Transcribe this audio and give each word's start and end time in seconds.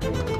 Thank 0.00 0.28
you. 0.28 0.37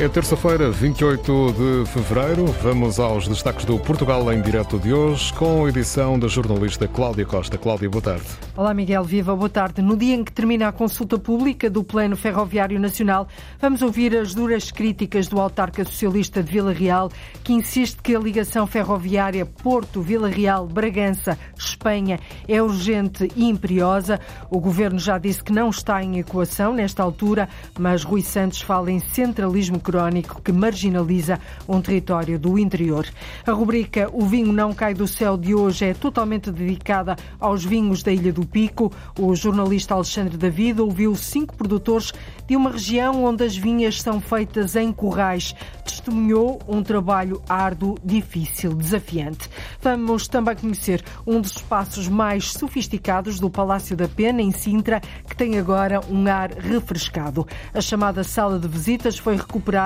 É 0.00 0.08
terça-feira, 0.08 0.70
28 0.70 1.52
de 1.52 1.90
fevereiro. 1.90 2.46
Vamos 2.62 2.98
aos 2.98 3.28
destaques 3.28 3.66
do 3.66 3.78
Portugal 3.78 4.32
em 4.32 4.40
direto 4.40 4.78
de 4.78 4.94
hoje, 4.94 5.30
com 5.34 5.66
a 5.66 5.68
edição 5.68 6.18
da 6.18 6.26
jornalista 6.26 6.88
Cláudia 6.88 7.26
Costa. 7.26 7.58
Cláudia, 7.58 7.90
boa 7.90 8.00
tarde. 8.00 8.24
Olá, 8.56 8.72
Miguel. 8.72 9.04
Viva, 9.04 9.36
boa 9.36 9.50
tarde. 9.50 9.82
No 9.82 9.98
dia 9.98 10.14
em 10.14 10.24
que 10.24 10.32
termina 10.32 10.68
a 10.68 10.72
consulta 10.72 11.18
pública 11.18 11.68
do 11.68 11.84
Plano 11.84 12.16
Ferroviário 12.16 12.80
Nacional, 12.80 13.28
vamos 13.60 13.82
ouvir 13.82 14.16
as 14.16 14.32
duras 14.32 14.70
críticas 14.70 15.28
do 15.28 15.38
autarca 15.38 15.84
socialista 15.84 16.42
de 16.42 16.50
Vila 16.50 16.72
Real, 16.72 17.10
que 17.44 17.52
insiste 17.52 18.00
que 18.02 18.16
a 18.16 18.18
ligação 18.18 18.66
ferroviária 18.66 19.44
Porto-Vila 19.44 20.30
Real, 20.30 20.66
Bragança, 20.66 21.38
Espanha 21.58 22.18
é 22.48 22.62
urgente 22.62 23.28
e 23.36 23.44
imperiosa. 23.44 24.18
O 24.48 24.60
governo 24.60 24.98
já 24.98 25.18
disse 25.18 25.44
que 25.44 25.52
não 25.52 25.68
está 25.68 26.02
em 26.02 26.20
equação 26.20 26.72
nesta 26.72 27.02
altura, 27.02 27.50
mas 27.78 28.02
Rui 28.02 28.22
Santos 28.22 28.62
fala 28.62 28.90
em 28.90 28.98
centralismo 28.98 29.78
crónico 29.90 30.40
que 30.40 30.52
marginaliza 30.52 31.40
um 31.68 31.80
território 31.80 32.38
do 32.38 32.56
interior. 32.56 33.04
A 33.44 33.50
rubrica 33.50 34.08
O 34.12 34.24
Vinho 34.24 34.52
Não 34.52 34.72
Cai 34.72 34.94
do 34.94 35.08
Céu 35.08 35.36
de 35.36 35.52
hoje 35.52 35.86
é 35.86 35.94
totalmente 35.94 36.52
dedicada 36.52 37.16
aos 37.40 37.64
vinhos 37.64 38.04
da 38.04 38.12
Ilha 38.12 38.32
do 38.32 38.46
Pico. 38.46 38.92
O 39.18 39.34
jornalista 39.34 39.94
Alexandre 39.94 40.36
David 40.36 40.80
ouviu 40.80 41.12
cinco 41.16 41.56
produtores 41.56 42.12
de 42.46 42.54
uma 42.54 42.70
região 42.70 43.24
onde 43.24 43.42
as 43.42 43.56
vinhas 43.56 44.00
são 44.00 44.20
feitas 44.20 44.76
em 44.76 44.92
currais. 44.92 45.56
Testemunhou 45.84 46.60
um 46.68 46.84
trabalho 46.84 47.42
árduo, 47.48 47.98
difícil, 48.04 48.74
desafiante. 48.74 49.50
Vamos 49.82 50.28
também 50.28 50.54
conhecer 50.54 51.02
um 51.26 51.40
dos 51.40 51.56
espaços 51.56 52.06
mais 52.06 52.52
sofisticados 52.52 53.40
do 53.40 53.50
Palácio 53.50 53.96
da 53.96 54.06
Pena, 54.06 54.40
em 54.40 54.52
Sintra, 54.52 55.00
que 55.28 55.34
tem 55.34 55.58
agora 55.58 56.00
um 56.08 56.28
ar 56.28 56.52
refrescado. 56.52 57.44
A 57.74 57.80
chamada 57.80 58.22
sala 58.22 58.56
de 58.56 58.68
visitas 58.68 59.18
foi 59.18 59.34
recuperada 59.34 59.79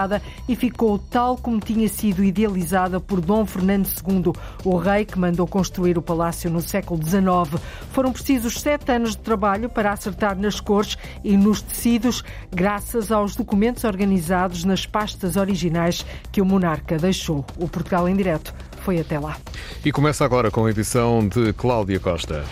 e 0.48 0.56
ficou 0.56 0.98
tal 0.98 1.36
como 1.36 1.60
tinha 1.60 1.88
sido 1.88 2.24
idealizada 2.24 2.98
por 3.00 3.20
Dom 3.20 3.46
Fernando 3.46 3.86
II, 3.86 4.32
o 4.64 4.76
rei 4.76 5.04
que 5.04 5.18
mandou 5.18 5.46
construir 5.46 5.96
o 5.96 6.02
palácio 6.02 6.50
no 6.50 6.60
século 6.60 7.02
XIX. 7.02 7.62
Foram 7.90 8.12
precisos 8.12 8.60
sete 8.60 8.92
anos 8.92 9.10
de 9.10 9.18
trabalho 9.18 9.68
para 9.68 9.92
acertar 9.92 10.36
nas 10.36 10.60
cores 10.60 10.96
e 11.22 11.36
nos 11.36 11.62
tecidos, 11.62 12.24
graças 12.50 13.12
aos 13.12 13.36
documentos 13.36 13.84
organizados 13.84 14.64
nas 14.64 14.86
pastas 14.86 15.36
originais 15.36 16.04
que 16.32 16.40
o 16.40 16.44
monarca 16.44 16.96
deixou. 16.96 17.44
O 17.56 17.68
Portugal 17.68 18.08
em 18.08 18.16
Direto 18.16 18.54
foi 18.80 19.00
até 19.00 19.18
lá. 19.18 19.36
E 19.84 19.90
começa 19.90 20.24
agora 20.24 20.50
com 20.50 20.66
a 20.66 20.70
edição 20.70 21.26
de 21.26 21.52
Cláudia 21.54 21.98
Costa. 21.98 22.44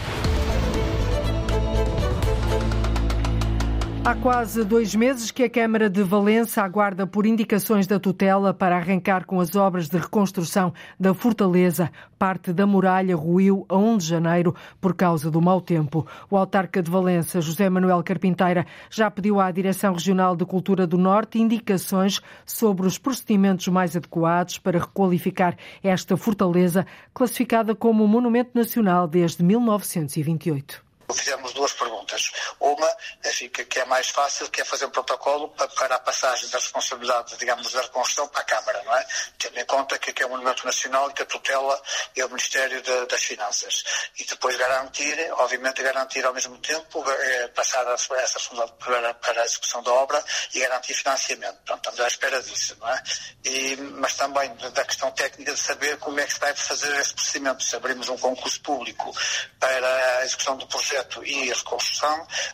Há 4.04 4.16
quase 4.16 4.64
dois 4.64 4.96
meses 4.96 5.30
que 5.30 5.44
a 5.44 5.48
Câmara 5.48 5.88
de 5.88 6.02
Valença 6.02 6.60
aguarda 6.60 7.06
por 7.06 7.24
indicações 7.24 7.86
da 7.86 8.00
tutela 8.00 8.52
para 8.52 8.76
arrancar 8.76 9.24
com 9.24 9.38
as 9.38 9.54
obras 9.54 9.88
de 9.88 9.96
reconstrução 9.96 10.74
da 10.98 11.14
Fortaleza. 11.14 11.88
Parte 12.18 12.52
da 12.52 12.66
muralha 12.66 13.14
ruiu 13.14 13.64
a 13.68 13.78
1 13.78 13.98
de 13.98 14.06
janeiro 14.06 14.56
por 14.80 14.92
causa 14.92 15.30
do 15.30 15.40
mau 15.40 15.60
tempo. 15.60 16.04
O 16.28 16.36
autarca 16.36 16.82
de 16.82 16.90
Valença, 16.90 17.40
José 17.40 17.70
Manuel 17.70 18.02
Carpinteira, 18.02 18.66
já 18.90 19.08
pediu 19.08 19.38
à 19.38 19.48
Direção 19.52 19.92
Regional 19.92 20.34
de 20.34 20.44
Cultura 20.44 20.84
do 20.84 20.98
Norte 20.98 21.38
indicações 21.38 22.20
sobre 22.44 22.88
os 22.88 22.98
procedimentos 22.98 23.68
mais 23.68 23.96
adequados 23.96 24.58
para 24.58 24.80
requalificar 24.80 25.56
esta 25.80 26.16
fortaleza, 26.16 26.84
classificada 27.14 27.72
como 27.72 28.08
Monumento 28.08 28.50
Nacional 28.52 29.06
desde 29.06 29.44
1928. 29.44 30.91
Fizemos 31.14 31.52
duas 31.52 31.72
perguntas. 31.72 32.30
Uma, 32.58 32.96
enfim, 33.24 33.48
que 33.48 33.78
é 33.78 33.84
mais 33.84 34.08
fácil, 34.08 34.48
que 34.50 34.60
é 34.60 34.64
fazer 34.64 34.86
um 34.86 34.90
protocolo 34.90 35.48
para 35.50 35.96
a 35.96 35.98
passagem 35.98 36.48
da 36.48 36.58
responsabilidade, 36.58 37.36
digamos, 37.36 37.72
da 37.72 37.82
reconstrução 37.82 38.28
para 38.28 38.40
a 38.40 38.44
Câmara, 38.44 38.82
não 38.84 38.96
é? 38.96 39.06
Tendo 39.38 39.58
em 39.58 39.64
conta 39.66 39.98
que 39.98 40.22
é 40.22 40.26
um 40.26 40.30
monumento 40.30 40.64
nacional 40.64 41.10
e 41.10 41.12
que 41.12 41.22
a 41.22 41.26
tutela 41.26 41.80
é 42.16 42.24
o 42.24 42.28
Ministério 42.28 42.80
de, 42.82 43.06
das 43.06 43.22
Finanças. 43.22 43.84
E 44.18 44.24
depois 44.24 44.56
garantir, 44.56 45.16
obviamente, 45.32 45.82
garantir 45.82 46.24
ao 46.24 46.32
mesmo 46.32 46.56
tempo, 46.58 47.04
é, 47.10 47.48
passar 47.48 47.86
essa 47.86 48.14
responsabilidade 48.14 48.72
para, 48.78 49.14
para, 49.14 49.42
a 49.42 49.44
execução 49.44 49.82
da 49.82 49.92
obra 49.92 50.22
e 50.54 50.60
garantir 50.60 50.94
financiamento. 50.94 51.56
Portanto, 51.56 51.78
estamos 51.78 52.00
à 52.00 52.08
espera 52.08 52.42
disso, 52.42 52.76
não 52.80 52.88
é? 52.88 53.02
E, 53.44 53.76
mas 53.76 54.14
também 54.14 54.54
da 54.56 54.84
questão 54.84 55.10
técnica 55.12 55.52
de 55.52 55.60
saber 55.60 55.96
como 55.98 56.18
é 56.20 56.26
que 56.26 56.34
se 56.34 56.40
vai 56.40 56.54
fazer 56.54 56.94
esse 56.98 57.14
procedimento. 57.14 57.62
Se 57.62 57.76
abrimos 57.76 58.08
um 58.08 58.18
concurso 58.18 58.60
público 58.60 59.12
para 59.58 60.18
a 60.18 60.24
execução 60.24 60.56
do 60.56 60.66
projeto 60.66 61.01
projeto 61.02 61.24
e 61.24 61.50
a 61.50 61.54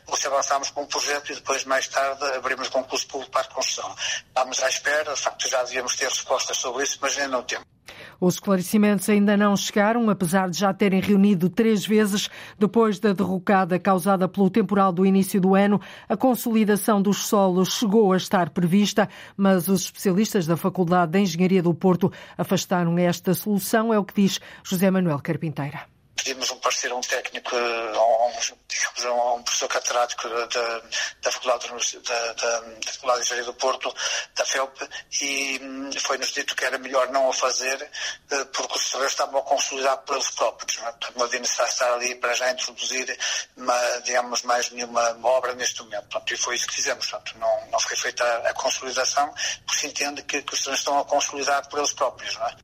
ou 0.06 0.16
se 0.16 0.26
avançamos 0.26 0.70
com 0.70 0.82
um 0.82 0.86
projeto 0.86 1.32
e 1.32 1.34
depois, 1.34 1.64
mais 1.64 1.88
tarde, 1.88 2.24
abrimos 2.36 2.68
concurso 2.68 3.06
público 3.06 3.32
para 3.32 3.42
a 3.42 3.44
reconstrução. 3.44 3.94
Estamos 4.26 4.62
à 4.62 4.68
espera, 4.68 5.14
de 5.14 5.20
facto 5.20 5.48
já 5.48 5.62
devíamos 5.62 5.96
ter 5.96 6.08
respostas 6.08 6.56
sobre 6.56 6.84
isso, 6.84 6.98
mas 7.00 7.16
ainda 7.18 7.28
não 7.28 7.42
temos. 7.42 7.66
Os 8.20 8.34
esclarecimentos 8.34 9.08
ainda 9.08 9.36
não 9.36 9.56
chegaram, 9.56 10.10
apesar 10.10 10.50
de 10.50 10.58
já 10.58 10.74
terem 10.74 11.00
reunido 11.00 11.48
três 11.48 11.86
vezes 11.86 12.28
depois 12.58 12.98
da 12.98 13.12
derrocada 13.12 13.78
causada 13.78 14.28
pelo 14.28 14.50
temporal 14.50 14.92
do 14.92 15.06
início 15.06 15.40
do 15.40 15.54
ano. 15.54 15.80
A 16.08 16.16
consolidação 16.16 17.00
dos 17.00 17.26
solos 17.26 17.78
chegou 17.78 18.12
a 18.12 18.16
estar 18.16 18.50
prevista, 18.50 19.08
mas 19.36 19.68
os 19.68 19.82
especialistas 19.82 20.46
da 20.46 20.56
Faculdade 20.56 21.12
de 21.12 21.20
Engenharia 21.20 21.62
do 21.62 21.72
Porto 21.72 22.12
afastaram 22.36 22.98
esta 22.98 23.34
solução, 23.34 23.94
é 23.94 23.98
o 23.98 24.04
que 24.04 24.22
diz 24.22 24.40
José 24.64 24.90
Manuel 24.90 25.20
Carpinteira 25.20 25.97
pedimos 26.28 26.50
um 26.50 26.58
parecer 26.58 26.92
a 26.92 26.94
um 26.94 27.00
técnico, 27.00 27.56
a 27.56 28.26
um, 28.26 28.32
digamos, 28.68 29.04
um 29.38 29.42
professor 29.42 29.68
catedrático 29.68 30.28
da, 30.28 30.46
da, 31.22 31.32
Faculdade, 31.32 31.68
da, 31.68 32.32
da, 32.34 32.60
da 32.60 32.92
Faculdade 32.92 33.20
de 33.20 33.24
Engenharia 33.24 33.44
do 33.44 33.54
Porto, 33.54 33.94
da 34.34 34.44
FEUP, 34.44 34.88
e 35.22 35.58
hum, 35.62 35.90
foi-nos 35.98 36.32
dito 36.32 36.54
que 36.54 36.64
era 36.64 36.76
melhor 36.78 37.08
não 37.10 37.28
o 37.28 37.32
fazer, 37.32 37.90
eh, 38.30 38.44
porque 38.52 38.76
os 38.76 38.90
terrenos 38.90 39.12
estavam 39.12 39.40
a 39.40 39.42
consolidar 39.42 39.96
por 39.98 40.16
eles 40.16 40.30
próprios. 40.30 40.76
Não 40.78 40.88
é? 40.88 41.24
Havia 41.24 41.40
necessidade 41.40 41.70
de 41.70 41.74
estar 41.74 41.92
ali 41.94 42.14
para 42.16 42.34
já 42.34 42.50
introduzir, 42.50 43.18
uma, 43.56 44.00
digamos, 44.04 44.42
mais 44.42 44.70
nenhuma 44.70 45.18
obra 45.22 45.54
neste 45.54 45.82
momento. 45.82 46.08
Portanto, 46.08 46.34
e 46.34 46.36
foi 46.36 46.56
isso 46.56 46.66
que 46.66 46.74
fizemos. 46.74 47.06
Portanto, 47.06 47.38
não, 47.38 47.70
não 47.70 47.80
foi 47.80 47.96
feita 47.96 48.22
a, 48.22 48.50
a 48.50 48.54
consolidação, 48.54 49.32
porque 49.64 49.80
se 49.80 49.86
entende 49.86 50.22
que, 50.22 50.42
que 50.42 50.54
os 50.54 50.60
terrenos 50.60 50.80
estão 50.80 50.98
a 50.98 51.04
consolidar 51.04 51.66
por 51.68 51.78
eles 51.78 51.92
próprios. 51.92 52.36
Não 52.36 52.46
é? 52.46 52.56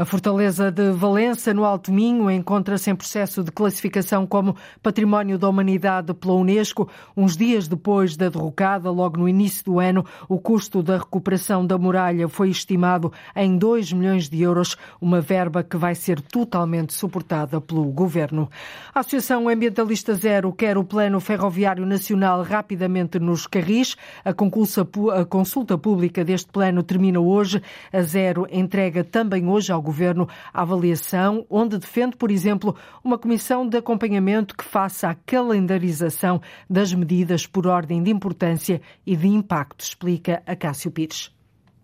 A 0.00 0.04
Fortaleza 0.06 0.72
de 0.72 0.92
Valença, 0.92 1.52
no 1.52 1.62
Alto 1.62 1.92
Minho, 1.92 2.30
encontra-se 2.30 2.90
em 2.90 2.96
processo 2.96 3.44
de 3.44 3.52
classificação 3.52 4.26
como 4.26 4.56
Património 4.82 5.38
da 5.38 5.46
Humanidade 5.46 6.14
pela 6.14 6.32
Unesco. 6.32 6.88
Uns 7.14 7.36
dias 7.36 7.68
depois 7.68 8.16
da 8.16 8.30
derrocada, 8.30 8.90
logo 8.90 9.18
no 9.18 9.28
início 9.28 9.62
do 9.62 9.78
ano, 9.78 10.02
o 10.26 10.38
custo 10.38 10.82
da 10.82 10.96
recuperação 10.96 11.66
da 11.66 11.76
muralha 11.76 12.30
foi 12.30 12.48
estimado 12.48 13.12
em 13.36 13.58
2 13.58 13.92
milhões 13.92 14.30
de 14.30 14.40
euros, 14.40 14.74
uma 14.98 15.20
verba 15.20 15.62
que 15.62 15.76
vai 15.76 15.94
ser 15.94 16.18
totalmente 16.22 16.94
suportada 16.94 17.60
pelo 17.60 17.84
Governo. 17.92 18.48
A 18.94 19.00
Associação 19.00 19.50
Ambientalista 19.50 20.14
Zero 20.14 20.50
quer 20.50 20.78
o 20.78 20.84
Plano 20.84 21.20
Ferroviário 21.20 21.84
Nacional 21.84 22.42
rapidamente 22.42 23.18
nos 23.18 23.46
carris. 23.46 23.98
A, 24.24 24.30
a 24.30 25.24
consulta 25.26 25.76
pública 25.76 26.24
deste 26.24 26.50
plano 26.50 26.82
termina 26.82 27.20
hoje. 27.20 27.62
A 27.92 28.00
Zero 28.00 28.46
entrega 28.50 29.04
também 29.04 29.46
hoje 29.46 29.70
ao 29.70 29.89
Governo 29.90 30.28
a 30.52 30.62
avaliação, 30.62 31.44
onde 31.50 31.76
defende, 31.76 32.16
por 32.16 32.30
exemplo, 32.30 32.76
uma 33.02 33.18
comissão 33.18 33.68
de 33.68 33.76
acompanhamento 33.76 34.56
que 34.56 34.62
faça 34.62 35.10
a 35.10 35.16
calendarização 35.16 36.40
das 36.68 36.94
medidas 36.94 37.44
por 37.44 37.66
ordem 37.66 38.00
de 38.00 38.08
importância 38.08 38.80
e 39.04 39.16
de 39.16 39.26
impacto, 39.26 39.84
explica 39.84 40.44
Acácio 40.46 40.92
Pires. 40.92 41.34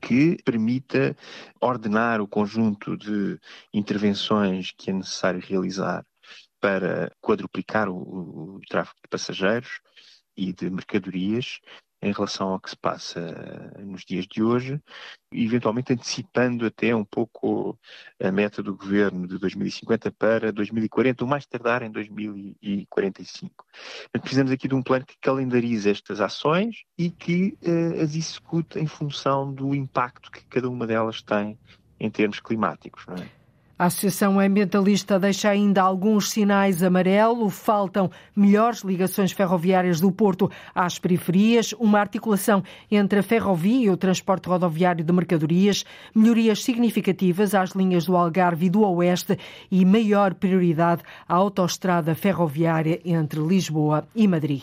Que 0.00 0.37
permita 0.44 1.17
ordenar 1.61 2.21
o 2.21 2.28
conjunto 2.28 2.97
de 2.97 3.41
intervenções 3.75 4.71
que 4.71 4.91
é 4.91 4.93
necessário 4.93 5.41
realizar 5.41 6.05
para 6.61 7.11
quadruplicar 7.21 7.88
o, 7.88 8.56
o 8.56 8.61
tráfego 8.69 9.00
de 9.03 9.09
passageiros 9.11 9.81
e 10.37 10.53
de 10.53 10.71
mercadorias 10.71 11.59
em 12.06 12.12
relação 12.12 12.50
ao 12.50 12.61
que 12.61 12.70
se 12.70 12.76
passa 12.76 13.73
nos 13.81 14.05
dias 14.05 14.26
de 14.26 14.43
hoje, 14.43 14.81
eventualmente 15.32 15.93
antecipando 15.93 16.64
até 16.64 16.94
um 16.94 17.05
pouco 17.05 17.79
a 18.23 18.31
meta 18.31 18.62
do 18.62 18.76
governo 18.76 19.26
de 19.26 19.38
2050 19.38 20.12
para 20.12 20.53
2040, 20.53 21.25
ou 21.25 21.29
mais 21.29 21.47
tardar 21.47 21.82
em 21.82 21.91
2045. 21.91 23.64
Mas 24.12 24.20
precisamos 24.20 24.53
aqui 24.53 24.69
de 24.69 24.75
um 24.75 24.82
plano 24.82 25.05
que 25.05 25.19
calendarize 25.20 25.91
estas 25.91 26.20
ações 26.20 26.85
e 26.97 27.11
que 27.11 27.58
uh, 27.62 28.03
as 28.03 28.14
execute 28.14 28.79
em 28.79 28.87
função 28.87 29.52
do 29.52 29.75
impacto 29.75 30.31
que 30.31 30.44
cada 30.47 30.69
uma 30.69 30.87
delas 30.87 31.23
tem 31.23 31.59
em 31.99 32.11
termos 32.11 32.41
climáticos. 32.41 33.05
Não 33.06 33.17
é? 33.17 33.45
A 33.78 33.87
Associação 33.87 34.40
Ambientalista 34.40 35.19
deixa 35.19 35.50
ainda 35.50 35.82
alguns 35.82 36.31
sinais 36.31 36.82
amarelo. 36.82 37.50
Faltam 37.50 38.11
melhores 38.34 38.81
ligações 38.81 39.32
ferroviárias 39.32 40.00
do 40.00 40.11
Porto 40.11 40.50
às 40.75 40.99
periferias, 40.99 41.75
uma 41.75 42.00
articulação 42.00 42.64
entre 42.90 43.19
a 43.19 43.23
ferrovia 43.23 43.84
e 43.84 43.90
o 43.90 43.96
transporte 43.99 44.49
rodoviário 44.49 45.05
de 45.05 45.12
mercadorias, 45.12 45.84
melhorias 46.14 46.64
significativas 46.64 47.55
às 47.55 47.73
linhas 47.73 48.06
do 48.06 48.17
Algarve 48.17 48.64
e 48.64 48.70
do 48.70 48.81
Oeste 48.81 49.38
e 49.70 49.84
maior 49.84 50.32
prioridade 50.32 51.02
à 51.28 51.34
autoestrada 51.34 52.14
ferroviária 52.14 52.99
entre 53.05 53.40
Lisboa 53.40 54.08
e 54.14 54.26
Madrid. 54.26 54.62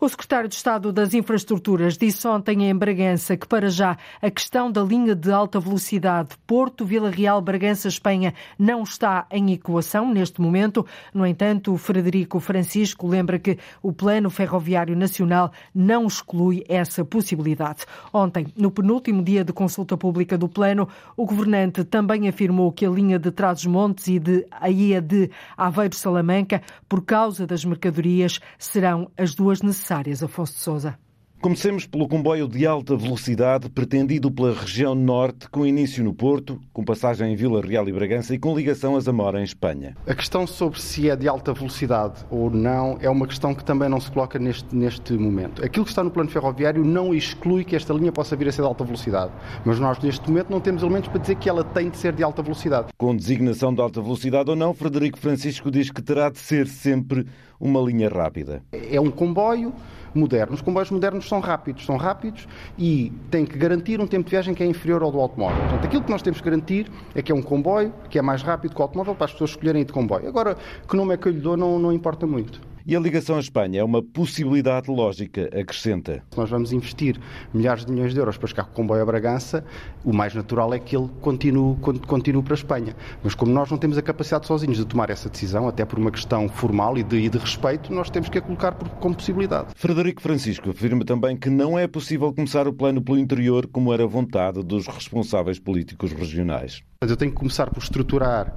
O 0.00 0.08
secretário 0.08 0.48
de 0.48 0.54
Estado 0.54 0.90
das 0.90 1.12
Infraestruturas 1.12 1.98
disse 1.98 2.26
ontem 2.26 2.64
em 2.64 2.74
Bragança 2.74 3.36
que, 3.36 3.46
para 3.46 3.68
já, 3.68 3.98
a 4.22 4.30
questão 4.30 4.72
da 4.72 4.82
linha 4.82 5.14
de 5.14 5.30
alta 5.30 5.60
velocidade 5.60 6.30
Porto-Vila 6.46 7.10
Real-Bragança-Espanha 7.10 8.32
não 8.58 8.82
está 8.82 9.26
em 9.30 9.52
equação 9.52 10.12
neste 10.12 10.40
momento. 10.40 10.86
No 11.12 11.26
entanto, 11.26 11.76
Frederico 11.76 12.40
Francisco 12.40 13.06
lembra 13.06 13.38
que 13.38 13.58
o 13.82 13.92
Plano 13.92 14.30
Ferroviário 14.30 14.96
Nacional 14.96 15.52
não 15.74 16.06
exclui 16.06 16.64
essa 16.68 17.04
possibilidade. 17.04 17.84
Ontem, 18.12 18.46
no 18.56 18.70
penúltimo 18.70 19.22
dia 19.22 19.44
de 19.44 19.52
consulta 19.52 19.96
pública 19.96 20.36
do 20.38 20.48
Plano, 20.48 20.88
o 21.16 21.26
governante 21.26 21.84
também 21.84 22.28
afirmou 22.28 22.72
que 22.72 22.86
a 22.86 22.90
linha 22.90 23.18
de 23.18 23.30
Trás-os-Montes 23.30 24.08
e 24.08 24.18
de, 24.18 24.46
a 24.50 24.70
IA 24.70 25.00
de 25.00 25.30
Aveiro-Salamanca, 25.56 26.62
por 26.88 27.02
causa 27.04 27.46
das 27.46 27.64
mercadorias, 27.64 28.40
serão 28.58 29.10
as 29.16 29.34
duas 29.34 29.62
necessárias. 29.62 30.22
Afonso 30.22 30.54
de 30.54 30.60
Sousa. 30.60 31.03
Comecemos 31.44 31.84
pelo 31.84 32.08
comboio 32.08 32.48
de 32.48 32.66
alta 32.66 32.96
velocidade 32.96 33.68
pretendido 33.68 34.30
pela 34.30 34.54
região 34.54 34.94
norte, 34.94 35.46
com 35.50 35.66
início 35.66 36.02
no 36.02 36.14
Porto, 36.14 36.58
com 36.72 36.82
passagem 36.82 37.34
em 37.34 37.36
Vila 37.36 37.60
Real 37.60 37.86
e 37.86 37.92
Bragança 37.92 38.34
e 38.34 38.38
com 38.38 38.56
ligação 38.56 38.96
a 38.96 39.00
Zamora, 39.00 39.38
em 39.38 39.44
Espanha. 39.44 39.94
A 40.06 40.14
questão 40.14 40.46
sobre 40.46 40.80
se 40.80 41.10
é 41.10 41.14
de 41.14 41.28
alta 41.28 41.52
velocidade 41.52 42.24
ou 42.30 42.48
não 42.48 42.96
é 42.98 43.10
uma 43.10 43.26
questão 43.26 43.54
que 43.54 43.62
também 43.62 43.90
não 43.90 44.00
se 44.00 44.10
coloca 44.10 44.38
neste, 44.38 44.74
neste 44.74 45.12
momento. 45.12 45.62
Aquilo 45.62 45.84
que 45.84 45.90
está 45.90 46.02
no 46.02 46.10
plano 46.10 46.30
ferroviário 46.30 46.82
não 46.82 47.14
exclui 47.14 47.62
que 47.62 47.76
esta 47.76 47.92
linha 47.92 48.10
possa 48.10 48.34
vir 48.34 48.48
a 48.48 48.52
ser 48.52 48.62
de 48.62 48.68
alta 48.68 48.82
velocidade, 48.82 49.30
mas 49.66 49.78
nós 49.78 49.98
neste 49.98 50.26
momento 50.26 50.48
não 50.48 50.60
temos 50.60 50.82
elementos 50.82 51.10
para 51.10 51.20
dizer 51.20 51.34
que 51.34 51.46
ela 51.46 51.62
tem 51.62 51.90
de 51.90 51.98
ser 51.98 52.14
de 52.14 52.22
alta 52.22 52.42
velocidade. 52.42 52.86
Com 52.96 53.14
designação 53.14 53.74
de 53.74 53.82
alta 53.82 54.00
velocidade 54.00 54.48
ou 54.48 54.56
não, 54.56 54.72
Frederico 54.72 55.18
Francisco 55.18 55.70
diz 55.70 55.90
que 55.90 56.00
terá 56.00 56.30
de 56.30 56.38
ser 56.38 56.66
sempre 56.66 57.26
uma 57.60 57.80
linha 57.80 58.08
rápida. 58.08 58.62
É 58.72 58.98
um 58.98 59.10
comboio 59.10 59.74
moderno. 60.14 60.54
Os 60.54 60.60
comboios 60.60 60.90
modernos 60.90 61.28
são 61.28 61.40
rápidos, 61.40 61.84
são 61.84 61.96
rápidos 61.96 62.46
e 62.78 63.12
têm 63.30 63.44
que 63.44 63.58
garantir 63.58 64.00
um 64.00 64.06
tempo 64.06 64.24
de 64.24 64.30
viagem 64.30 64.54
que 64.54 64.62
é 64.62 64.66
inferior 64.66 65.02
ao 65.02 65.10
do 65.10 65.20
automóvel. 65.20 65.58
Portanto, 65.62 65.84
aquilo 65.84 66.02
que 66.02 66.10
nós 66.10 66.22
temos 66.22 66.40
que 66.40 66.44
garantir 66.44 66.90
é 67.14 67.22
que 67.22 67.32
é 67.32 67.34
um 67.34 67.42
comboio 67.42 67.92
que 68.08 68.18
é 68.18 68.22
mais 68.22 68.42
rápido 68.42 68.74
que 68.74 68.80
o 68.80 68.82
automóvel 68.82 69.14
para 69.14 69.26
as 69.26 69.32
pessoas 69.32 69.50
escolherem 69.50 69.82
ir 69.82 69.84
de 69.84 69.92
comboio. 69.92 70.28
Agora, 70.28 70.56
que 70.88 70.96
nome 70.96 71.14
é 71.14 71.16
que 71.16 71.28
eu 71.28 71.32
lhe 71.32 71.40
dou 71.40 71.56
não, 71.56 71.78
não 71.78 71.92
importa 71.92 72.26
muito. 72.26 72.73
E 72.86 72.94
a 72.94 73.00
ligação 73.00 73.36
à 73.36 73.40
Espanha 73.40 73.80
é 73.80 73.82
uma 73.82 74.02
possibilidade 74.02 74.90
lógica, 74.90 75.48
acrescenta. 75.58 76.22
Se 76.30 76.36
nós 76.36 76.50
vamos 76.50 76.70
investir 76.70 77.18
milhares 77.54 77.86
de 77.86 77.90
milhões 77.90 78.12
de 78.12 78.20
euros 78.20 78.36
para 78.36 78.46
chegar 78.46 78.64
com 78.64 78.72
o 78.72 78.74
comboio 78.74 79.00
a 79.00 79.06
Bragança, 79.06 79.64
o 80.04 80.12
mais 80.12 80.34
natural 80.34 80.74
é 80.74 80.78
que 80.78 80.94
ele 80.94 81.08
continue, 81.22 81.78
continue 82.06 82.42
para 82.42 82.52
a 82.52 82.56
Espanha. 82.56 82.94
Mas 83.22 83.34
como 83.34 83.50
nós 83.50 83.70
não 83.70 83.78
temos 83.78 83.96
a 83.96 84.02
capacidade 84.02 84.46
sozinhos 84.46 84.76
de 84.76 84.84
tomar 84.84 85.08
essa 85.08 85.30
decisão, 85.30 85.66
até 85.66 85.86
por 85.86 85.98
uma 85.98 86.10
questão 86.10 86.46
formal 86.46 86.98
e 86.98 87.02
de, 87.02 87.16
e 87.16 87.30
de 87.30 87.38
respeito, 87.38 87.90
nós 87.90 88.10
temos 88.10 88.28
que 88.28 88.36
a 88.36 88.42
colocar 88.42 88.72
como 88.72 89.14
possibilidade. 89.14 89.68
Frederico 89.74 90.20
Francisco 90.20 90.68
afirma 90.68 91.06
também 91.06 91.38
que 91.38 91.48
não 91.48 91.78
é 91.78 91.86
possível 91.86 92.34
começar 92.34 92.68
o 92.68 92.72
plano 92.74 93.00
pelo 93.00 93.16
interior 93.16 93.66
como 93.66 93.94
era 93.94 94.06
vontade 94.06 94.62
dos 94.62 94.86
responsáveis 94.86 95.58
políticos 95.58 96.12
regionais. 96.12 96.82
Eu 97.00 97.16
tenho 97.16 97.30
que 97.30 97.38
começar 97.38 97.70
por 97.70 97.82
estruturar 97.82 98.54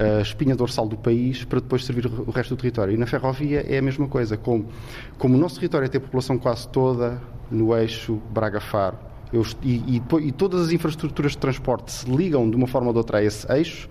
a 0.00 0.20
espinha 0.20 0.54
dorsal 0.54 0.88
do 0.88 0.96
país 0.96 1.44
para 1.44 1.60
depois 1.60 1.84
servir 1.84 2.06
o 2.06 2.30
resto 2.30 2.54
do 2.54 2.60
território. 2.60 2.94
E 2.94 2.96
na 2.96 3.06
ferrovia 3.06 3.64
é 3.68 3.78
a 3.78 3.82
mesma 3.82 4.08
coisa. 4.08 4.36
Como, 4.36 4.68
como 5.18 5.34
o 5.34 5.38
nosso 5.38 5.56
território 5.56 5.88
tem 5.88 5.98
a 6.00 6.02
população 6.02 6.38
quase 6.38 6.68
toda 6.68 7.20
no 7.50 7.76
eixo 7.76 8.20
Braga-Faro 8.30 9.08
e, 9.62 9.96
e, 9.96 10.02
e 10.22 10.32
todas 10.32 10.66
as 10.66 10.72
infraestruturas 10.72 11.32
de 11.32 11.38
transporte 11.38 11.92
se 11.92 12.10
ligam 12.10 12.48
de 12.48 12.56
uma 12.56 12.66
forma 12.66 12.88
ou 12.88 12.92
de 12.92 12.98
outra 12.98 13.18
a 13.18 13.22
esse 13.22 13.50
eixo, 13.52 13.88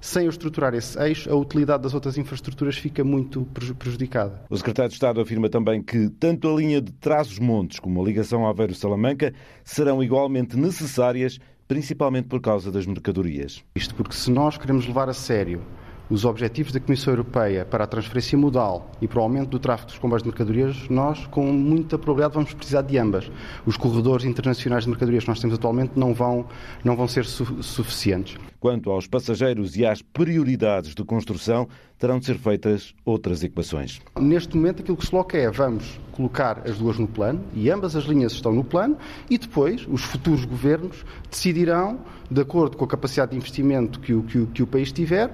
sem 0.00 0.24
eu 0.24 0.30
estruturar 0.30 0.74
esse 0.74 0.98
eixo, 0.98 1.30
a 1.30 1.36
utilidade 1.36 1.82
das 1.82 1.94
outras 1.94 2.16
infraestruturas 2.16 2.76
fica 2.76 3.04
muito 3.04 3.46
prejudicada. 3.78 4.42
O 4.48 4.56
secretário 4.56 4.88
de 4.88 4.94
Estado 4.94 5.20
afirma 5.20 5.48
também 5.48 5.82
que 5.82 6.08
tanto 6.08 6.48
a 6.48 6.58
linha 6.58 6.80
de 6.80 6.90
Trás-os-Montes 6.92 7.78
como 7.78 8.00
a 8.00 8.04
ligação 8.04 8.46
Aveiro-Salamanca 8.46 9.32
serão 9.62 10.02
igualmente 10.02 10.56
necessárias 10.56 11.38
principalmente 11.70 12.26
por 12.26 12.40
causa 12.40 12.68
das 12.68 12.84
mercadorias. 12.84 13.64
Isto 13.76 13.94
porque 13.94 14.16
se 14.16 14.28
nós 14.28 14.58
queremos 14.58 14.88
levar 14.88 15.08
a 15.08 15.14
sério 15.14 15.62
os 16.10 16.24
objetivos 16.24 16.72
da 16.72 16.80
Comissão 16.80 17.12
Europeia 17.12 17.64
para 17.64 17.84
a 17.84 17.86
transferência 17.86 18.36
modal 18.36 18.90
e 19.00 19.06
para 19.06 19.20
o 19.20 19.22
aumento 19.22 19.50
do 19.50 19.58
tráfego 19.60 19.90
dos 19.90 19.98
comboios 19.98 20.22
de 20.22 20.28
mercadorias, 20.28 20.88
nós, 20.90 21.24
com 21.28 21.46
muita 21.52 21.96
probabilidade, 21.96 22.34
vamos 22.34 22.52
precisar 22.52 22.82
de 22.82 22.98
ambas. 22.98 23.30
Os 23.64 23.76
corredores 23.76 24.26
internacionais 24.26 24.84
de 24.84 24.90
mercadorias 24.90 25.22
que 25.22 25.30
nós 25.30 25.40
temos 25.40 25.54
atualmente 25.54 25.92
não 25.94 26.12
vão, 26.12 26.46
não 26.84 26.96
vão 26.96 27.06
ser 27.06 27.24
su 27.24 27.62
suficientes. 27.62 28.36
Quanto 28.58 28.90
aos 28.90 29.06
passageiros 29.06 29.76
e 29.76 29.86
às 29.86 30.02
prioridades 30.02 30.94
de 30.94 31.04
construção, 31.04 31.68
terão 31.98 32.18
de 32.18 32.26
ser 32.26 32.38
feitas 32.38 32.94
outras 33.04 33.44
equações. 33.44 34.00
Neste 34.18 34.56
momento, 34.56 34.82
aquilo 34.82 34.96
que 34.96 35.04
se 35.04 35.10
coloca 35.10 35.38
é 35.38 35.50
vamos 35.50 36.00
colocar 36.12 36.62
as 36.68 36.78
duas 36.78 36.98
no 36.98 37.06
plano, 37.06 37.42
e 37.54 37.70
ambas 37.70 37.94
as 37.94 38.04
linhas 38.04 38.32
estão 38.32 38.52
no 38.52 38.64
plano, 38.64 38.96
e 39.30 39.38
depois 39.38 39.86
os 39.88 40.02
futuros 40.02 40.44
governos 40.44 41.04
decidirão, 41.30 42.00
de 42.30 42.40
acordo 42.40 42.76
com 42.76 42.84
a 42.84 42.88
capacidade 42.88 43.30
de 43.30 43.36
investimento 43.36 44.00
que 44.00 44.12
o, 44.12 44.22
que 44.22 44.38
o, 44.38 44.46
que 44.46 44.62
o 44.62 44.66
país 44.66 44.92
tiver, 44.92 45.30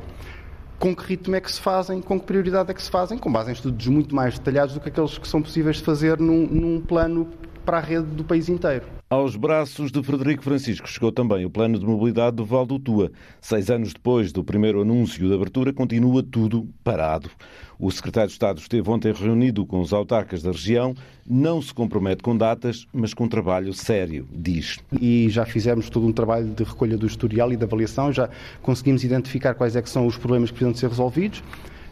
com 0.79 0.95
que 0.95 1.05
ritmo 1.05 1.37
é 1.37 1.41
que 1.41 1.51
se 1.51 1.61
fazem, 1.61 2.01
com 2.01 2.19
que 2.19 2.27
prioridade 2.27 2.71
é 2.71 2.75
que 2.75 2.83
se 2.83 2.91
fazem, 2.91 3.19
com 3.19 3.33
base 3.33 3.51
em 3.51 3.55
estudos 3.55 3.87
muito 3.87 4.15
mais 4.15 4.39
detalhados 4.39 4.75
do 4.75 4.81
que 4.81 4.89
aqueles 4.89 5.19
que 5.19 5.27
são 5.27 5.43
possíveis 5.43 5.77
de 5.77 5.83
fazer 5.83 6.19
num, 6.19 6.47
num 6.47 6.81
plano 6.81 7.29
para 7.65 7.79
a 7.79 7.81
rede 7.81 8.07
do 8.07 8.25
país 8.25 8.49
inteiro. 8.49 8.96
Aos 9.09 9.37
braços 9.37 9.93
de 9.93 10.03
Frederico 10.03 10.43
Francisco 10.43 10.89
chegou 10.89 11.13
também 11.13 11.45
o 11.45 11.51
plano 11.51 11.79
de 11.79 11.87
mobilidade 11.87 12.35
do 12.35 12.45
Val 12.45 12.67
do 12.67 12.77
Tua. 12.77 13.13
Seis 13.41 13.71
anos 13.71 13.93
depois 13.93 14.33
do 14.33 14.43
primeiro 14.43 14.83
anúncio 14.83 15.25
de 15.25 15.33
abertura, 15.33 15.73
continua 15.73 16.25
tudo 16.25 16.69
parado. 16.83 17.31
O 17.79 17.89
secretário 17.93 18.27
de 18.27 18.33
Estado 18.33 18.59
esteve 18.59 18.91
ontem 18.91 19.13
reunido 19.13 19.65
com 19.65 19.79
os 19.81 19.93
autarcas 19.93 20.43
da 20.43 20.51
região, 20.51 20.93
não 21.25 21.63
se 21.63 21.73
compromete 21.73 22.21
com 22.21 22.37
datas, 22.37 22.85
mas 22.93 23.15
com 23.15 23.29
trabalho 23.29 23.73
sério, 23.73 24.27
diz. 24.33 24.81
E 25.01 25.29
já 25.31 25.47
fizemos 25.47 25.89
todo 25.89 26.05
um 26.05 26.13
trabalho 26.13 26.49
de 26.49 26.65
recolha 26.65 26.99
do 26.99 27.07
historial 27.07 27.53
e 27.53 27.57
de 27.57 27.63
avaliação, 27.63 28.13
já 28.13 28.29
conseguimos 28.61 29.05
identificar 29.05 29.55
quais 29.55 29.77
é 29.77 29.83
que 29.83 29.89
são 29.89 30.05
os 30.05 30.19
problemas 30.19 30.51
que 30.51 30.55
precisam 30.55 30.73
de 30.73 30.81
ser 30.81 30.89
resolvidos 30.89 31.45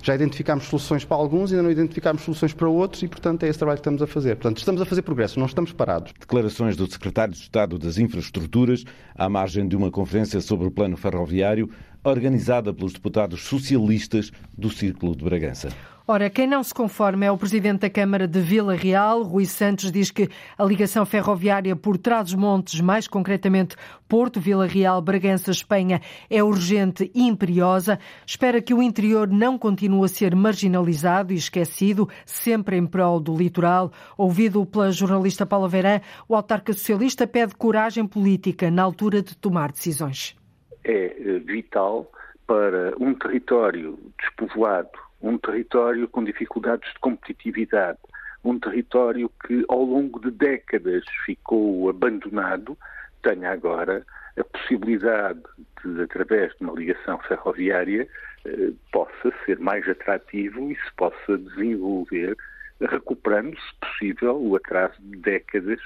já 0.04 0.14
identificámos 0.14 0.64
soluções 0.66 1.02
para 1.02 1.16
alguns, 1.16 1.50
ainda 1.50 1.62
não 1.62 1.70
identificámos 1.70 2.22
soluções 2.22 2.52
para 2.52 2.68
outros 2.68 3.02
e, 3.02 3.08
portanto, 3.08 3.42
é 3.44 3.48
esse 3.48 3.58
trabalho 3.58 3.78
que 3.78 3.80
estamos 3.80 4.02
a 4.02 4.06
fazer. 4.06 4.36
Portanto, 4.36 4.58
estamos 4.58 4.82
a 4.82 4.84
fazer 4.84 5.00
progresso, 5.00 5.38
não 5.38 5.46
estamos 5.46 5.72
parados. 5.72 6.12
Declarações 6.20 6.76
do 6.76 6.86
Secretário 6.90 7.32
de 7.32 7.40
Estado 7.40 7.78
das 7.78 7.96
Infraestruturas 7.96 8.84
à 9.14 9.30
margem 9.30 9.66
de 9.66 9.74
uma 9.74 9.90
conferência 9.90 10.42
sobre 10.42 10.66
o 10.66 10.70
plano 10.70 10.98
ferroviário 10.98 11.70
organizada 12.04 12.74
pelos 12.74 12.92
deputados 12.92 13.44
socialistas 13.44 14.30
do 14.56 14.68
Círculo 14.68 15.16
de 15.16 15.24
Bragança. 15.24 15.70
Ora, 16.06 16.28
quem 16.28 16.46
não 16.46 16.62
se 16.62 16.74
conforma 16.74 17.24
é 17.24 17.30
o 17.30 17.38
presidente 17.38 17.80
da 17.80 17.88
Câmara 17.88 18.28
de 18.28 18.38
Vila 18.38 18.74
Real. 18.74 19.22
Rui 19.22 19.46
Santos 19.46 19.90
diz 19.90 20.10
que 20.10 20.28
a 20.58 20.62
ligação 20.62 21.06
ferroviária 21.06 21.74
por 21.74 21.96
Trás-os-Montes, 21.96 22.78
mais 22.82 23.08
concretamente 23.08 23.74
Porto, 24.06 24.38
Vila 24.38 24.66
Real, 24.66 25.00
Bragança, 25.00 25.50
Espanha, 25.50 26.02
é 26.28 26.42
urgente 26.42 27.10
e 27.14 27.26
imperiosa. 27.26 27.98
Espera 28.26 28.60
que 28.60 28.74
o 28.74 28.82
interior 28.82 29.26
não 29.28 29.56
continue 29.56 30.04
a 30.04 30.08
ser 30.08 30.36
marginalizado 30.36 31.32
e 31.32 31.36
esquecido, 31.36 32.06
sempre 32.26 32.76
em 32.76 32.86
prol 32.86 33.18
do 33.18 33.34
litoral. 33.34 33.90
Ouvido 34.18 34.66
pela 34.66 34.92
jornalista 34.92 35.46
Paula 35.46 35.70
Verã, 35.70 36.02
o 36.28 36.36
autarca 36.36 36.74
socialista 36.74 37.26
pede 37.26 37.54
coragem 37.54 38.06
política 38.06 38.70
na 38.70 38.82
altura 38.82 39.22
de 39.22 39.34
tomar 39.34 39.72
decisões. 39.72 40.36
É 40.84 41.16
eh, 41.18 41.38
vital 41.38 42.12
para 42.46 42.92
um 43.00 43.14
território 43.14 43.98
despovoado 44.18 45.03
um 45.24 45.38
território 45.38 46.06
com 46.06 46.22
dificuldades 46.22 46.92
de 46.92 46.98
competitividade, 47.00 47.98
um 48.44 48.58
território 48.58 49.30
que 49.46 49.64
ao 49.68 49.82
longo 49.82 50.20
de 50.20 50.30
décadas 50.30 51.02
ficou 51.24 51.88
abandonado, 51.88 52.76
tenha 53.22 53.50
agora 53.50 54.04
a 54.38 54.44
possibilidade 54.44 55.40
de, 55.82 56.02
através 56.02 56.52
de 56.56 56.64
uma 56.64 56.74
ligação 56.74 57.18
ferroviária, 57.20 58.06
eh, 58.44 58.72
possa 58.92 59.32
ser 59.46 59.58
mais 59.58 59.88
atrativo 59.88 60.70
e 60.70 60.74
se 60.74 60.92
possa 60.96 61.38
desenvolver, 61.38 62.36
recuperando, 62.80 63.56
se 63.56 63.74
possível, 63.80 64.36
o 64.36 64.56
atraso 64.56 65.00
de 65.00 65.16
décadas 65.18 65.80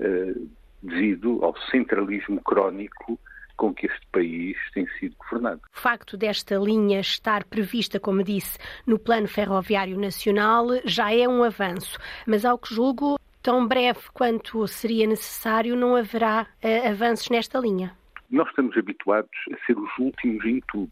eh, 0.00 0.34
devido 0.82 1.44
ao 1.44 1.56
centralismo 1.70 2.42
crónico 2.42 3.16
com 3.62 3.72
que 3.72 3.86
este 3.86 4.04
país 4.10 4.56
tem 4.74 4.88
sido 4.98 5.14
governado. 5.16 5.60
O 5.72 5.80
facto 5.80 6.16
desta 6.16 6.56
linha 6.56 6.98
estar 6.98 7.44
prevista, 7.44 8.00
como 8.00 8.24
disse, 8.24 8.58
no 8.84 8.98
Plano 8.98 9.28
Ferroviário 9.28 9.96
Nacional 9.96 10.66
já 10.84 11.14
é 11.14 11.28
um 11.28 11.44
avanço, 11.44 11.96
mas 12.26 12.44
ao 12.44 12.58
que 12.58 12.74
julgo, 12.74 13.20
tão 13.40 13.68
breve 13.68 14.00
quanto 14.12 14.66
seria 14.66 15.06
necessário, 15.06 15.76
não 15.76 15.94
haverá 15.94 16.48
uh, 16.60 16.88
avanços 16.88 17.30
nesta 17.30 17.60
linha. 17.60 17.96
Nós 18.28 18.48
estamos 18.48 18.76
habituados 18.76 19.30
a 19.52 19.64
ser 19.64 19.78
os 19.78 19.96
últimos 19.96 20.44
em 20.44 20.60
tudo. 20.66 20.90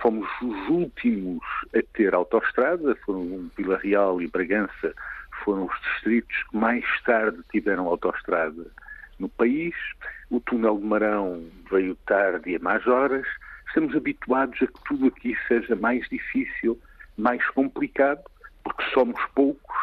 Fomos 0.00 0.26
os 0.40 0.68
últimos 0.70 1.44
a 1.76 1.82
ter 1.92 2.14
autoestrada, 2.14 2.96
foram 3.04 3.50
Vila 3.58 3.76
Real 3.76 4.22
e 4.22 4.26
Bragança, 4.26 4.94
foram 5.44 5.66
os 5.66 5.80
distritos 5.82 6.34
que 6.50 6.56
mais 6.56 6.86
tarde 7.04 7.38
tiveram 7.52 7.88
autoestrada 7.88 8.70
no 9.20 9.28
país. 9.28 9.74
O 10.30 10.40
túnel 10.40 10.78
de 10.78 10.84
Marão 10.84 11.44
veio 11.70 11.94
tarde 12.06 12.50
e 12.50 12.56
a 12.56 12.58
mais 12.58 12.86
horas. 12.86 13.26
Estamos 13.68 13.94
habituados 13.94 14.60
a 14.62 14.66
que 14.66 14.84
tudo 14.86 15.06
aqui 15.06 15.36
seja 15.46 15.76
mais 15.76 16.08
difícil, 16.08 16.80
mais 17.16 17.46
complicado, 17.50 18.22
porque 18.64 18.82
somos 18.92 19.20
poucos 19.34 19.76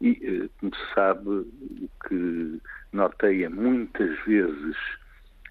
e, 0.00 0.20
eh, 0.22 0.48
como 0.58 0.74
se 0.74 0.94
sabe, 0.94 1.28
o 1.28 1.90
que 2.08 2.60
norteia 2.92 3.50
muitas 3.50 4.18
vezes 4.24 4.76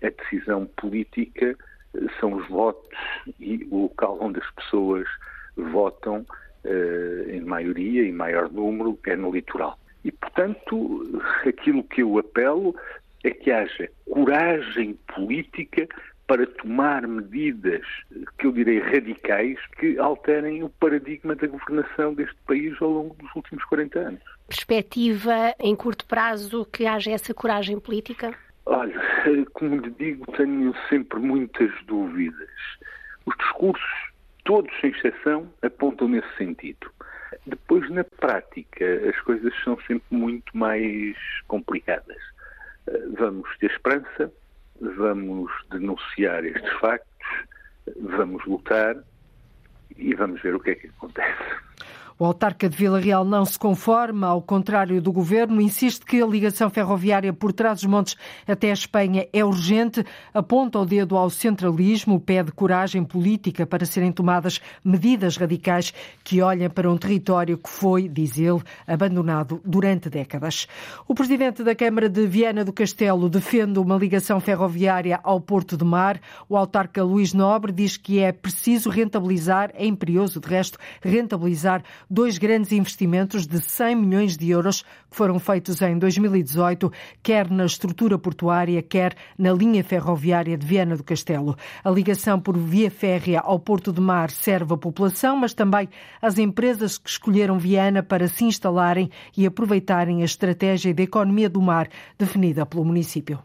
a 0.03 0.09
decisão 0.09 0.65
política 0.77 1.55
eh, 1.95 1.99
são 2.19 2.33
os 2.33 2.47
votos 2.47 2.97
e 3.39 3.67
o 3.69 3.83
local 3.83 4.17
onde 4.21 4.39
as 4.39 4.51
pessoas 4.51 5.07
votam 5.55 6.25
eh, 6.63 7.25
em 7.29 7.41
maioria, 7.41 8.03
em 8.03 8.11
maior 8.11 8.51
número, 8.51 8.97
é 9.05 9.15
no 9.15 9.31
litoral. 9.31 9.77
E, 10.03 10.11
portanto, 10.11 11.21
aquilo 11.47 11.83
que 11.83 12.01
eu 12.01 12.17
apelo 12.17 12.75
é 13.23 13.31
que 13.31 13.51
haja 13.51 13.89
coragem 14.09 14.97
política 15.13 15.87
para 16.27 16.47
tomar 16.47 17.07
medidas 17.07 17.85
que 18.37 18.47
eu 18.47 18.51
direi 18.51 18.79
radicais 18.79 19.59
que 19.77 19.97
alterem 19.97 20.63
o 20.63 20.69
paradigma 20.69 21.35
da 21.35 21.47
governação 21.47 22.13
deste 22.13 22.35
país 22.47 22.81
ao 22.81 22.89
longo 22.89 23.15
dos 23.15 23.35
últimos 23.35 23.63
40 23.65 23.99
anos. 23.99 24.21
Perspectiva 24.47 25.53
em 25.59 25.75
curto 25.75 26.05
prazo 26.05 26.65
que 26.65 26.85
haja 26.85 27.11
essa 27.11 27.33
coragem 27.33 27.79
política? 27.79 28.33
Olha, 28.65 28.99
como 29.53 29.75
lhe 29.75 29.91
digo, 29.91 30.25
tenho 30.37 30.73
sempre 30.89 31.19
muitas 31.19 31.71
dúvidas. 31.85 32.49
Os 33.25 33.35
discursos, 33.37 34.11
todos 34.45 34.71
sem 34.79 34.91
exceção, 34.91 35.51
apontam 35.61 36.07
nesse 36.07 36.33
sentido. 36.37 36.89
Depois, 37.45 37.89
na 37.89 38.03
prática, 38.03 38.85
as 39.09 39.19
coisas 39.21 39.53
são 39.63 39.77
sempre 39.81 40.05
muito 40.15 40.55
mais 40.57 41.17
complicadas. 41.47 42.32
Eh, 42.87 43.03
vamos 43.17 43.49
ter 43.57 43.71
esperança, 43.71 44.31
vamos 44.79 45.51
denunciar 45.71 46.45
estes 46.45 46.71
factos, 46.79 47.07
vamos 47.97 48.43
lutar 48.45 48.95
e 49.95 50.13
vamos 50.15 50.41
ver 50.41 50.55
o 50.55 50.59
que 50.59 50.71
é 50.71 50.75
que 50.75 50.87
acontece. 50.87 51.43
O 52.19 52.25
autarca 52.25 52.69
de 52.69 52.77
Vila 52.77 52.99
Real 52.99 53.25
não 53.25 53.43
se 53.43 53.57
conforma, 53.57 54.27
ao 54.27 54.41
contrário 54.41 55.01
do 55.01 55.11
governo, 55.11 55.59
insiste 55.59 56.05
que 56.05 56.21
a 56.21 56.27
ligação 56.27 56.69
ferroviária 56.69 57.33
por 57.33 57.51
trás 57.51 57.81
dos 57.81 57.89
montes 57.89 58.15
até 58.47 58.69
a 58.69 58.73
Espanha 58.73 59.27
é 59.33 59.43
urgente, 59.43 60.05
aponta 60.33 60.77
o 60.77 60.85
dedo 60.85 61.17
ao 61.17 61.29
centralismo, 61.29 62.19
pede 62.19 62.51
coragem 62.51 63.03
política 63.03 63.65
para 63.65 63.85
serem 63.85 64.11
tomadas 64.11 64.61
medidas 64.83 65.37
radicais 65.37 65.91
que 66.23 66.41
olhem 66.41 66.69
para 66.69 66.91
um 66.91 66.97
território 66.97 67.57
que 67.57 67.69
foi, 67.69 68.07
diz 68.07 68.37
ele, 68.37 68.61
abandonado 68.85 69.59
durante 69.65 70.09
décadas. 70.09 70.67
O 71.07 71.15
presidente 71.15 71.63
da 71.63 71.73
Câmara 71.73 72.07
de 72.07 72.27
Viana 72.27 72.63
do 72.63 72.71
Castelo 72.71 73.27
defende 73.27 73.79
uma 73.79 73.97
ligação 73.97 74.39
ferroviária 74.39 75.19
ao 75.23 75.41
Porto 75.41 75.75
de 75.75 75.83
Mar. 75.83 76.19
O 76.47 76.55
autarca 76.55 77.03
Luís 77.03 77.33
Nobre 77.33 77.71
diz 77.71 77.97
que 77.97 78.19
é 78.19 78.31
preciso 78.31 78.89
rentabilizar, 78.89 79.71
é 79.73 79.85
imperioso 79.85 80.39
de 80.39 80.47
resto, 80.47 80.77
rentabilizar 81.01 81.83
dois 82.13 82.37
grandes 82.37 82.71
investimentos 82.71 83.47
de 83.47 83.59
100 83.59 83.95
milhões 83.95 84.37
de 84.37 84.47
euros 84.51 84.83
que 85.09 85.17
foram 85.17 85.39
feitos 85.39 85.81
em 85.81 85.97
2018, 85.97 86.91
quer 87.23 87.49
na 87.49 87.65
estrutura 87.65 88.19
portuária, 88.19 88.83
quer 88.83 89.15
na 89.35 89.51
linha 89.51 89.83
ferroviária 89.83 90.55
de 90.55 90.63
Viana 90.63 90.95
do 90.95 91.03
Castelo. 91.03 91.57
A 91.83 91.89
ligação 91.89 92.39
por 92.39 92.55
via 92.55 92.91
férrea 92.91 93.39
ao 93.39 93.59
Porto 93.59 93.91
de 93.91 93.99
Mar 93.99 94.29
serve 94.29 94.75
a 94.75 94.77
população, 94.77 95.35
mas 95.35 95.55
também 95.55 95.89
as 96.21 96.37
empresas 96.37 96.99
que 96.99 97.09
escolheram 97.09 97.57
Viana 97.57 98.03
para 98.03 98.27
se 98.27 98.43
instalarem 98.43 99.09
e 99.35 99.47
aproveitarem 99.47 100.21
a 100.21 100.25
estratégia 100.25 100.93
de 100.93 101.01
economia 101.01 101.49
do 101.49 101.61
mar 101.63 101.89
definida 102.19 102.63
pelo 102.63 102.85
município 102.85 103.39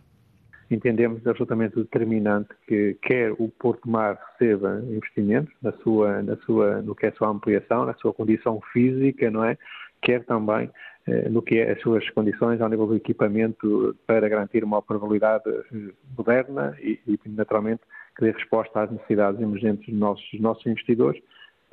entendemos 0.71 1.27
absolutamente 1.27 1.77
determinante 1.77 2.51
que 2.67 2.97
quer 3.01 3.33
o 3.33 3.49
Porto 3.49 3.89
Mar 3.89 4.19
receba 4.33 4.83
investimentos 4.89 5.53
na 5.63 5.73
sua, 5.73 6.23
na 6.23 6.37
sua, 6.39 6.83
no 6.83 6.95
que 6.95 7.07
é 7.07 7.09
a 7.09 7.15
sua 7.15 7.29
ampliação, 7.29 7.87
na 7.87 7.95
sua 7.95 8.13
condição 8.13 8.61
física, 8.73 9.31
não 9.31 9.45
é? 9.45 9.57
Quer 10.03 10.25
também 10.25 10.71
eh, 11.09 11.29
no 11.31 11.41
que 11.41 11.59
é 11.59 11.73
as 11.73 11.81
suas 11.81 12.09
condições 12.11 12.61
ao 12.61 12.69
nível 12.69 12.87
do 12.87 12.97
equipamento 12.97 13.97
para 14.07 14.29
garantir 14.29 14.63
uma 14.63 14.79
operabilidade 14.79 15.49
eh, 15.49 15.93
moderna 16.17 16.77
e, 16.81 17.01
e, 17.07 17.19
naturalmente, 17.31 17.81
que 18.15 18.25
dê 18.25 18.31
resposta 18.33 18.83
às 18.83 18.91
necessidades 18.91 19.41
emergentes 19.41 19.87
dos 19.87 19.99
nossos, 19.99 20.31
dos 20.31 20.41
nossos 20.41 20.67
investidores, 20.67 21.23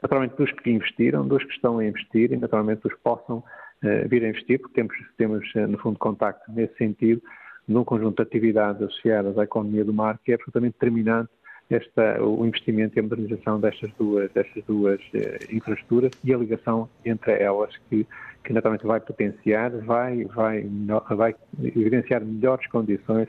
naturalmente 0.01 0.37
dos 0.37 0.51
que 0.51 0.69
investiram, 0.69 1.27
dos 1.27 1.43
que 1.43 1.51
estão 1.51 1.79
a 1.79 1.85
investir 1.85 2.31
e 2.31 2.37
naturalmente 2.37 2.83
dos 2.83 2.93
que 2.93 3.01
possam 3.01 3.39
uh, 3.39 4.07
vir 4.07 4.23
a 4.23 4.29
investir, 4.29 4.59
porque 4.59 4.75
temos, 4.75 4.95
temos 5.17 5.53
no 5.69 5.77
fundo, 5.79 5.97
contacto 5.99 6.49
nesse 6.51 6.75
sentido, 6.77 7.21
num 7.67 7.83
conjunto 7.83 8.17
de 8.17 8.23
atividades 8.23 8.81
associadas 8.81 9.37
à 9.37 9.43
economia 9.43 9.83
do 9.83 9.93
mar 9.93 10.19
que 10.23 10.31
é 10.31 10.35
absolutamente 10.35 10.73
determinante 10.73 11.29
esta, 11.69 12.21
o 12.23 12.45
investimento 12.45 12.97
e 12.97 12.99
a 12.99 13.03
modernização 13.03 13.59
destas 13.59 13.91
duas, 13.97 14.31
destas 14.31 14.63
duas 14.65 15.01
eh, 15.13 15.39
infraestruturas 15.51 16.11
e 16.23 16.33
a 16.33 16.37
ligação 16.37 16.87
entre 17.03 17.41
elas 17.41 17.75
que, 17.89 18.05
que 18.43 18.53
naturalmente 18.53 18.85
vai 18.85 18.99
potenciar, 18.99 19.71
vai, 19.81 20.25
vai, 20.25 20.69
vai 21.09 21.35
evidenciar 21.59 22.23
melhores 22.23 22.67
condições 22.67 23.27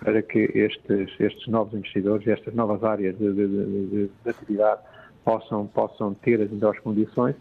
para 0.00 0.22
que 0.22 0.50
estes, 0.54 1.10
estes 1.20 1.46
novos 1.48 1.74
investidores 1.74 2.26
e 2.26 2.30
estas 2.30 2.54
novas 2.54 2.82
áreas 2.82 3.16
de, 3.18 3.32
de, 3.32 3.48
de, 3.48 4.10
de 4.24 4.30
atividade 4.30 4.80
possam, 5.22 5.66
possam 5.66 6.14
ter 6.14 6.40
as 6.40 6.50
melhores 6.50 6.80
condições 6.80 7.36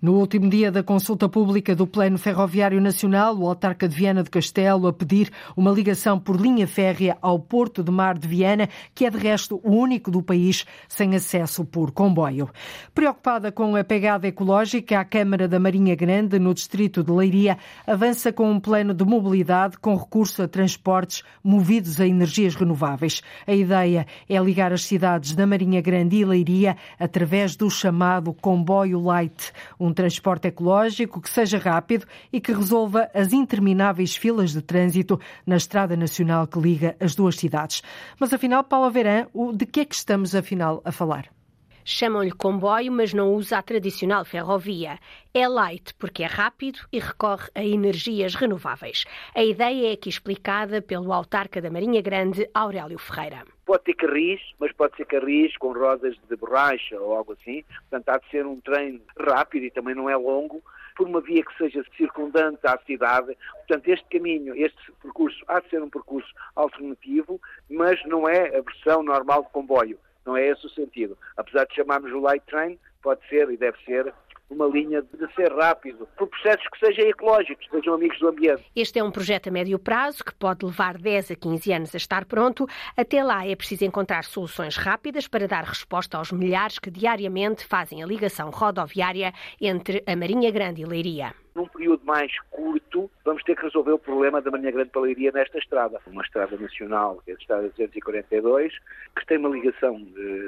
no 0.00 0.14
último 0.14 0.48
dia 0.48 0.70
da 0.70 0.82
consulta 0.82 1.28
pública 1.28 1.74
do 1.74 1.86
Plano 1.86 2.18
Ferroviário 2.18 2.80
Nacional, 2.80 3.36
o 3.36 3.48
autarca 3.48 3.88
de 3.88 3.96
Viana 3.96 4.22
do 4.22 4.30
Castelo 4.30 4.86
a 4.86 4.92
pedir 4.92 5.30
uma 5.56 5.70
ligação 5.70 6.18
por 6.18 6.40
linha 6.40 6.66
férrea 6.66 7.16
ao 7.22 7.38
Porto 7.38 7.82
de 7.82 7.90
Mar 7.90 8.18
de 8.18 8.28
Viana, 8.28 8.68
que 8.94 9.06
é 9.06 9.10
de 9.10 9.18
resto 9.18 9.60
o 9.62 9.70
único 9.70 10.10
do 10.10 10.22
país 10.22 10.64
sem 10.88 11.14
acesso 11.14 11.64
por 11.64 11.92
comboio. 11.92 12.50
Preocupada 12.94 13.50
com 13.50 13.76
a 13.76 13.84
pegada 13.84 14.28
ecológica, 14.28 14.98
a 14.98 15.04
Câmara 15.04 15.48
da 15.48 15.58
Marinha 15.58 15.94
Grande, 15.94 16.38
no 16.38 16.54
distrito 16.54 17.02
de 17.02 17.10
Leiria, 17.10 17.58
avança 17.86 18.32
com 18.32 18.50
um 18.50 18.60
plano 18.60 18.92
de 18.92 19.04
mobilidade 19.04 19.78
com 19.78 19.96
recurso 19.96 20.42
a 20.42 20.48
transportes 20.48 21.22
movidos 21.42 22.00
a 22.00 22.06
energias 22.06 22.54
renováveis. 22.54 23.22
A 23.46 23.52
ideia 23.52 24.06
é 24.28 24.38
ligar 24.38 24.72
as 24.72 24.84
cidades 24.84 25.32
da 25.32 25.46
Marinha 25.46 25.80
Grande 25.80 26.16
e 26.16 26.24
Leiria 26.24 26.76
através 26.98 27.56
do 27.56 27.70
chamado 27.70 28.32
comboio 28.32 29.00
light 29.00 29.52
um 29.78 29.92
transporte 29.92 30.48
ecológico 30.48 31.20
que 31.20 31.30
seja 31.30 31.58
rápido 31.58 32.06
e 32.32 32.40
que 32.40 32.52
resolva 32.52 33.10
as 33.14 33.32
intermináveis 33.32 34.16
filas 34.16 34.52
de 34.52 34.62
trânsito 34.62 35.20
na 35.46 35.56
estrada 35.56 35.96
nacional 35.96 36.46
que 36.46 36.58
liga 36.58 36.96
as 37.00 37.14
duas 37.14 37.36
cidades. 37.36 37.82
Mas 38.18 38.32
afinal, 38.32 38.64
Paula 38.64 38.90
Verã, 38.90 39.26
de 39.54 39.66
que 39.66 39.80
é 39.80 39.84
que 39.84 39.94
estamos 39.94 40.34
afinal 40.34 40.82
a 40.84 40.92
falar? 40.92 41.28
Chamam-lhe 41.84 42.32
comboio, 42.32 42.90
mas 42.90 43.12
não 43.12 43.34
usa 43.34 43.58
a 43.58 43.62
tradicional 43.62 44.24
ferrovia. 44.24 44.98
É 45.34 45.46
light 45.46 45.92
porque 45.98 46.22
é 46.22 46.26
rápido 46.26 46.78
e 46.90 46.98
recorre 46.98 47.50
a 47.54 47.62
energias 47.62 48.34
renováveis. 48.34 49.04
A 49.34 49.44
ideia 49.44 49.90
é 49.90 49.92
aqui 49.92 50.08
explicada 50.08 50.80
pelo 50.80 51.12
autarca 51.12 51.60
da 51.60 51.70
Marinha 51.70 52.00
Grande, 52.00 52.48
Aurélio 52.54 52.98
Ferreira. 52.98 53.53
Pode 53.64 53.84
ter 53.84 53.94
carris, 53.94 54.40
mas 54.58 54.72
pode 54.72 54.96
ser 54.96 55.06
carris 55.06 55.56
com 55.56 55.72
rodas 55.72 56.16
de 56.28 56.36
borracha 56.36 57.00
ou 57.00 57.14
algo 57.14 57.32
assim. 57.32 57.64
Portanto, 57.88 58.08
há 58.08 58.18
de 58.18 58.30
ser 58.30 58.46
um 58.46 58.60
trem 58.60 59.02
rápido 59.18 59.64
e 59.64 59.70
também 59.70 59.94
não 59.94 60.08
é 60.08 60.16
longo, 60.16 60.62
por 60.96 61.06
uma 61.06 61.20
via 61.20 61.44
que 61.44 61.56
seja 61.56 61.84
circundante 61.96 62.60
à 62.64 62.78
cidade. 62.86 63.36
Portanto, 63.66 63.88
este 63.88 64.06
caminho, 64.10 64.54
este 64.54 64.92
percurso, 65.02 65.42
há 65.48 65.60
de 65.60 65.68
ser 65.70 65.82
um 65.82 65.90
percurso 65.90 66.32
alternativo, 66.54 67.40
mas 67.70 68.04
não 68.06 68.28
é 68.28 68.56
a 68.56 68.60
versão 68.60 69.02
normal 69.02 69.44
de 69.44 69.50
comboio. 69.50 69.98
Não 70.24 70.36
é 70.36 70.46
esse 70.48 70.66
o 70.66 70.70
sentido. 70.70 71.18
Apesar 71.36 71.66
de 71.66 71.74
chamarmos 71.74 72.12
o 72.12 72.20
light 72.20 72.44
train, 72.46 72.78
pode 73.02 73.26
ser 73.28 73.50
e 73.50 73.56
deve 73.56 73.76
ser 73.84 74.12
uma 74.54 74.66
linha 74.66 75.02
de 75.02 75.34
ser 75.34 75.52
rápido, 75.52 76.08
por 76.16 76.28
processos 76.28 76.66
que 76.68 76.86
sejam 76.86 77.06
ecológicos, 77.08 77.66
sejam 77.70 77.94
amigos 77.94 78.18
do 78.18 78.28
ambiente. 78.28 78.64
Este 78.74 78.98
é 78.98 79.04
um 79.04 79.10
projeto 79.10 79.48
a 79.48 79.52
médio 79.52 79.78
prazo 79.78 80.24
que 80.24 80.34
pode 80.34 80.64
levar 80.64 80.96
10 80.96 81.32
a 81.32 81.36
15 81.36 81.72
anos 81.72 81.94
a 81.94 81.98
estar 81.98 82.24
pronto. 82.24 82.66
Até 82.96 83.22
lá 83.22 83.46
é 83.46 83.54
preciso 83.54 83.84
encontrar 83.84 84.24
soluções 84.24 84.76
rápidas 84.76 85.28
para 85.28 85.48
dar 85.48 85.64
resposta 85.64 86.16
aos 86.16 86.32
milhares 86.32 86.78
que 86.78 86.90
diariamente 86.90 87.64
fazem 87.64 88.02
a 88.02 88.06
ligação 88.06 88.50
rodoviária 88.50 89.32
entre 89.60 90.02
a 90.06 90.16
Marinha 90.16 90.50
Grande 90.50 90.82
e 90.82 90.84
Leiria 90.84 91.43
num 91.54 91.66
período 91.66 92.04
mais 92.04 92.32
curto, 92.50 93.10
vamos 93.24 93.42
ter 93.44 93.54
que 93.54 93.62
resolver 93.62 93.92
o 93.92 93.98
problema 93.98 94.42
da 94.42 94.50
Marinha 94.50 94.72
Grande 94.72 94.90
Paleria 94.90 95.30
nesta 95.32 95.58
estrada. 95.58 96.00
Uma 96.06 96.22
estrada 96.22 96.56
nacional, 96.56 97.20
que 97.24 97.30
é 97.30 97.34
a 97.34 97.36
estrada 97.36 97.68
242, 97.68 98.72
que 99.16 99.26
tem 99.26 99.38
uma 99.38 99.48
ligação 99.48 100.00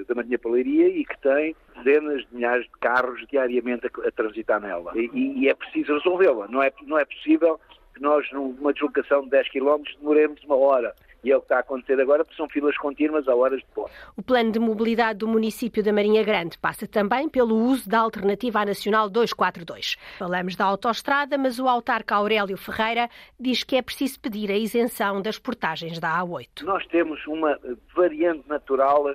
da 0.08 0.14
Marinha 0.14 0.38
Paleria 0.38 0.88
e 0.88 1.04
que 1.04 1.18
tem 1.20 1.54
dezenas 1.76 2.26
de 2.26 2.34
milhares 2.34 2.64
de 2.64 2.72
carros 2.80 3.24
diariamente 3.28 3.86
a, 3.86 4.08
a 4.08 4.10
transitar 4.10 4.60
nela. 4.60 4.92
E, 4.96 5.10
e 5.14 5.48
é 5.48 5.54
preciso 5.54 5.94
resolvê-la. 5.94 6.48
Não 6.48 6.62
é, 6.62 6.72
não 6.86 6.98
é 6.98 7.04
possível 7.04 7.60
que 7.94 8.02
nós, 8.02 8.30
numa 8.32 8.72
deslocação 8.72 9.22
de 9.22 9.30
10 9.30 9.48
km, 9.50 9.82
demoremos 9.98 10.42
uma 10.44 10.56
hora. 10.56 10.94
E 11.24 11.32
é 11.32 11.36
o 11.36 11.40
que 11.40 11.46
está 11.46 11.56
a 11.56 11.60
acontecer 11.60 12.00
agora, 12.00 12.24
porque 12.24 12.36
são 12.36 12.48
filas 12.48 12.76
contínuas 12.76 13.26
a 13.26 13.34
horas 13.34 13.60
de 13.60 13.66
ponte. 13.74 13.90
O 14.16 14.22
plano 14.22 14.52
de 14.52 14.58
mobilidade 14.58 15.18
do 15.18 15.28
município 15.28 15.82
da 15.82 15.92
Marinha 15.92 16.22
Grande 16.22 16.58
passa 16.58 16.86
também 16.86 17.28
pelo 17.28 17.56
uso 17.56 17.88
da 17.88 18.00
Alternativa 18.00 18.64
Nacional 18.64 19.08
242. 19.10 19.96
Falamos 20.18 20.56
da 20.56 20.64
autoestrada, 20.64 21.36
mas 21.36 21.58
o 21.58 21.68
autarca 21.68 22.14
Aurélio 22.14 22.56
Ferreira 22.56 23.08
diz 23.38 23.64
que 23.64 23.76
é 23.76 23.82
preciso 23.82 24.20
pedir 24.20 24.50
a 24.50 24.56
isenção 24.56 25.20
das 25.20 25.38
portagens 25.38 25.98
da 25.98 26.20
A8. 26.20 26.62
Nós 26.62 26.86
temos 26.86 27.26
uma 27.26 27.58
variante 27.94 28.48
natural 28.48 29.14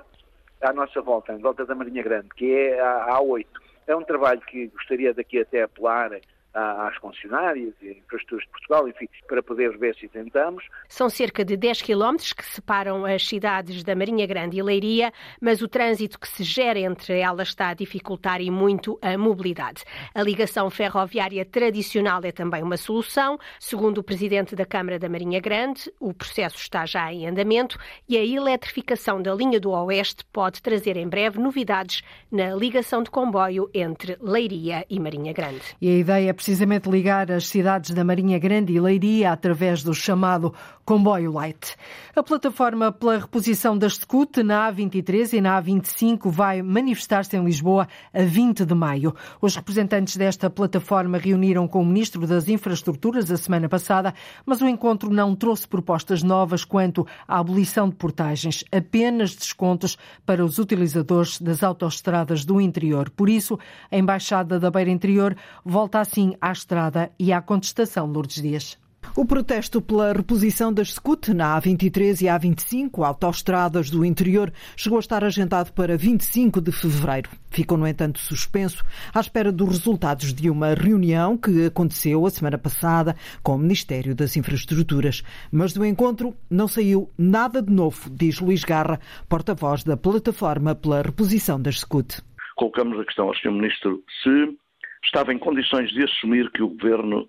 à 0.60 0.72
nossa 0.72 1.00
volta, 1.00 1.32
em 1.32 1.38
volta 1.38 1.64
da 1.64 1.74
Marinha 1.74 2.02
Grande, 2.02 2.28
que 2.36 2.52
é 2.52 2.80
a 2.80 3.18
A8. 3.18 3.46
É 3.86 3.96
um 3.96 4.02
trabalho 4.04 4.40
que 4.42 4.68
gostaria 4.68 5.12
daqui 5.12 5.40
até 5.40 5.62
apelar 5.62 6.12
às 6.54 6.98
concessionárias 6.98 7.74
e 7.80 7.90
infraestruturas 7.90 8.44
de 8.44 8.50
Portugal, 8.50 8.88
enfim, 8.88 9.08
para 9.26 9.42
poder 9.42 9.76
ver 9.78 9.94
se 9.96 10.08
tentamos. 10.08 10.64
São 10.88 11.08
cerca 11.08 11.44
de 11.44 11.56
10 11.56 11.82
quilómetros 11.82 12.32
que 12.32 12.44
separam 12.44 13.04
as 13.04 13.26
cidades 13.26 13.82
da 13.82 13.94
Marinha 13.94 14.26
Grande 14.26 14.58
e 14.58 14.62
Leiria, 14.62 15.12
mas 15.40 15.62
o 15.62 15.68
trânsito 15.68 16.18
que 16.18 16.28
se 16.28 16.42
gera 16.42 16.78
entre 16.78 17.18
elas 17.18 17.48
está 17.48 17.68
a 17.68 17.74
dificultar 17.74 18.40
e 18.40 18.50
muito 18.50 18.98
a 19.00 19.16
mobilidade. 19.16 19.84
A 20.14 20.22
ligação 20.22 20.68
ferroviária 20.70 21.44
tradicional 21.44 22.20
é 22.24 22.32
também 22.32 22.62
uma 22.62 22.76
solução. 22.76 23.38
Segundo 23.58 23.98
o 23.98 24.02
presidente 24.02 24.54
da 24.54 24.66
Câmara 24.66 24.98
da 24.98 25.08
Marinha 25.08 25.40
Grande, 25.40 25.92
o 25.98 26.12
processo 26.12 26.56
está 26.56 26.84
já 26.84 27.12
em 27.12 27.26
andamento 27.26 27.78
e 28.08 28.16
a 28.16 28.24
eletrificação 28.24 29.22
da 29.22 29.34
linha 29.34 29.58
do 29.58 29.70
Oeste 29.70 30.24
pode 30.32 30.60
trazer 30.60 30.96
em 30.96 31.08
breve 31.08 31.38
novidades 31.38 32.02
na 32.30 32.54
ligação 32.54 33.02
de 33.02 33.10
comboio 33.10 33.70
entre 33.72 34.16
Leiria 34.20 34.84
e 34.88 35.00
Marinha 35.00 35.32
Grande. 35.32 35.62
E 35.80 35.88
a 35.88 35.98
ideia 35.98 36.30
é 36.30 36.32
precisamente 36.42 36.90
ligar 36.90 37.30
as 37.30 37.46
cidades 37.46 37.92
da 37.92 38.02
Marinha 38.02 38.36
Grande 38.36 38.72
e 38.72 38.80
Leiria 38.80 39.30
através 39.30 39.80
do 39.84 39.94
chamado 39.94 40.52
comboio 40.84 41.30
light. 41.30 41.76
A 42.16 42.20
plataforma 42.20 42.90
pela 42.90 43.18
reposição 43.18 43.78
das 43.78 43.94
SCUT 43.94 44.42
na 44.42 44.68
A23 44.68 45.34
e 45.34 45.40
na 45.40 45.62
A25 45.62 46.28
vai 46.28 46.60
manifestar-se 46.60 47.36
em 47.36 47.44
Lisboa 47.44 47.86
a 48.12 48.22
20 48.22 48.64
de 48.64 48.74
maio. 48.74 49.14
Os 49.40 49.54
representantes 49.54 50.16
desta 50.16 50.50
plataforma 50.50 51.16
reuniram 51.16 51.68
com 51.68 51.80
o 51.80 51.86
Ministro 51.86 52.26
das 52.26 52.48
Infraestruturas 52.48 53.30
a 53.30 53.36
semana 53.36 53.68
passada, 53.68 54.12
mas 54.44 54.60
o 54.60 54.66
encontro 54.66 55.10
não 55.10 55.36
trouxe 55.36 55.68
propostas 55.68 56.24
novas 56.24 56.64
quanto 56.64 57.06
à 57.28 57.38
abolição 57.38 57.88
de 57.88 57.94
portagens, 57.94 58.64
apenas 58.72 59.36
descontos 59.36 59.96
para 60.26 60.44
os 60.44 60.58
utilizadores 60.58 61.40
das 61.40 61.62
autoestradas 61.62 62.44
do 62.44 62.60
interior. 62.60 63.10
Por 63.10 63.28
isso, 63.28 63.56
a 63.92 63.96
Embaixada 63.96 64.58
da 64.58 64.72
Beira 64.72 64.90
Interior 64.90 65.36
volta 65.64 66.00
assim 66.00 66.31
à 66.40 66.52
estrada 66.52 67.10
e 67.18 67.32
à 67.32 67.40
contestação, 67.40 68.06
Lourdes 68.06 68.42
Dias. 68.42 68.82
O 69.14 69.26
protesto 69.26 69.82
pela 69.82 70.10
reposição 70.10 70.72
das 70.72 70.94
SCUT 70.94 71.34
na 71.34 71.60
A23 71.60 72.22
e 72.22 72.24
A25, 72.24 73.04
autoestradas 73.04 73.90
do 73.90 74.06
interior, 74.06 74.50
chegou 74.74 74.96
a 74.96 75.00
estar 75.00 75.22
agendado 75.22 75.70
para 75.72 75.98
25 75.98 76.62
de 76.62 76.72
fevereiro. 76.72 77.28
Ficou, 77.50 77.76
no 77.76 77.86
entanto, 77.86 78.18
suspenso 78.18 78.82
à 79.12 79.20
espera 79.20 79.52
dos 79.52 79.68
resultados 79.68 80.32
de 80.32 80.48
uma 80.48 80.72
reunião 80.72 81.36
que 81.36 81.66
aconteceu 81.66 82.24
a 82.24 82.30
semana 82.30 82.56
passada 82.56 83.14
com 83.42 83.56
o 83.56 83.58
Ministério 83.58 84.14
das 84.14 84.34
Infraestruturas. 84.34 85.22
Mas 85.50 85.74
do 85.74 85.84
encontro 85.84 86.34
não 86.48 86.66
saiu 86.66 87.10
nada 87.18 87.60
de 87.60 87.70
novo, 87.70 88.08
diz 88.08 88.40
Luís 88.40 88.64
Garra, 88.64 88.98
porta-voz 89.28 89.84
da 89.84 89.96
plataforma 89.96 90.74
pela 90.74 91.02
reposição 91.02 91.60
das 91.60 91.80
SCUT. 91.80 92.22
Colocamos 92.56 92.98
a 92.98 93.04
questão 93.04 93.26
ao 93.26 93.34
Sr. 93.34 93.50
Ministro 93.50 94.02
se 94.22 94.56
estava 95.04 95.32
em 95.32 95.38
condições 95.38 95.90
de 95.90 96.04
assumir 96.04 96.50
que 96.50 96.62
o 96.62 96.68
Governo 96.68 97.28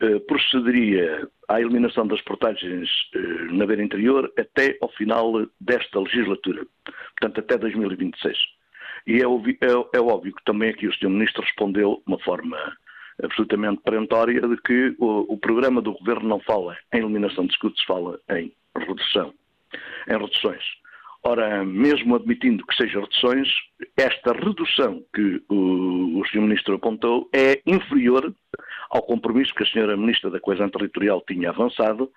eh, 0.00 0.18
procederia 0.20 1.28
à 1.48 1.60
eliminação 1.60 2.06
das 2.06 2.20
portagens 2.22 2.88
eh, 3.14 3.18
na 3.52 3.66
beira 3.66 3.82
interior 3.82 4.32
até 4.38 4.78
ao 4.80 4.88
final 4.90 5.46
desta 5.60 5.98
legislatura, 5.98 6.64
portanto 7.18 7.40
até 7.40 7.58
2026. 7.58 8.38
E 9.06 9.20
é 9.20 9.26
óbvio, 9.26 9.56
é, 9.60 9.96
é 9.96 10.00
óbvio 10.00 10.34
que 10.34 10.44
também 10.44 10.70
aqui 10.70 10.86
o 10.86 10.94
Sr. 10.94 11.08
Ministro 11.08 11.42
respondeu 11.42 12.02
de 12.06 12.12
uma 12.12 12.18
forma 12.20 12.56
absolutamente 13.22 13.82
perentória 13.82 14.40
de 14.40 14.56
que 14.58 14.94
o, 14.98 15.32
o, 15.32 15.38
programa 15.38 15.82
do 15.82 15.94
Governo 15.94 16.28
não 16.28 16.40
fala 16.40 16.76
em 16.92 16.98
eliminação 16.98 17.46
de 17.46 17.52
escudos, 17.52 17.82
fala 17.84 18.20
em 18.30 18.52
redução, 18.76 19.34
em 20.08 20.12
reduções. 20.12 20.62
Ora, 21.24 21.64
mesmo 21.64 22.14
admitindo 22.14 22.64
que 22.64 22.76
sejam 22.76 23.02
reduções, 23.02 23.48
esta 23.96 24.32
redução 24.32 25.02
que 25.14 25.42
o, 25.48 26.20
o 26.20 26.26
Sr. 26.28 26.40
Ministro 26.40 26.76
apontou 26.76 27.28
é 27.34 27.60
inferior 27.66 28.32
ao 28.90 29.02
compromisso 29.02 29.52
que 29.54 29.64
a 29.64 29.66
Sra. 29.66 29.96
Ministra 29.96 30.30
da 30.30 30.40
Coesão 30.40 30.70
Territorial 30.70 31.22
tinha 31.26 31.50
avançado, 31.50 32.10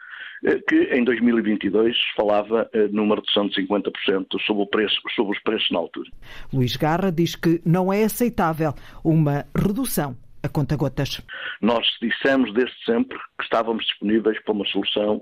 eh, 0.45 0.59
que 0.67 0.95
em 0.95 1.03
2022 1.03 1.97
falava 2.15 2.69
eh, 2.73 2.87
numa 2.89 3.15
redução 3.15 3.47
de 3.47 3.55
50% 3.55 4.39
sobre, 4.45 4.63
o 4.63 4.67
preço, 4.67 4.95
sobre 5.15 5.35
os 5.35 5.43
preços 5.43 5.69
na 5.71 5.79
altura. 5.79 6.09
Luís 6.53 6.75
Garra 6.75 7.11
diz 7.11 7.35
que 7.35 7.59
não 7.65 7.91
é 7.91 8.03
aceitável 8.03 8.73
uma 9.03 9.45
redução 9.55 10.15
a 10.43 10.49
conta-gotas. 10.49 11.21
Nós 11.61 11.85
dissemos 12.01 12.51
desde 12.53 12.75
sempre 12.83 13.17
que 13.37 13.43
estávamos 13.43 13.85
disponíveis 13.85 14.41
para 14.43 14.53
uma 14.53 14.65
solução 14.65 15.21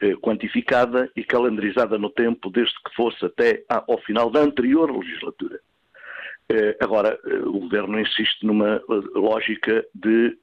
eh, 0.00 0.14
quantificada 0.16 1.10
e 1.16 1.24
calendarizada 1.24 1.98
no 1.98 2.10
tempo, 2.10 2.50
desde 2.50 2.74
que 2.84 2.94
fosse 2.94 3.24
até 3.24 3.64
ao 3.68 3.98
final 4.02 4.30
da 4.30 4.40
anterior 4.40 4.90
legislatura. 4.90 5.58
Eh, 6.50 6.76
agora, 6.80 7.18
eh, 7.26 7.34
o 7.46 7.60
Governo 7.60 7.98
insiste 7.98 8.44
numa 8.44 8.80
lógica 9.14 9.84
de 9.94 10.38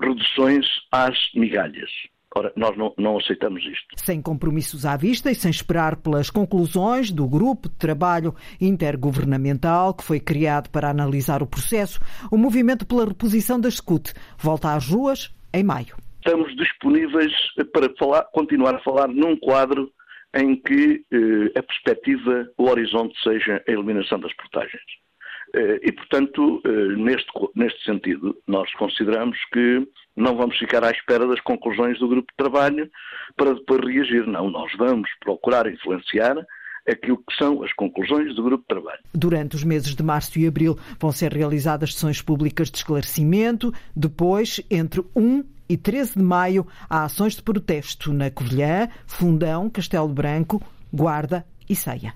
reduções 0.00 0.66
às 0.90 1.16
migalhas. 1.34 1.90
Ora, 2.34 2.52
nós 2.54 2.76
não, 2.76 2.92
não, 2.98 3.18
aceitamos 3.18 3.64
isto. 3.64 3.86
Sem 3.96 4.20
compromissos 4.20 4.84
à 4.84 4.94
vista 4.94 5.30
e 5.30 5.34
sem 5.34 5.50
esperar 5.50 5.96
pelas 5.96 6.28
conclusões 6.28 7.10
do 7.10 7.26
grupo 7.26 7.68
de 7.68 7.76
trabalho 7.76 8.34
intergovernamental 8.60 9.94
que 9.94 10.04
foi 10.04 10.20
criado 10.20 10.68
para 10.68 10.90
analisar 10.90 11.42
o 11.42 11.46
processo, 11.46 11.98
o 12.30 12.36
movimento 12.36 12.86
pela 12.86 13.06
reposição 13.06 13.58
da 13.58 13.70
SCUT 13.70 14.12
volta 14.36 14.74
às 14.74 14.86
ruas 14.86 15.34
em 15.52 15.62
maio 15.62 15.96
estamos 16.26 16.56
disponíveis 16.56 17.32
para 17.72 17.88
falar, 17.96 18.24
continuar 18.32 18.74
a 18.74 18.80
falar 18.80 19.06
num 19.06 19.36
quadro 19.36 19.92
em 20.34 20.56
que 20.56 21.04
eh, 21.12 21.58
a 21.58 21.62
perspectiva, 21.62 22.50
o 22.58 22.68
horizonte 22.68 23.14
seja 23.22 23.62
a 23.66 23.70
eliminação 23.70 24.18
das 24.18 24.34
portagens. 24.34 24.82
Eh, 25.54 25.80
e, 25.84 25.92
portanto, 25.92 26.60
eh, 26.64 26.96
neste, 26.96 27.30
neste 27.54 27.84
sentido, 27.84 28.36
nós 28.46 28.70
consideramos 28.74 29.38
que 29.52 29.86
não 30.16 30.36
vamos 30.36 30.58
ficar 30.58 30.82
à 30.84 30.90
espera 30.90 31.26
das 31.28 31.40
conclusões 31.40 31.98
do 32.00 32.08
grupo 32.08 32.30
de 32.32 32.36
trabalho 32.36 32.90
para 33.36 33.54
depois 33.54 33.80
reagir. 33.86 34.26
Não, 34.26 34.50
nós 34.50 34.70
vamos 34.76 35.08
procurar 35.20 35.72
influenciar 35.72 36.36
aquilo 36.88 37.18
que 37.18 37.36
são 37.36 37.62
as 37.62 37.72
conclusões 37.72 38.34
do 38.34 38.42
grupo 38.42 38.62
de 38.62 38.68
trabalho. 38.68 39.00
Durante 39.14 39.56
os 39.56 39.64
meses 39.64 39.94
de 39.94 40.02
março 40.02 40.38
e 40.38 40.46
abril 40.46 40.76
vão 41.00 41.12
ser 41.12 41.32
realizadas 41.32 41.94
sessões 41.94 42.20
públicas 42.20 42.70
de 42.70 42.78
esclarecimento. 42.78 43.72
Depois, 43.94 44.60
entre 44.70 45.02
1 45.14 45.55
e 45.68 45.76
13 45.76 46.14
de 46.14 46.22
maio, 46.22 46.66
há 46.88 47.04
ações 47.04 47.34
de 47.34 47.42
protesto 47.42 48.12
na 48.12 48.30
Covilhã, 48.30 48.88
Fundão, 49.06 49.68
Castelo 49.68 50.08
Branco, 50.08 50.62
Guarda 50.92 51.44
e 51.68 51.74
Ceia. 51.74 52.14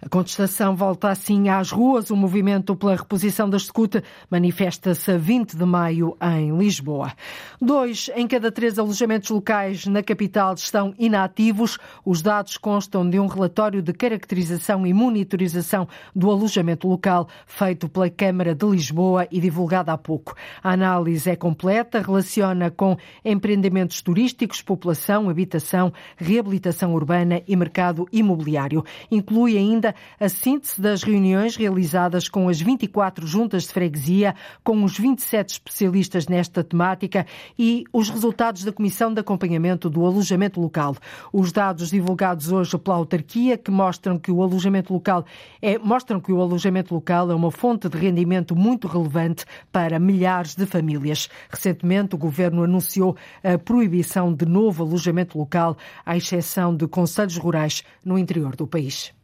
A 0.00 0.08
contestação 0.08 0.76
volta 0.76 1.08
assim 1.08 1.48
às 1.48 1.72
ruas. 1.72 2.10
O 2.10 2.16
movimento 2.16 2.76
pela 2.76 2.94
reposição 2.94 3.50
da 3.50 3.58
SCUT 3.58 4.00
manifesta-se 4.30 5.10
a 5.10 5.18
20 5.18 5.56
de 5.56 5.64
maio 5.64 6.16
em 6.22 6.56
Lisboa. 6.56 7.12
Dois 7.60 8.08
em 8.14 8.28
cada 8.28 8.52
três 8.52 8.78
alojamentos 8.78 9.28
locais 9.30 9.86
na 9.86 10.00
capital 10.00 10.54
estão 10.54 10.94
inativos. 10.96 11.78
Os 12.04 12.22
dados 12.22 12.56
constam 12.56 13.08
de 13.10 13.18
um 13.18 13.26
relatório 13.26 13.82
de 13.82 13.92
caracterização 13.92 14.86
e 14.86 14.94
monitorização 14.94 15.88
do 16.14 16.30
alojamento 16.30 16.86
local 16.86 17.28
feito 17.44 17.88
pela 17.88 18.08
Câmara 18.08 18.54
de 18.54 18.66
Lisboa 18.66 19.26
e 19.32 19.40
divulgado 19.40 19.90
há 19.90 19.98
pouco. 19.98 20.32
A 20.62 20.74
análise 20.74 21.28
é 21.28 21.34
completa, 21.34 22.00
relaciona 22.00 22.70
com 22.70 22.96
empreendimentos 23.24 24.00
turísticos, 24.00 24.62
população, 24.62 25.28
habitação, 25.28 25.92
reabilitação 26.16 26.94
urbana 26.94 27.42
e 27.48 27.56
mercado 27.56 28.06
imobiliário. 28.12 28.84
Inclui 29.10 29.58
ainda 29.58 29.87
a 30.18 30.28
síntese 30.28 30.80
das 30.80 31.02
reuniões 31.02 31.56
realizadas 31.56 32.28
com 32.28 32.48
as 32.48 32.60
24 32.60 33.26
juntas 33.26 33.64
de 33.64 33.72
freguesia, 33.72 34.34
com 34.62 34.84
os 34.84 34.98
27 34.98 35.52
especialistas 35.52 36.26
nesta 36.26 36.64
temática 36.64 37.26
e 37.58 37.84
os 37.92 38.08
resultados 38.08 38.64
da 38.64 38.72
Comissão 38.72 39.12
de 39.12 39.20
Acompanhamento 39.20 39.90
do 39.90 40.04
Alojamento 40.04 40.60
Local. 40.60 40.96
Os 41.32 41.52
dados 41.52 41.90
divulgados 41.90 42.50
hoje 42.50 42.76
pela 42.78 42.96
autarquia 42.96 43.56
que 43.56 43.70
mostram 43.70 44.18
que 44.18 44.30
o 44.30 44.42
alojamento 44.42 44.92
local 44.92 45.24
é, 45.60 45.78
mostram 45.78 46.20
que 46.20 46.32
o 46.32 46.40
alojamento 46.40 46.94
local 46.94 47.30
é 47.30 47.34
uma 47.34 47.50
fonte 47.50 47.88
de 47.88 47.98
rendimento 47.98 48.54
muito 48.54 48.88
relevante 48.88 49.44
para 49.72 49.98
milhares 49.98 50.54
de 50.54 50.66
famílias. 50.66 51.28
Recentemente, 51.50 52.14
o 52.14 52.18
governo 52.18 52.62
anunciou 52.62 53.16
a 53.42 53.58
proibição 53.58 54.32
de 54.32 54.46
novo 54.46 54.84
alojamento 54.84 55.38
local, 55.38 55.76
à 56.04 56.16
exceção 56.16 56.74
de 56.74 56.86
conselhos 56.86 57.36
rurais 57.36 57.82
no 58.04 58.18
interior 58.18 58.56
do 58.56 58.66
país. 58.66 59.17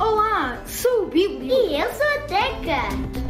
Olá, 0.00 0.62
sou 0.66 1.04
o 1.04 1.06
Bíblio. 1.06 1.52
E 1.52 1.80
eu 1.80 1.92
sou 1.92 2.06
a 2.06 2.20
Teca. 2.26 2.80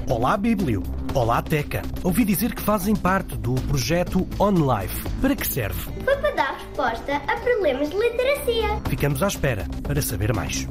Olá, 0.09 0.37
Bíblio. 0.37 0.83
Olá, 1.13 1.43
Teca. 1.43 1.83
Ouvi 2.05 2.25
dizer 2.25 2.55
que 2.55 2.63
fazem 2.63 2.95
parte 2.95 3.37
do 3.37 3.55
projeto 3.63 4.29
OnLife. 4.39 5.09
Para 5.21 5.35
que 5.35 5.47
serve? 5.47 5.91
Foi 6.05 6.17
para 6.17 6.31
dar 6.31 6.55
resposta 6.55 7.17
a 7.17 7.37
problemas 7.41 7.91
de 7.91 7.97
literacia. 7.99 8.81
Ficamos 8.89 9.23
à 9.23 9.29
espera 9.29 9.67
para 9.83 10.01
saber 10.01 10.33
mais. 10.33 10.69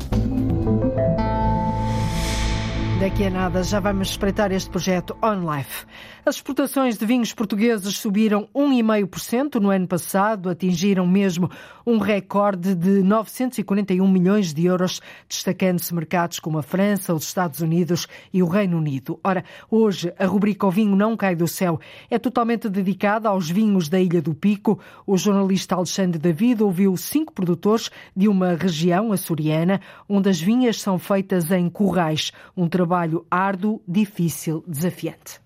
Daqui 2.99 3.23
a 3.23 3.29
nada 3.29 3.63
já 3.63 3.79
vamos 3.79 4.09
espreitar 4.09 4.51
este 4.51 4.69
projeto 4.69 5.15
OnLife. 5.23 5.85
As 6.25 6.35
exportações 6.35 6.97
de 6.97 7.05
vinhos 7.05 7.33
portugueses 7.33 7.97
subiram 7.97 8.49
1,5% 8.53 9.55
no 9.55 9.69
ano 9.69 9.87
passado, 9.87 10.49
atingiram 10.49 11.07
mesmo 11.07 11.49
um 11.85 11.97
recorde 11.97 12.75
de 12.75 13.01
941 13.01 14.05
milhões 14.05 14.53
de 14.53 14.65
euros, 14.65 15.01
destacando-se 15.29 15.95
mercados 15.95 16.39
como 16.39 16.57
a 16.57 16.61
França, 16.61 17.13
os 17.13 17.23
Estados 17.23 17.61
Unidos 17.61 18.05
e 18.33 18.43
o 18.43 18.47
Reino 18.47 18.77
Unido. 18.77 19.17
Ora, 19.23 19.45
hoje 19.71 20.13
a 20.19 20.25
rubrica 20.25 20.67
O 20.67 20.71
Vinho 20.71 20.95
Não 20.95 21.15
Cai 21.15 21.35
do 21.35 21.47
Céu 21.47 21.79
é 22.11 22.19
totalmente 22.19 22.67
dedicada 22.67 23.29
aos 23.29 23.49
vinhos 23.49 23.87
da 23.87 23.99
Ilha 23.99 24.21
do 24.21 24.35
Pico. 24.35 24.77
O 25.07 25.17
jornalista 25.17 25.75
Alexandre 25.75 26.19
David 26.19 26.61
ouviu 26.61 26.95
cinco 26.97 27.31
produtores 27.31 27.89
de 28.13 28.27
uma 28.27 28.55
região 28.55 29.13
açoriana, 29.13 29.79
onde 30.07 30.29
as 30.29 30.39
vinhas 30.39 30.81
são 30.81 30.99
feitas 30.99 31.49
em 31.49 31.69
currais, 31.69 32.33
um 32.55 32.67
trabalho 32.67 32.88
árduo, 33.29 33.81
difícil, 33.87 34.63
desafiante. 34.67 35.39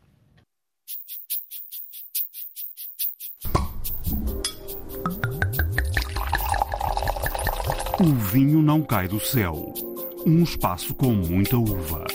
O 7.99 8.15
vinho 8.15 8.61
não 8.61 8.81
cai 8.81 9.07
do 9.07 9.19
céu. 9.19 9.73
Um 10.25 10.43
espaço 10.43 10.93
com 10.93 11.13
muita 11.13 11.57
uva. 11.57 12.05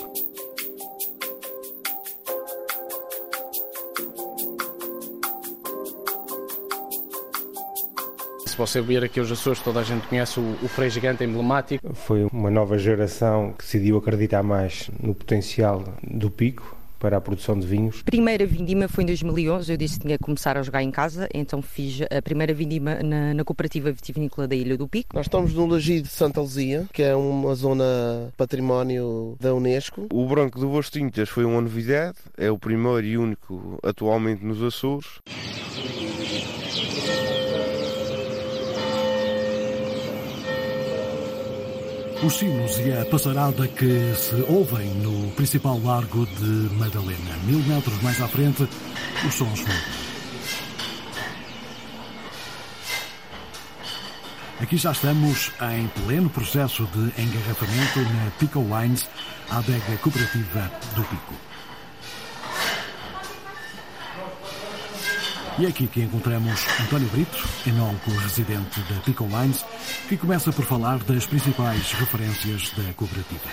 Você 8.59 8.81
vir 8.81 9.03
aqui 9.03 9.21
os 9.21 9.31
Açores, 9.31 9.61
toda 9.61 9.79
a 9.79 9.83
gente 9.83 10.05
conhece 10.07 10.37
o, 10.37 10.57
o 10.61 10.67
Frei 10.67 10.89
Gigante 10.89 11.23
emblemático. 11.23 11.95
Foi 11.95 12.25
uma 12.25 12.51
nova 12.51 12.77
geração 12.77 13.53
que 13.53 13.63
decidiu 13.63 13.97
acreditar 13.97 14.43
mais 14.43 14.91
no 15.01 15.15
potencial 15.15 15.81
do 16.03 16.29
pico 16.29 16.75
para 16.99 17.15
a 17.15 17.21
produção 17.21 17.57
de 17.57 17.65
vinhos. 17.65 18.03
Primeira 18.03 18.45
vindima 18.45 18.89
foi 18.89 19.05
em 19.05 19.07
2011, 19.07 19.71
eu 19.71 19.77
disse 19.77 19.95
que 19.95 20.05
tinha 20.05 20.17
que 20.17 20.23
começar 20.23 20.57
a 20.57 20.61
jogar 20.61 20.83
em 20.83 20.91
casa, 20.91 21.29
então 21.33 21.61
fiz 21.61 22.01
a 22.01 22.21
primeira 22.21 22.53
vindima 22.53 22.95
na, 23.01 23.33
na 23.33 23.43
Cooperativa 23.45 23.89
Vitivinícola 23.93 24.45
da 24.45 24.55
Ilha 24.55 24.77
do 24.77 24.89
Pico. 24.89 25.15
Nós 25.15 25.27
estamos 25.27 25.53
no 25.53 25.65
Lagi 25.65 26.01
de 26.01 26.09
Santa 26.09 26.41
Luzia, 26.41 26.85
que 26.91 27.01
é 27.01 27.15
uma 27.15 27.55
zona 27.55 28.33
património 28.35 29.37
da 29.39 29.53
Unesco. 29.53 30.07
O 30.11 30.27
Branco 30.27 30.59
do 30.59 30.67
Boas 30.67 30.89
Tintas 30.89 31.29
foi 31.29 31.45
uma 31.45 31.61
novidade, 31.61 32.17
é 32.37 32.51
o 32.51 32.59
primeiro 32.59 33.05
e 33.05 33.17
único 33.17 33.79
atualmente 33.81 34.43
nos 34.43 34.61
Açores. 34.61 35.05
Os 42.21 42.37
sinos 42.37 42.77
e 42.79 42.91
a 42.91 43.05
passarada 43.05 43.65
que 43.65 44.13
se 44.13 44.35
ouvem 44.49 44.89
no 44.95 45.31
principal 45.31 45.79
largo 45.79 46.25
de 46.25 46.75
Madalena. 46.75 47.37
Mil 47.45 47.59
metros 47.59 48.01
mais 48.01 48.21
à 48.21 48.27
frente, 48.27 48.67
os 49.25 49.33
sons 49.33 49.61
mudam. 49.61 49.75
Aqui 54.59 54.75
já 54.75 54.91
estamos 54.91 55.49
em 55.71 55.87
pleno 56.03 56.29
processo 56.29 56.85
de 56.93 57.21
engarrafamento 57.21 58.01
na 58.01 58.31
Pico 58.37 58.59
Wines, 58.59 59.07
a 59.49 59.59
adega 59.59 59.97
cooperativa 60.01 60.69
do 60.95 61.03
Pico. 61.03 61.48
E 65.59 65.65
é 65.65 65.67
aqui 65.67 65.87
que 65.87 65.99
encontramos 66.01 66.65
António 66.79 67.09
Brito, 67.09 67.37
enólogo 67.67 68.11
residente 68.21 68.79
da 68.83 69.01
Pico 69.01 69.25
Wines, 69.25 69.65
que 70.07 70.15
começa 70.15 70.53
por 70.53 70.63
falar 70.63 70.99
das 70.99 71.27
principais 71.27 71.91
referências 71.91 72.71
da 72.77 72.93
cooperativa. 72.93 73.49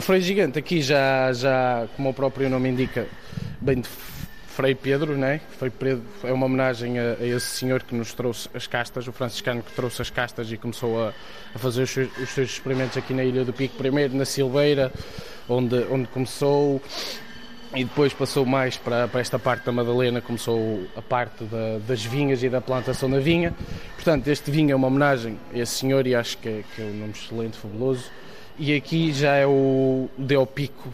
O 0.00 0.04
Frei 0.04 0.20
Gigante 0.20 0.58
aqui 0.58 0.82
já, 0.82 1.32
já, 1.32 1.86
como 1.94 2.08
o 2.08 2.14
próprio 2.14 2.50
nome 2.50 2.70
indica, 2.70 3.06
bem 3.60 3.82
de 3.82 3.88
Frei 4.48 4.74
Pedro, 4.74 5.16
né? 5.16 5.40
Frei 5.56 5.70
Pedro 5.70 6.02
é 6.24 6.32
uma 6.32 6.46
homenagem 6.46 6.98
a, 6.98 7.12
a, 7.20 7.24
esse 7.24 7.46
senhor 7.46 7.84
que 7.84 7.94
nos 7.94 8.12
trouxe 8.12 8.48
as 8.52 8.66
castas, 8.66 9.06
o 9.06 9.12
franciscano 9.12 9.62
que 9.62 9.72
trouxe 9.74 10.02
as 10.02 10.10
castas 10.10 10.50
e 10.50 10.56
começou 10.56 11.04
a, 11.04 11.12
a 11.54 11.58
fazer 11.60 11.84
os 11.84 11.90
seus, 11.90 12.10
os 12.18 12.30
seus, 12.30 12.50
experimentos 12.50 12.96
aqui 12.96 13.14
na 13.14 13.22
Ilha 13.22 13.44
do 13.44 13.52
Pico, 13.52 13.76
primeiro 13.76 14.16
na 14.16 14.24
Silveira, 14.24 14.92
onde, 15.48 15.86
onde 15.88 16.08
começou 16.08 16.82
e 17.74 17.84
depois 17.84 18.12
passou 18.12 18.44
mais 18.44 18.76
para, 18.76 19.08
para, 19.08 19.20
esta 19.20 19.38
parte 19.38 19.64
da 19.64 19.72
Madalena, 19.72 20.20
começou 20.20 20.86
a 20.94 21.00
parte 21.00 21.44
da, 21.44 21.78
das 21.86 22.04
vinhas 22.04 22.42
e 22.42 22.48
da 22.48 22.60
plantação 22.60 23.10
da 23.10 23.18
vinha. 23.18 23.54
Portanto, 23.94 24.28
este 24.28 24.50
vinho 24.50 24.72
é 24.72 24.74
uma 24.74 24.88
homenagem 24.88 25.38
a 25.52 25.58
esse 25.58 25.76
senhor 25.76 26.06
e 26.06 26.14
acho 26.14 26.36
que 26.38 26.48
é, 26.48 26.64
que 26.74 26.82
é 26.82 26.84
um 26.84 26.92
nome 26.92 27.12
excelente, 27.12 27.56
fabuloso. 27.56 28.10
E 28.58 28.74
aqui 28.74 29.12
já 29.12 29.34
é 29.36 29.46
o 29.46 30.10
Deu 30.18 30.44
Pico, 30.46 30.92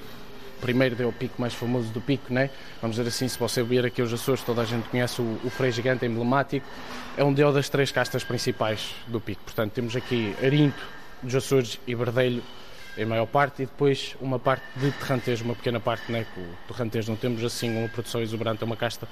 primeiro 0.60 0.94
Deu 0.94 1.12
Pico 1.12 1.34
mais 1.40 1.52
famoso 1.52 1.88
do 1.88 2.00
Pico, 2.00 2.32
né? 2.32 2.48
Vamos 2.80 2.96
dizer 2.96 3.08
assim, 3.08 3.26
se 3.26 3.38
você 3.38 3.62
vir 3.62 3.84
aqui 3.84 4.00
os 4.00 4.12
Açores, 4.12 4.42
toda 4.42 4.62
a 4.62 4.64
gente 4.64 4.88
conhece 4.88 5.20
o, 5.20 5.38
o 5.44 5.50
Frei 5.50 5.72
Gigante 5.72 6.06
emblemático, 6.06 6.64
é 7.16 7.24
um 7.24 7.32
Deu 7.32 7.52
das 7.52 7.68
três 7.68 7.90
castas 7.90 8.22
principais 8.22 8.94
do 9.08 9.20
Pico. 9.20 9.42
Portanto, 9.42 9.72
temos 9.72 9.96
aqui 9.96 10.32
Arinto, 10.40 10.82
dos 11.22 11.34
Açores 11.34 11.80
e 11.88 11.94
Verdelho 11.96 12.42
em 12.98 13.06
maior 13.06 13.26
parte, 13.26 13.62
e 13.62 13.66
depois 13.66 14.16
uma 14.20 14.38
parte 14.38 14.64
de 14.76 14.90
terrantejo, 14.92 15.44
uma 15.44 15.54
pequena 15.54 15.78
parte, 15.78 16.11
né, 16.11 16.26
o 16.37 16.72
terrantejo 16.72 17.11
não 17.11 17.16
temos 17.16 17.42
assim 17.44 17.70
uma 17.78 17.88
produção 17.88 18.20
exuberante, 18.20 18.62
é 18.62 18.66
uma 18.66 18.76
casta 18.76 19.08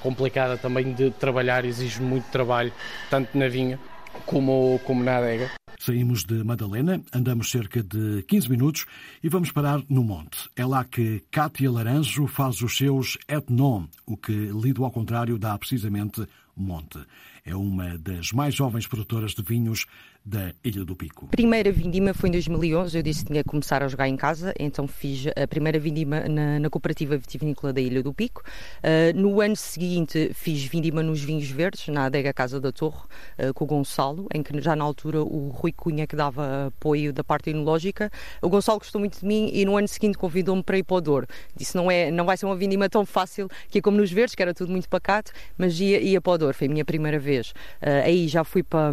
complicada 0.00 0.56
também 0.58 0.92
de 0.92 1.10
trabalhar, 1.10 1.64
exige 1.64 2.00
muito 2.00 2.30
trabalho, 2.30 2.72
tanto 3.08 3.36
na 3.36 3.48
vinha 3.48 3.78
como, 4.26 4.80
como 4.84 5.02
na 5.02 5.16
adega. 5.16 5.50
Saímos 5.78 6.24
de 6.24 6.44
Madalena, 6.44 7.00
andamos 7.10 7.50
cerca 7.50 7.82
de 7.82 8.22
15 8.24 8.50
minutos 8.50 8.86
e 9.22 9.30
vamos 9.30 9.50
parar 9.50 9.82
no 9.88 10.04
monte. 10.04 10.50
É 10.54 10.66
lá 10.66 10.84
que 10.84 11.24
Cátia 11.30 11.70
Laranjo 11.70 12.26
faz 12.26 12.60
os 12.60 12.76
seus 12.76 13.16
etnon, 13.26 13.86
o 14.04 14.14
que, 14.14 14.32
lido 14.32 14.84
ao 14.84 14.90
contrário, 14.90 15.38
dá 15.38 15.56
precisamente 15.58 16.26
monte. 16.60 16.98
É 17.44 17.56
uma 17.56 17.96
das 17.96 18.32
mais 18.32 18.54
jovens 18.54 18.86
produtoras 18.86 19.32
de 19.32 19.42
vinhos 19.42 19.86
da 20.24 20.52
Ilha 20.62 20.84
do 20.84 20.94
Pico. 20.94 21.26
Primeira 21.28 21.72
vindima 21.72 22.12
foi 22.12 22.28
em 22.28 22.32
2011, 22.32 22.96
eu 22.96 23.02
disse 23.02 23.24
que 23.24 23.32
tinha 23.32 23.42
que 23.42 23.48
começar 23.48 23.82
a 23.82 23.88
jogar 23.88 24.08
em 24.08 24.16
casa, 24.16 24.52
então 24.58 24.86
fiz 24.86 25.26
a 25.28 25.46
primeira 25.46 25.78
vindima 25.78 26.20
na, 26.28 26.58
na 26.58 26.70
Cooperativa 26.70 27.16
Vitivinícola 27.16 27.72
da 27.72 27.80
Ilha 27.80 28.02
do 28.02 28.12
Pico. 28.12 28.42
Uh, 28.78 29.18
no 29.18 29.40
ano 29.40 29.56
seguinte 29.56 30.30
fiz 30.34 30.62
vindima 30.64 31.02
nos 31.02 31.22
vinhos 31.22 31.48
verdes, 31.50 31.88
na 31.88 32.04
adega 32.04 32.32
Casa 32.32 32.60
da 32.60 32.70
Torre, 32.70 33.00
uh, 33.38 33.54
com 33.54 33.64
o 33.64 33.66
Gonçalo, 33.66 34.26
em 34.34 34.42
que 34.42 34.60
já 34.60 34.76
na 34.76 34.84
altura 34.84 35.22
o 35.22 35.48
Rui 35.48 35.72
Cunha 35.72 36.06
que 36.06 36.14
dava 36.14 36.66
apoio 36.66 37.12
da 37.12 37.24
parte 37.24 37.50
enológica. 37.50 38.10
O 38.42 38.48
Gonçalo 38.48 38.78
gostou 38.78 39.00
muito 39.00 39.20
de 39.20 39.26
mim 39.26 39.50
e 39.52 39.64
no 39.64 39.76
ano 39.76 39.88
seguinte 39.88 40.18
convidou-me 40.18 40.62
para 40.62 40.78
ir 40.78 40.82
para 40.82 40.96
o 40.96 41.00
Douro. 41.00 41.26
Disse 41.56 41.76
não 41.76 41.90
é, 41.90 42.10
não 42.10 42.26
vai 42.26 42.36
ser 42.36 42.46
uma 42.46 42.56
vindima 42.56 42.88
tão 42.88 43.06
fácil 43.06 43.48
que 43.68 43.78
é 43.78 43.80
como 43.80 43.96
nos 43.96 44.12
verdes, 44.12 44.34
que 44.34 44.42
era 44.42 44.52
tudo 44.52 44.70
muito 44.70 44.88
pacato, 44.88 45.32
mas 45.56 45.80
ia, 45.80 46.00
ia 46.00 46.20
para 46.20 46.32
o 46.32 46.38
Douro, 46.38 46.54
foi 46.54 46.66
a 46.66 46.70
minha 46.70 46.84
primeira 46.84 47.18
vez. 47.18 47.50
Uh, 47.80 48.04
aí 48.04 48.28
já 48.28 48.44
fui 48.44 48.62
para 48.62 48.92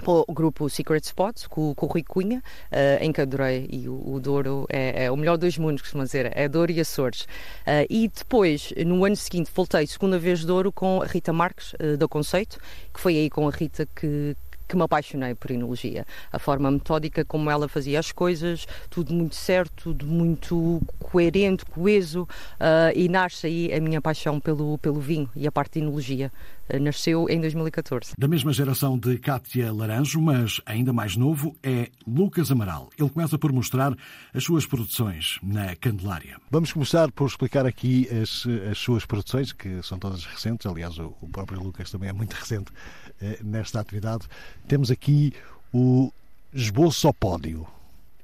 hum, 0.00 0.24
o 0.26 0.32
grupo 0.32 0.68
Secret 0.68 1.02
Spots 1.04 1.46
com, 1.46 1.74
com 1.74 1.86
o 1.86 1.88
Rui 1.88 2.02
Cunha, 2.02 2.42
uh, 2.70 3.02
em 3.02 3.12
que 3.12 3.20
adorei 3.20 3.68
e 3.70 3.88
o, 3.88 4.14
o 4.14 4.20
Douro 4.20 4.66
é, 4.68 5.04
é, 5.04 5.10
o 5.10 5.16
melhor 5.16 5.36
dos 5.36 5.58
mundos, 5.58 5.82
costuma 5.82 6.04
dizer, 6.04 6.30
é 6.36 6.48
Douro 6.48 6.70
e 6.70 6.80
Açores. 6.80 7.22
Uh, 7.22 7.86
e 7.88 8.08
depois, 8.08 8.72
no 8.86 9.04
ano 9.04 9.16
seguinte, 9.16 9.50
voltei 9.54 9.86
segunda 9.86 10.18
vez 10.18 10.44
Douro 10.44 10.70
com 10.70 11.02
a 11.02 11.06
Rita 11.06 11.32
Marques, 11.32 11.72
uh, 11.74 12.08
Conceito, 12.08 12.58
que 12.92 13.00
foi 13.00 13.16
aí 13.16 13.30
com 13.30 13.48
a 13.48 13.50
Rita 13.50 13.88
que, 13.96 14.36
que 14.68 14.76
me 14.76 14.82
apaixonei 14.82 15.34
por 15.34 15.50
enologia. 15.50 16.06
A 16.30 16.38
forma 16.38 16.70
metódica 16.70 17.24
como 17.24 17.50
ela 17.50 17.68
fazia 17.68 17.98
as 17.98 18.12
coisas, 18.12 18.66
tudo 18.90 19.12
muito 19.12 19.34
certo, 19.34 19.72
tudo 19.84 20.06
muito 20.06 20.80
coerente, 20.98 21.64
coeso, 21.64 22.22
uh, 22.22 22.92
e 22.94 23.08
nasce 23.08 23.46
aí 23.46 23.72
a 23.72 23.80
minha 23.80 24.00
paixão 24.00 24.38
pelo, 24.38 24.78
pelo 24.78 25.00
vinho 25.00 25.28
e 25.34 25.46
a 25.46 25.52
parte 25.52 25.74
de 25.74 25.80
enologia. 25.80 26.30
Nasceu 26.78 27.28
em 27.28 27.40
2014. 27.40 28.14
Da 28.18 28.26
mesma 28.26 28.52
geração 28.52 28.98
de 28.98 29.18
Cátia 29.18 29.72
Laranjo, 29.72 30.20
mas 30.20 30.60
ainda 30.64 30.92
mais 30.92 31.16
novo, 31.16 31.56
é 31.62 31.90
Lucas 32.06 32.50
Amaral. 32.50 32.90
Ele 32.98 33.10
começa 33.10 33.38
por 33.38 33.52
mostrar 33.52 33.96
as 34.32 34.42
suas 34.44 34.66
produções 34.66 35.38
na 35.42 35.76
Candelária. 35.76 36.38
Vamos 36.50 36.72
começar 36.72 37.10
por 37.12 37.26
explicar 37.26 37.66
aqui 37.66 38.08
as, 38.10 38.46
as 38.70 38.78
suas 38.78 39.04
produções, 39.04 39.52
que 39.52 39.82
são 39.82 39.98
todas 39.98 40.24
recentes. 40.24 40.66
Aliás, 40.66 40.98
o, 40.98 41.14
o 41.20 41.28
próprio 41.28 41.62
Lucas 41.62 41.90
também 41.90 42.08
é 42.08 42.12
muito 42.12 42.32
recente 42.36 42.72
eh, 43.20 43.38
nesta 43.42 43.80
atividade. 43.80 44.26
Temos 44.66 44.90
aqui 44.90 45.32
o 45.72 46.12
esboço 46.52 47.06
ao 47.06 47.14
pódio. 47.14 47.66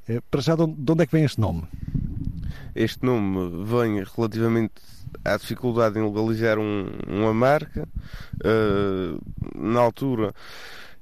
Eh, 0.09 0.21
para 0.31 0.41
já, 0.41 0.57
de 0.57 0.63
onde 0.63 1.03
é 1.03 1.07
que 1.07 1.13
vem 1.13 1.25
este 1.25 1.41
nome? 1.41 1.65
Este 2.75 3.05
nome 3.05 3.65
vem 3.65 4.03
relativamente 4.17 4.75
à 5.25 5.37
dificuldade 5.37 5.99
em 5.99 6.05
legalizar 6.05 6.59
um, 6.59 6.87
uma 7.07 7.35
marca. 7.35 7.89
Uh, 8.45 9.21
na 9.55 9.81
altura, 9.81 10.35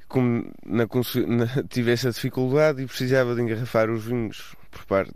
como 0.09 0.51
na, 0.65 0.85
na, 0.85 1.63
tive 1.69 1.93
essa 1.93 2.11
dificuldade 2.11 2.83
e 2.83 2.87
precisava 2.87 3.35
de 3.35 3.43
engarrafar 3.43 3.91
os 3.91 4.05
vinhos 4.05 4.55
por 4.71 4.85
parte, 4.87 5.13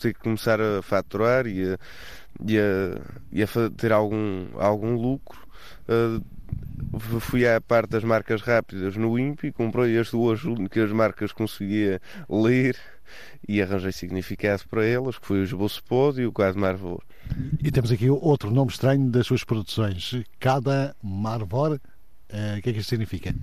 ter 0.00 0.14
que 0.14 0.20
começar 0.20 0.60
a 0.60 0.82
faturar 0.82 1.46
e 1.46 1.72
a, 1.72 1.78
e 2.46 2.58
a, 2.58 3.00
e 3.32 3.42
a 3.42 3.46
ter 3.76 3.92
algum, 3.92 4.46
algum 4.58 4.94
lucro. 4.94 5.40
Uh, 5.88 6.22
fui 7.20 7.46
à 7.46 7.60
parte 7.60 7.90
das 7.90 8.04
marcas 8.04 8.42
rápidas 8.42 8.96
no 8.96 9.18
INPI, 9.18 9.52
comprei 9.52 9.98
as 9.98 10.10
duas 10.10 10.44
únicas 10.44 10.90
marcas 10.90 11.32
que 11.32 11.38
conseguia 11.38 12.00
ler 12.28 12.76
e 13.46 13.62
arranjei 13.62 13.92
significado 13.92 14.62
para 14.68 14.84
elas, 14.84 15.18
que 15.18 15.26
foi 15.26 15.40
o 15.40 15.44
Esboço 15.44 15.82
e 16.20 16.26
o 16.26 16.32
Quad 16.32 16.56
Marvor. 16.56 17.02
E 17.62 17.70
temos 17.70 17.90
aqui 17.90 18.10
outro 18.10 18.50
nome 18.50 18.70
estranho 18.70 19.10
das 19.10 19.26
suas 19.26 19.44
produções, 19.44 20.22
Cada 20.38 20.94
Marvor. 21.02 21.80
Uh, 22.32 22.58
o 22.58 22.62
que 22.62 22.70
é 22.70 22.72
que 22.72 22.78
isto 22.80 22.90
significa? 22.90 23.34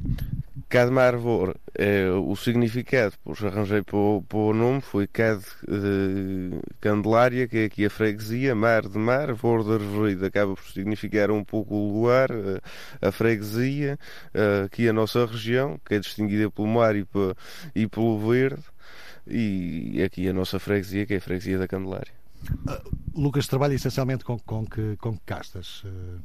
Cad 0.69 0.91
Marvor, 0.91 1.55
é, 1.73 2.11
o 2.11 2.35
significado, 2.35 3.15
pois 3.23 3.43
arranjei 3.43 3.81
para 3.81 3.97
o, 3.97 4.53
nome, 4.53 4.81
foi 4.81 5.07
Cad 5.07 5.41
uh, 5.63 6.61
Candelária, 6.79 7.47
que 7.47 7.57
é 7.57 7.65
aqui 7.65 7.85
a 7.85 7.89
freguesia, 7.89 8.53
Mar 8.53 8.87
de 8.87 8.99
Mar, 8.99 9.33
Vor 9.33 9.63
de 9.63 9.73
Arvoredo, 9.73 10.27
acaba 10.27 10.53
por 10.53 10.63
significar 10.65 11.31
um 11.31 11.43
pouco 11.43 11.73
o 11.73 12.01
lugar, 12.01 12.29
uh, 12.29 12.61
a 13.01 13.11
freguesia, 13.11 13.97
uh, 14.27 14.65
aqui 14.65 14.87
a 14.87 14.93
nossa 14.93 15.25
região, 15.25 15.79
que 15.83 15.95
é 15.95 15.99
distinguida 15.99 16.51
pelo 16.51 16.67
mar 16.67 16.95
e, 16.95 17.03
e 17.73 17.87
pelo 17.87 18.19
verde, 18.19 18.63
e 19.25 20.03
aqui 20.03 20.29
a 20.29 20.33
nossa 20.33 20.59
freguesia, 20.59 21.07
que 21.07 21.15
é 21.15 21.17
a 21.17 21.21
freguesia 21.21 21.57
da 21.57 21.67
Candelária. 21.67 22.18
Uh, 22.67 22.99
Lucas 23.15 23.47
trabalha 23.47 23.73
essencialmente 23.73 24.23
com, 24.23 24.39
com, 24.39 24.65
que, 24.65 24.95
com 24.97 25.13
que 25.13 25.23
castas? 25.25 25.83
Uh... 25.83 26.19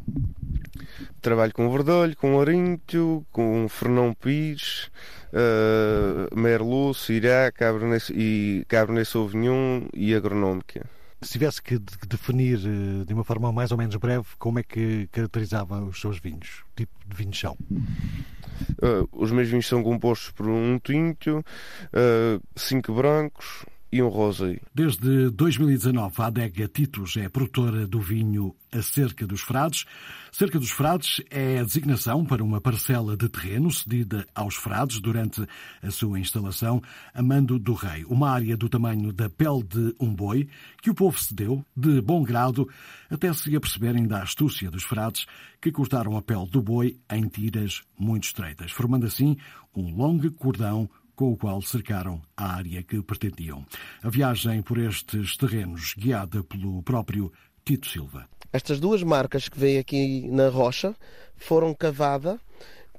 Trabalho 1.21 1.53
com 1.53 1.71
verdolho, 1.71 2.17
com 2.17 2.41
arinto, 2.41 3.27
com 3.33 3.67
fernão 3.69 4.15
pires, 4.15 4.91
uh, 5.33 6.39
merlot, 6.39 6.99
syrah, 6.99 7.51
cabernet, 7.53 8.13
e 8.15 8.65
cabernet 8.69 9.09
sauvignon 9.09 9.89
e 9.93 10.15
agronómica. 10.15 10.87
Se 11.23 11.33
tivesse 11.33 11.63
que 11.63 11.79
definir 12.07 12.59
uh, 12.59 13.05
de 13.05 13.15
uma 13.15 13.25
forma 13.25 13.51
mais 13.51 13.71
ou 13.73 13.79
menos 13.79 13.97
breve 13.97 14.27
como 14.39 14.59
é 14.59 14.63
que 14.63 15.09
caracterizava 15.11 15.83
os 15.83 15.99
seus 15.99 16.19
vinhos, 16.19 16.63
tipo 16.77 16.93
de 17.07 17.17
vinhos 17.17 17.39
são? 17.41 17.57
Uh, 17.63 19.09
os 19.13 19.31
meus 19.33 19.49
vinhos 19.49 19.67
são 19.67 19.83
compostos 19.83 20.31
por 20.31 20.47
um 20.47 20.79
tinto, 20.79 21.39
uh, 21.39 22.43
cinco 22.55 22.93
brancos, 22.93 23.65
e 23.95 24.03
um 24.03 24.09
rosé. 24.09 24.61
Desde 24.75 25.31
2019, 25.31 26.21
a 26.21 26.27
adega 26.27 26.67
Titus 26.67 27.17
é 27.17 27.29
produtora 27.29 27.87
do 27.87 28.01
vinho 28.01 28.53
A 28.73 28.83
Cerca 28.83 29.25
dos 29.25 29.41
Frades. 29.41 29.85
Cerca 30.33 30.59
dos 30.59 30.73
Frades 30.73 31.23
é 31.31 31.61
a 31.61 31.63
designação 31.63 32.25
para 32.25 32.43
uma 32.43 32.61
parcela 32.61 33.17
de 33.17 33.29
terreno 33.29 33.71
cedida 33.71 34.27
aos 34.35 34.57
frades 34.57 34.99
durante 35.01 35.47
a 35.81 35.93
sua 35.93 36.19
instalação 36.19 36.83
a 37.15 37.23
mando 37.23 37.57
do 37.57 37.73
rei. 37.73 38.05
Uma 38.07 38.33
área 38.33 38.57
do 38.57 38.69
tamanho 38.69 39.13
da 39.13 39.31
pele 39.31 39.63
de 39.63 39.95
um 40.01 40.13
boi 40.13 40.49
que 40.83 40.91
o 40.91 40.95
povo 40.95 41.17
cedeu 41.17 41.65
de 41.77 42.01
bom 42.01 42.25
grado 42.25 42.69
até 43.09 43.33
se 43.33 43.55
aperceberem 43.55 44.09
da 44.09 44.25
astúcia 44.25 44.73
dos 44.73 44.83
frades 44.83 45.25
que 45.61 45.71
cortaram 45.71 46.17
a 46.17 46.23
pele 46.23 46.49
do 46.51 46.61
boi 46.61 46.99
em 47.09 47.29
tiras 47.29 47.83
muito 47.97 48.25
estreitas, 48.25 48.73
formando 48.73 49.07
assim 49.07 49.37
um 49.73 49.95
longo 49.95 50.33
cordão 50.33 50.91
com 51.15 51.33
o 51.33 51.37
qual 51.37 51.61
cercaram 51.63 52.21
a 52.37 52.55
área 52.55 52.83
que 52.83 53.03
pretendiam. 53.03 53.65
A 54.03 54.09
viagem 54.09 54.63
por 54.63 54.79
estes 54.79 55.37
terrenos, 55.37 55.95
guiada 55.97 56.43
pelo 56.43 56.83
próprio 56.83 57.33
Tito 57.65 57.89
Silva. 57.89 58.29
Estas 58.53 58.79
duas 58.79 59.03
marcas 59.03 59.49
que 59.49 59.59
vêm 59.59 59.79
aqui 59.79 60.29
na 60.31 60.49
rocha 60.49 60.95
foram 61.37 61.75
cavadas 61.75 62.39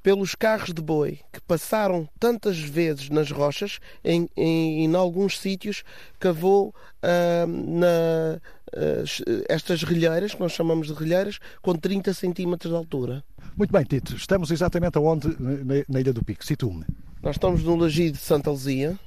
pelos 0.06 0.36
carros 0.36 0.72
de 0.72 0.84
boi 0.84 1.20
que 1.34 1.42
passaram 1.42 2.08
tantas 2.20 2.60
vezes 2.60 3.10
nas 3.10 3.32
rochas, 3.32 3.80
em, 4.04 4.30
em, 4.38 4.86
em 4.86 4.96
alguns 4.96 5.40
sítios 5.40 5.84
cavou 6.20 6.76
uh, 7.02 7.48
na, 7.48 8.40
uh, 8.72 9.44
estas 9.50 9.82
relheiras, 9.82 10.36
que 10.36 10.40
nós 10.40 10.52
chamamos 10.52 10.88
de 10.88 10.94
relheiras, 10.94 11.40
com 11.60 11.74
30 11.74 12.14
centímetros 12.14 12.72
de 12.72 12.78
altura. 12.78 13.24
Muito 13.58 13.72
bem, 13.72 13.84
Tito. 13.84 14.16
Estamos 14.16 14.52
exatamente 14.52 14.96
aonde 14.96 15.30
na, 15.40 15.84
na 15.90 16.00
Ilha 16.00 16.14
do 16.14 16.24
Pico? 16.24 16.46
Situ-me. 16.46 16.86
Nós 17.26 17.38
estamos 17.38 17.64
no 17.64 17.76
Lagido 17.76 18.20
de 18.20 18.24
Santa 18.24 18.52
Luzia, 18.52 19.00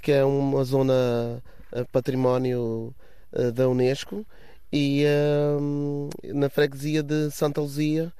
que 0.00 0.10
é 0.10 0.24
uma 0.24 0.64
zona 0.64 1.42
eh, 1.72 1.84
património 1.92 2.94
eh, 3.34 3.50
da 3.50 3.68
Unesco, 3.68 4.24
e 4.72 5.04
uh, 5.04 6.08
na 6.32 6.48
freguesia 6.48 7.02
de 7.02 7.30
Santa 7.30 7.60
Luzia, 7.60 8.10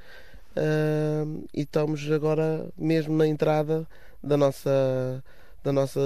e 1.54 1.62
estamos 1.62 2.10
agora 2.10 2.68
mesmo 2.76 3.16
na 3.16 3.26
entrada 3.26 3.86
da 4.22 4.36
nossa 4.36 5.24
da 5.62 5.72
nossa 5.72 6.00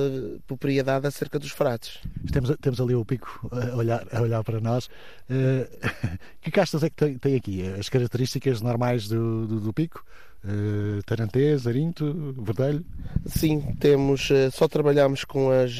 propriedade 0.46 1.06
acerca 1.06 1.38
dos 1.38 1.50
frates. 1.50 2.00
Temos, 2.32 2.56
temos 2.60 2.80
ali 2.80 2.94
o 2.94 3.04
pico 3.04 3.48
a 3.52 3.76
olhar, 3.76 4.06
a 4.12 4.20
olhar 4.20 4.44
para 4.44 4.60
nós. 4.60 4.86
Uh, 5.30 5.66
que 6.40 6.50
castas 6.50 6.82
é 6.82 6.90
que 6.90 6.96
tem, 6.96 7.18
tem, 7.18 7.36
aqui? 7.36 7.66
As 7.78 7.88
características 7.88 8.60
normais 8.60 9.08
do, 9.08 9.46
do, 9.46 9.60
do 9.60 9.72
pico? 9.72 10.04
Uh, 10.44 11.02
Tarantês, 11.06 11.66
Arinto, 11.66 12.34
Verdelho? 12.38 12.84
Sim, 13.26 13.60
temos, 13.80 14.28
uh, 14.30 14.50
só 14.52 14.68
trabalhamos 14.68 15.24
com 15.24 15.50
as, 15.50 15.72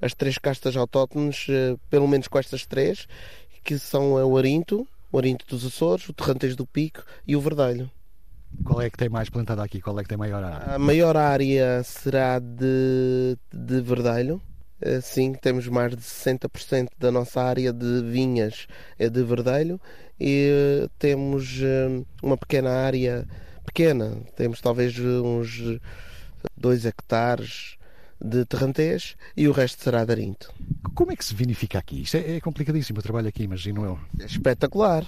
as 0.00 0.14
três 0.14 0.38
castas 0.38 0.76
autóctones, 0.76 1.46
pelo 1.88 2.06
menos 2.06 2.28
com 2.28 2.38
estas 2.38 2.64
três, 2.64 3.08
que 3.64 3.78
são 3.78 4.12
o 4.12 4.38
Arinto, 4.38 4.86
o 5.10 5.18
Arinto 5.18 5.44
dos 5.46 5.66
Açores, 5.66 6.08
o 6.08 6.12
Terrantês 6.12 6.54
do 6.54 6.64
Pico 6.64 7.04
e 7.26 7.34
o 7.34 7.40
Verdelho. 7.40 7.90
Qual 8.64 8.80
é 8.80 8.90
que 8.90 8.96
tem 8.96 9.08
mais 9.08 9.30
plantada 9.30 9.62
aqui? 9.62 9.80
Qual 9.80 9.98
é 9.98 10.02
que 10.02 10.08
tem 10.08 10.18
maior 10.18 10.42
área? 10.42 10.74
A 10.74 10.78
maior 10.78 11.16
área 11.16 11.82
será 11.82 12.38
de, 12.38 13.36
de 13.52 13.80
verdelho. 13.80 14.40
Sim, 15.02 15.34
temos 15.34 15.68
mais 15.68 15.94
de 15.94 16.02
60% 16.02 16.88
da 16.98 17.12
nossa 17.12 17.42
área 17.42 17.72
de 17.72 18.02
vinhas 18.02 18.66
é 18.98 19.08
de 19.08 19.22
verdelho 19.22 19.80
e 20.18 20.84
eh, 20.84 20.88
temos 20.98 21.60
eh, 21.62 22.02
uma 22.22 22.36
pequena 22.36 22.70
área, 22.70 23.26
pequena, 23.64 24.18
temos 24.36 24.60
talvez 24.60 24.98
uns 24.98 25.80
2 26.56 26.84
hectares 26.84 27.76
de 28.22 28.44
terrantês 28.44 29.16
e 29.34 29.48
o 29.48 29.52
resto 29.52 29.82
será 29.82 30.04
de 30.04 30.12
arinto. 30.12 30.52
Como 30.94 31.10
é 31.10 31.16
que 31.16 31.24
se 31.24 31.34
vinifica 31.34 31.78
aqui? 31.78 32.02
Isto 32.02 32.18
é, 32.18 32.36
é 32.36 32.40
complicadíssimo 32.40 32.98
o 32.98 33.02
trabalho 33.02 33.28
aqui, 33.28 33.44
imagino 33.44 33.84
eu. 33.84 33.98
É 34.20 34.26
espetacular. 34.26 35.06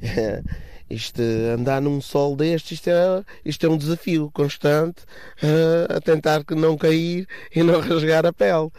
Isto, 0.88 1.20
andar 1.52 1.82
num 1.82 2.00
sol 2.00 2.36
deste, 2.36 2.74
isto 2.74 2.88
é, 2.88 3.24
isto 3.44 3.66
é 3.66 3.68
um 3.68 3.76
desafio 3.76 4.30
constante 4.32 5.02
uh, 5.42 5.90
a 5.96 6.00
tentar 6.00 6.44
que 6.44 6.54
não 6.54 6.76
cair 6.76 7.26
e 7.52 7.60
não 7.60 7.80
rasgar 7.82 8.24
a 8.24 8.32
pele. 8.32 8.70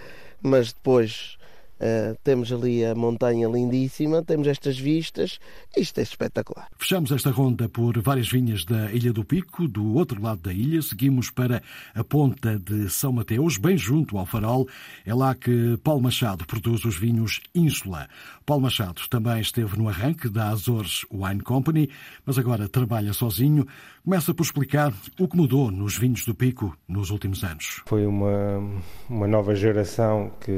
Mas 0.48 0.72
depois 0.72 1.38
Uh, 1.78 2.18
temos 2.24 2.52
ali 2.52 2.84
a 2.84 2.96
montanha 2.96 3.48
lindíssima, 3.48 4.24
temos 4.24 4.48
estas 4.48 4.80
vistas, 4.80 5.40
isto 5.78 6.00
é 6.00 6.02
espetacular. 6.02 6.68
Fechamos 6.76 7.12
esta 7.12 7.30
ronda 7.30 7.70
por 7.70 8.02
várias 8.02 8.28
vinhas 8.28 8.66
da 8.66 8.92
Ilha 8.92 9.14
do 9.14 9.24
Pico, 9.24 9.68
do 9.68 9.94
outro 9.94 10.20
lado 10.20 10.42
da 10.42 10.52
ilha, 10.52 10.82
seguimos 10.82 11.30
para 11.30 11.62
a 11.94 12.04
ponta 12.04 12.58
de 12.58 12.90
São 12.90 13.12
Mateus, 13.12 13.58
bem 13.58 13.78
junto 13.78 14.18
ao 14.18 14.26
farol. 14.26 14.68
É 15.06 15.14
lá 15.14 15.36
que 15.36 15.78
Paulo 15.84 16.02
Machado 16.02 16.48
produz 16.48 16.84
os 16.84 16.98
vinhos 16.98 17.42
Ínsula. 17.54 18.10
Paulo 18.44 18.64
Machado 18.64 19.02
também 19.08 19.40
esteve 19.40 19.78
no 19.78 19.88
arranque 19.88 20.30
da 20.30 20.50
Azores 20.50 21.06
Wine 21.12 21.42
Company, 21.42 21.92
mas 22.26 22.40
agora 22.40 22.68
trabalha 22.68 23.14
sozinho. 23.14 23.68
Começa 24.08 24.34
por 24.34 24.44
explicar 24.44 24.94
o 25.20 25.28
que 25.28 25.36
mudou 25.36 25.70
nos 25.70 25.98
vinhos 25.98 26.24
do 26.24 26.34
Pico 26.34 26.74
nos 26.88 27.10
últimos 27.10 27.44
anos. 27.44 27.82
Foi 27.88 28.06
uma, 28.08 28.64
uma 29.10 29.28
nova 29.28 29.54
geração 29.54 30.32
que, 30.40 30.50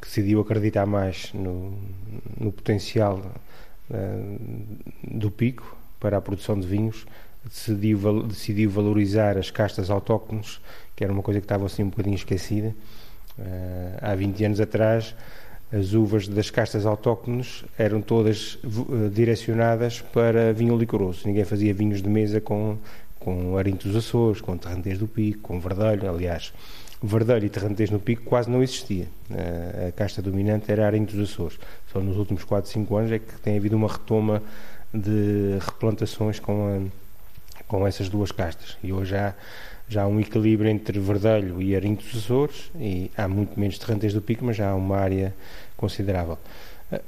que 0.00 0.08
decidiu 0.08 0.40
acreditar 0.40 0.86
mais 0.86 1.30
no, 1.34 1.78
no 2.40 2.50
potencial 2.50 3.20
uh, 3.90 5.18
do 5.18 5.30
Pico 5.30 5.76
para 6.00 6.16
a 6.16 6.22
produção 6.22 6.58
de 6.58 6.66
vinhos. 6.66 7.04
Decidiu, 7.44 8.22
decidiu 8.22 8.70
valorizar 8.70 9.36
as 9.36 9.50
castas 9.50 9.90
autóctones, 9.90 10.58
que 10.96 11.04
era 11.04 11.12
uma 11.12 11.22
coisa 11.22 11.38
que 11.38 11.44
estava 11.44 11.66
assim 11.66 11.82
um 11.82 11.90
bocadinho 11.90 12.16
esquecida. 12.16 12.74
Uh, 13.38 13.98
há 14.00 14.14
20 14.14 14.42
anos 14.42 14.58
atrás 14.58 15.14
as 15.72 15.94
uvas 15.94 16.28
das 16.28 16.48
castas 16.48 16.86
autóctones 16.86 17.64
eram 17.76 18.00
todas 18.00 18.58
uh, 18.64 19.10
direcionadas 19.12 20.00
para 20.00 20.52
vinho 20.52 20.76
licoroso. 20.76 21.22
Ninguém 21.26 21.44
fazia 21.44 21.74
vinhos 21.74 22.00
de 22.00 22.08
mesa 22.08 22.40
com, 22.40 22.78
com 23.18 23.56
arintos 23.56 23.92
dos 23.92 24.06
Açores, 24.06 24.40
com 24.40 24.56
terrantês 24.56 24.98
do 24.98 25.08
Pico, 25.08 25.40
com 25.40 25.58
verdelho. 25.58 26.08
Aliás, 26.08 26.52
verdelho 27.02 27.46
e 27.46 27.48
terrantês 27.48 27.90
no 27.90 27.98
Pico 27.98 28.22
quase 28.24 28.48
não 28.48 28.62
existia. 28.62 29.08
Uh, 29.28 29.88
a 29.88 29.92
casta 29.92 30.22
dominante 30.22 30.70
era 30.70 30.86
arintos 30.86 31.14
dos 31.16 31.30
Açores. 31.30 31.58
Só 31.92 32.00
nos 32.00 32.16
últimos 32.16 32.44
4, 32.44 32.70
5 32.70 32.96
anos 32.96 33.12
é 33.12 33.18
que 33.18 33.38
tem 33.40 33.56
havido 33.56 33.76
uma 33.76 33.88
retoma 33.88 34.42
de 34.94 35.58
replantações 35.60 36.38
com, 36.38 36.88
a, 37.58 37.64
com 37.66 37.86
essas 37.86 38.08
duas 38.08 38.30
castas. 38.30 38.76
E 38.84 38.92
hoje 38.92 39.16
há 39.16 39.34
já 39.88 40.02
há 40.02 40.06
um 40.06 40.18
equilíbrio 40.18 40.70
entre 40.70 40.98
Verdelho 40.98 41.62
e 41.62 41.76
Arinto 41.76 42.04
dos 42.04 42.16
Açores 42.16 42.70
e 42.78 43.10
há 43.16 43.28
muito 43.28 43.58
menos 43.58 43.78
terrantês 43.78 44.12
do 44.12 44.20
Pico, 44.20 44.44
mas 44.44 44.56
já 44.56 44.70
há 44.70 44.74
uma 44.74 44.96
área 44.96 45.34
considerável. 45.76 46.38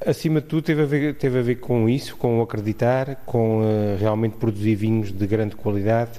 Acima 0.04 0.40
de 0.40 0.48
tudo 0.48 0.62
teve 0.62 0.82
a 0.82 0.86
ver, 0.86 1.14
teve 1.14 1.38
a 1.38 1.42
ver 1.42 1.56
com 1.56 1.88
isso, 1.88 2.16
com 2.16 2.40
o 2.40 2.42
acreditar, 2.42 3.16
com 3.24 3.60
uh, 3.60 3.96
realmente 3.98 4.36
produzir 4.36 4.74
vinhos 4.74 5.12
de 5.12 5.26
grande 5.26 5.54
qualidade 5.54 6.18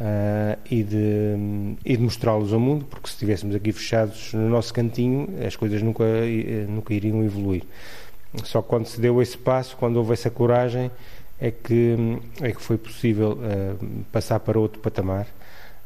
uh, 0.00 0.58
e 0.68 0.82
de, 0.82 1.76
e 1.84 1.96
de 1.96 2.02
mostrá-los 2.02 2.52
ao 2.52 2.58
mundo, 2.58 2.84
porque 2.86 3.06
se 3.06 3.14
estivéssemos 3.14 3.54
aqui 3.54 3.70
fechados 3.70 4.32
no 4.34 4.48
nosso 4.48 4.74
cantinho, 4.74 5.28
as 5.46 5.54
coisas 5.54 5.80
nunca, 5.80 6.04
nunca 6.68 6.92
iriam 6.92 7.22
evoluir. 7.24 7.62
Só 8.42 8.62
quando 8.62 8.86
se 8.86 9.00
deu 9.00 9.22
esse 9.22 9.38
passo, 9.38 9.76
quando 9.76 9.96
houve 9.96 10.12
essa 10.12 10.28
coragem, 10.30 10.90
é 11.40 11.52
que, 11.52 11.96
é 12.40 12.50
que 12.50 12.60
foi 12.60 12.76
possível 12.76 13.38
passar 14.12 14.40
para 14.40 14.58
outro 14.58 14.80
patamar. 14.80 15.26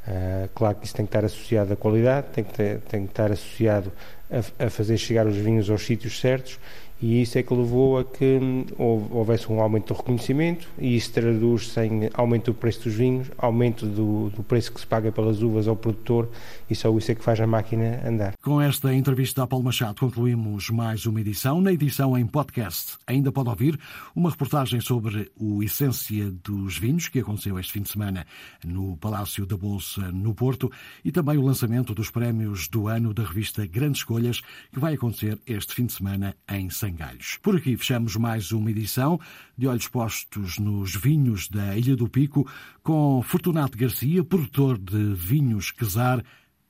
Uh, 0.06 0.48
claro 0.52 0.76
que 0.76 0.86
isso 0.86 0.96
tem 0.96 1.06
que 1.06 1.10
estar 1.10 1.24
associado 1.24 1.72
à 1.72 1.76
qualidade, 1.76 2.26
tem 2.32 2.42
que, 2.42 2.52
ter, 2.52 2.80
tem 2.80 3.04
que 3.04 3.12
estar 3.12 3.30
associado 3.30 3.92
a, 4.28 4.66
a, 4.66 4.70
fazer 4.70 4.98
chegar 4.98 5.26
os 5.28 5.36
vinhos 5.36 5.70
aos 5.70 5.86
sítios 5.86 6.20
certos 6.20 6.58
e 7.02 7.20
isso 7.20 7.36
é 7.36 7.42
que 7.42 7.52
levou 7.52 7.98
a 7.98 8.04
que 8.04 8.38
hum, 8.40 8.64
houvesse 8.78 9.50
um 9.50 9.60
aumento 9.60 9.92
do 9.92 9.98
reconhecimento 9.98 10.68
e 10.78 10.96
isso 10.96 11.12
traduz-se 11.12 11.80
em 11.80 12.08
aumento 12.14 12.52
do 12.52 12.54
preço 12.54 12.84
dos 12.84 12.94
vinhos, 12.94 13.28
aumento 13.36 13.84
do, 13.86 14.30
do, 14.30 14.42
preço 14.44 14.72
que 14.72 14.80
se 14.80 14.86
paga 14.86 15.10
pelas 15.10 15.42
uvas 15.42 15.66
ao 15.66 15.74
produtor 15.74 16.30
e 16.70 16.76
só 16.76 16.96
isso 16.96 17.10
é 17.10 17.14
que 17.16 17.24
faz 17.24 17.40
a 17.40 17.46
máquina 17.46 18.00
andar. 18.06 18.34
Com 18.40 18.60
esta 18.60 18.94
entrevista 18.94 19.42
a 19.42 19.46
Paulo 19.48 19.64
Machado 19.64 19.98
concluímos 19.98 20.70
mais 20.70 21.04
uma 21.04 21.20
edição, 21.20 21.60
na 21.60 21.72
edição 21.72 22.16
em 22.16 22.24
podcast. 22.24 22.96
Ainda 23.04 23.32
pode 23.32 23.48
ouvir 23.48 23.76
uma 24.14 24.30
reportagem 24.30 24.80
sobre 24.80 25.28
o 25.36 25.60
Essência 25.60 26.30
dos 26.30 26.78
Vinhos, 26.78 27.08
que 27.08 27.18
aconteceu 27.18 27.58
este 27.58 27.72
fim 27.72 27.82
de 27.82 27.90
semana 27.90 28.24
no 28.64 28.96
Palácio 28.96 29.44
da 29.44 29.56
Bolsa, 29.56 30.12
no 30.12 30.34
Porto, 30.34 30.70
e 31.04 31.10
também 31.10 31.36
o 31.36 31.42
lançamento 31.42 31.94
dos 31.94 32.10
prémios 32.10 32.68
do 32.68 32.86
ano 32.86 33.12
da 33.12 33.24
revista 33.24 33.66
Grandes 33.66 34.02
Escolhas, 34.02 34.40
que 34.72 34.78
vai 34.78 34.94
acontecer 34.94 35.36
este 35.48 35.74
fim 35.74 35.86
de 35.86 35.94
semana 35.94 36.36
em 36.48 36.70
São 36.70 36.91
Galhos. 36.94 37.38
Por 37.42 37.56
aqui 37.56 37.76
fechamos 37.76 38.16
mais 38.16 38.52
uma 38.52 38.70
edição 38.70 39.18
de 39.56 39.66
Olhos 39.66 39.88
Postos 39.88 40.58
nos 40.58 40.94
Vinhos 40.94 41.48
da 41.48 41.76
Ilha 41.76 41.96
do 41.96 42.08
Pico, 42.08 42.50
com 42.82 43.22
Fortunato 43.22 43.76
Garcia, 43.76 44.24
produtor 44.24 44.78
de 44.78 45.14
vinhos 45.14 45.70
Quesar, 45.70 46.22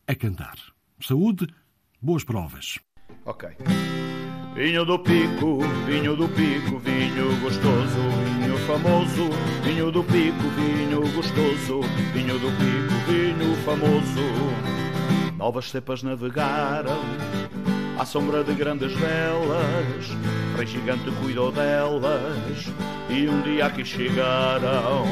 a 0.07 0.15
cantar. 0.15 0.57
Saúde, 1.01 1.47
boas 2.01 2.25
provas. 2.25 2.79
Ok. 3.25 3.49
Vinho 4.55 4.85
do 4.85 4.99
Pico, 4.99 5.61
vinho 5.87 6.15
do 6.15 6.29
Pico, 6.29 6.79
vinho 6.79 7.41
gostoso, 7.41 7.99
vinho 8.39 8.59
famoso, 8.67 9.31
vinho 9.65 9.91
do 9.91 10.05
Pico, 10.05 10.43
vinho 10.57 11.01
gostoso, 11.15 11.81
vinho 12.13 12.39
do 12.39 12.49
Pico, 12.59 13.11
vinho 13.11 13.57
famoso. 13.65 15.37
Novas 15.39 15.71
cepas 15.71 16.03
navegaram 16.03 17.01
à 17.99 18.05
sombra 18.05 18.43
de 18.43 18.55
grandes 18.55 18.93
velas, 18.95 20.17
Rei 20.57 20.67
gigante 20.67 21.11
cuidou 21.23 21.53
delas 21.53 22.67
e 23.09 23.29
um 23.29 23.41
dia 23.43 23.67
aqui 23.67 23.85
chegaram. 23.85 25.05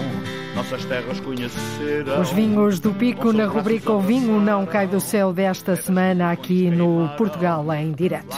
Nossas 0.55 0.85
terras 0.85 1.21
conheceram. 1.21 2.21
Os 2.21 2.31
vinhos 2.33 2.81
do 2.81 2.93
Pico 2.93 3.33
na 3.33 3.47
rubrica 3.47 3.93
O 3.93 4.01
Vinho 4.01 4.41
Não 4.41 4.67
Cai 4.67 4.87
do 4.87 5.01
Céu 5.01 5.33
desta 5.33 5.77
semana 5.77 6.33
aqui 6.33 6.69
no 6.71 7.09
Portugal 7.17 7.73
em 7.73 7.93
direto. 7.93 8.37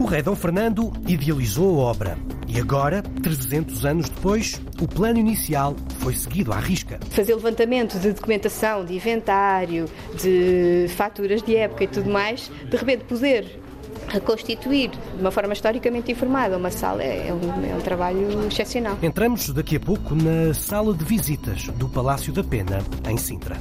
O 0.00 0.04
rei 0.04 0.20
Dom 0.20 0.34
Fernando 0.34 0.92
idealizou 1.06 1.80
a 1.80 1.84
obra 1.84 2.18
e 2.54 2.60
agora, 2.60 3.02
300 3.02 3.84
anos 3.84 4.08
depois, 4.08 4.62
o 4.80 4.86
plano 4.86 5.18
inicial 5.18 5.74
foi 5.98 6.14
seguido 6.14 6.52
à 6.52 6.60
risca. 6.60 7.00
Fazer 7.10 7.34
levantamento 7.34 7.98
de 7.98 8.12
documentação, 8.12 8.84
de 8.84 8.94
inventário, 8.94 9.86
de 10.22 10.86
faturas 10.96 11.42
de 11.42 11.56
época 11.56 11.82
e 11.82 11.88
tudo 11.88 12.08
mais, 12.08 12.52
de 12.70 12.76
repente 12.76 13.04
poder 13.04 13.60
reconstituir 14.06 14.90
de 14.90 15.20
uma 15.20 15.32
forma 15.32 15.52
historicamente 15.52 16.12
informada 16.12 16.56
uma 16.56 16.70
sala 16.70 17.02
é 17.02 17.32
um, 17.32 17.66
é 17.68 17.74
um 17.74 17.80
trabalho 17.80 18.46
excepcional. 18.46 18.96
Entramos 19.02 19.50
daqui 19.50 19.74
a 19.76 19.80
pouco 19.80 20.14
na 20.14 20.54
sala 20.54 20.94
de 20.94 21.04
visitas 21.04 21.66
do 21.70 21.88
Palácio 21.88 22.32
da 22.32 22.44
Pena, 22.44 22.78
em 23.08 23.16
Sintra. 23.16 23.56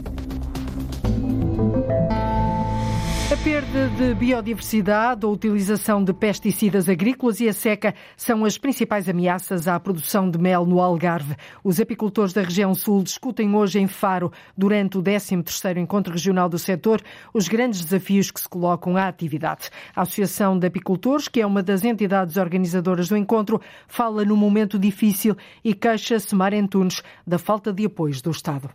A 3.31 3.37
perda 3.37 3.87
de 3.87 4.13
biodiversidade, 4.13 5.25
a 5.25 5.29
utilização 5.29 6.03
de 6.03 6.13
pesticidas 6.13 6.89
agrícolas 6.89 7.39
e 7.39 7.47
a 7.47 7.53
seca 7.53 7.95
são 8.17 8.43
as 8.43 8.57
principais 8.57 9.07
ameaças 9.07 9.65
à 9.67 9.79
produção 9.79 10.29
de 10.29 10.37
mel 10.37 10.65
no 10.65 10.79
Algarve. 10.81 11.35
Os 11.63 11.79
apicultores 11.79 12.33
da 12.33 12.41
região 12.41 12.75
sul 12.75 13.01
discutem 13.01 13.55
hoje 13.55 13.79
em 13.79 13.87
Faro, 13.87 14.31
durante 14.57 14.97
o 14.97 15.01
13º 15.01 15.77
Encontro 15.77 16.11
Regional 16.11 16.49
do 16.49 16.59
Setor, 16.59 17.01
os 17.33 17.47
grandes 17.47 17.81
desafios 17.81 18.29
que 18.29 18.41
se 18.41 18.47
colocam 18.47 18.97
à 18.97 19.07
atividade. 19.07 19.69
A 19.95 20.01
Associação 20.01 20.59
de 20.59 20.67
Apicultores, 20.67 21.29
que 21.29 21.41
é 21.41 21.45
uma 21.45 21.63
das 21.63 21.83
entidades 21.85 22.35
organizadoras 22.37 23.07
do 23.07 23.17
encontro, 23.17 23.59
fala 23.87 24.25
num 24.25 24.37
momento 24.37 24.77
difícil 24.77 25.35
e 25.63 25.73
queixa-se 25.73 26.35
Marentunes 26.35 27.01
da 27.25 27.39
falta 27.39 27.71
de 27.71 27.85
apoios 27.85 28.21
do 28.21 28.29
Estado. 28.29 28.69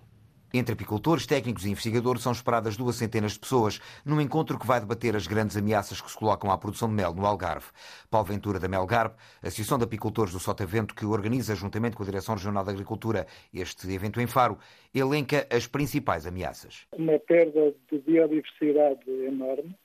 Entre 0.53 0.73
apicultores, 0.73 1.27
técnicos 1.27 1.67
e 1.67 1.71
investigadores 1.71 2.23
são 2.23 2.33
esperadas 2.33 2.77
duas 2.77 2.97
centenas 2.97 3.33
de 3.33 3.41
pessoas 3.41 3.81
num 4.05 4.21
encontro 4.21 4.59
que 4.59 4.67
vai 4.67 4.81
debater 4.81 5.15
as 5.15 5.27
grandes 5.27 5.57
ameaças 5.57 6.01
que 6.01 6.11
se 6.11 6.17
colocam 6.17 6.51
à 6.51 6.57
produção 6.57 6.89
de 6.89 6.95
mel 6.95 7.15
no 7.15 7.27
Algarve. 7.27 7.67
Paulo 8.11 8.27
Ventura 8.27 8.59
da 8.59 8.69
Melgarve, 8.69 9.15
Associação 9.43 9.77
de 9.77 9.85
Apicultores 9.85 10.33
do 10.33 10.39
Sotavento, 10.39 10.95
que 10.95 11.05
organiza 11.05 11.55
juntamente 11.55 11.97
com 11.97 12.03
a 12.03 12.07
Direção 12.07 12.35
Regional 12.35 12.65
da 12.65 12.73
Agricultura 12.73 13.27
este 13.53 13.93
evento 13.93 14.21
em 14.21 14.27
Faro, 14.27 14.59
elenca 14.95 15.47
as 15.51 15.67
principais 15.67 16.27
ameaças. 16.27 16.87
Uma 16.93 17.19
perda 17.19 17.75
de 17.91 17.99
biodiversidade 17.99 19.11
enorme. 19.11 19.77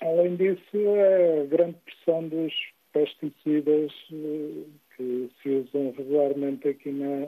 Além 0.00 0.36
disso, 0.36 0.76
a 0.76 1.46
grande 1.46 1.78
pressão 1.84 2.28
dos 2.28 2.52
pesticidas 2.92 3.92
eh, 4.12 4.64
que 4.96 5.30
se 5.42 5.48
usam 5.48 5.92
regularmente 5.96 6.68
aqui 6.68 6.90
na, 6.90 7.26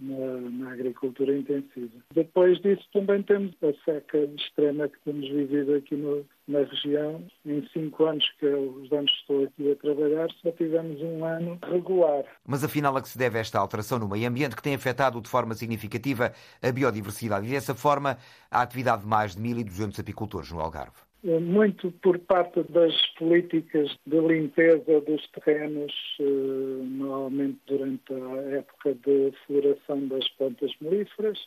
na, 0.00 0.40
na, 0.50 0.72
agricultura 0.72 1.36
intensiva. 1.36 1.92
Depois 2.14 2.60
disso 2.60 2.86
também 2.92 3.22
temos 3.22 3.54
a 3.62 3.72
seca 3.84 4.18
extrema 4.36 4.88
que 4.88 4.98
temos 5.04 5.28
vivido 5.28 5.74
aqui 5.74 5.94
no, 5.94 6.24
na 6.48 6.60
região. 6.60 7.22
Em 7.44 7.66
cinco 7.72 8.04
anos 8.04 8.24
que 8.38 8.46
eu, 8.46 8.70
os 8.82 8.90
anos 8.92 9.10
estou 9.20 9.44
aqui 9.44 9.72
a 9.72 9.76
trabalhar, 9.76 10.28
só 10.42 10.50
tivemos 10.52 11.00
um 11.02 11.24
ano 11.24 11.58
regular. 11.62 12.24
Mas 12.46 12.64
afinal 12.64 12.96
a 12.96 13.02
que 13.02 13.08
se 13.08 13.18
deve 13.18 13.38
esta 13.38 13.58
alteração 13.58 13.98
no 13.98 14.08
meio 14.08 14.28
ambiente 14.28 14.56
que 14.56 14.62
tem 14.62 14.74
afetado 14.74 15.20
de 15.20 15.28
forma 15.28 15.54
significativa 15.54 16.32
a 16.62 16.72
biodiversidade 16.72 17.46
e 17.46 17.50
dessa 17.50 17.74
forma 17.74 18.16
a 18.50 18.62
atividade 18.62 19.02
de 19.02 19.08
mais 19.08 19.36
de 19.36 19.42
1.200 19.42 20.00
apicultores 20.00 20.50
no 20.50 20.60
Algarve? 20.60 21.09
Eh, 21.22 21.38
muito 21.38 21.90
por 22.02 22.18
parte 22.20 22.62
das 22.72 22.94
políticas 23.18 23.94
de 24.06 24.20
limpeza 24.20 25.00
dos 25.02 25.26
terrenos, 25.32 25.92
eh, 26.18 26.22
normalmente 26.22 27.58
durante 27.66 28.14
a 28.14 28.56
época 28.58 28.94
de 28.94 29.32
floração 29.46 30.08
das 30.08 30.26
plantas 30.30 30.72
melíferas. 30.80 31.38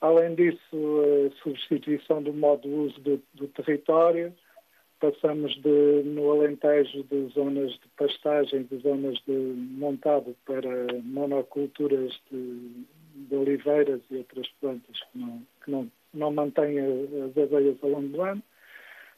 Além 0.00 0.34
disso, 0.34 0.76
a 1.26 1.42
substituição 1.42 2.22
do 2.22 2.32
modo 2.32 2.62
de 2.62 2.74
uso 2.74 3.00
do, 3.00 3.22
do 3.34 3.48
território. 3.48 4.32
Passamos 5.00 5.54
de, 5.60 6.02
no 6.04 6.30
Alentejo 6.30 7.04
de 7.04 7.26
zonas 7.34 7.72
de 7.72 7.88
pastagem, 7.98 8.62
de 8.64 8.78
zonas 8.78 9.18
de 9.26 9.32
montado 9.32 10.34
para 10.46 10.70
monoculturas 11.02 12.10
de, 12.30 12.86
de 13.14 13.36
oliveiras 13.36 14.00
e 14.10 14.16
outras 14.16 14.48
plantas 14.60 14.98
que 15.12 15.18
não, 15.18 15.42
que 15.62 15.70
não, 15.70 15.90
não 16.14 16.32
mantêm 16.32 16.78
as 16.80 17.36
abelhas 17.36 17.76
ao 17.82 17.90
longo 17.90 18.08
do 18.08 18.22
ano 18.22 18.42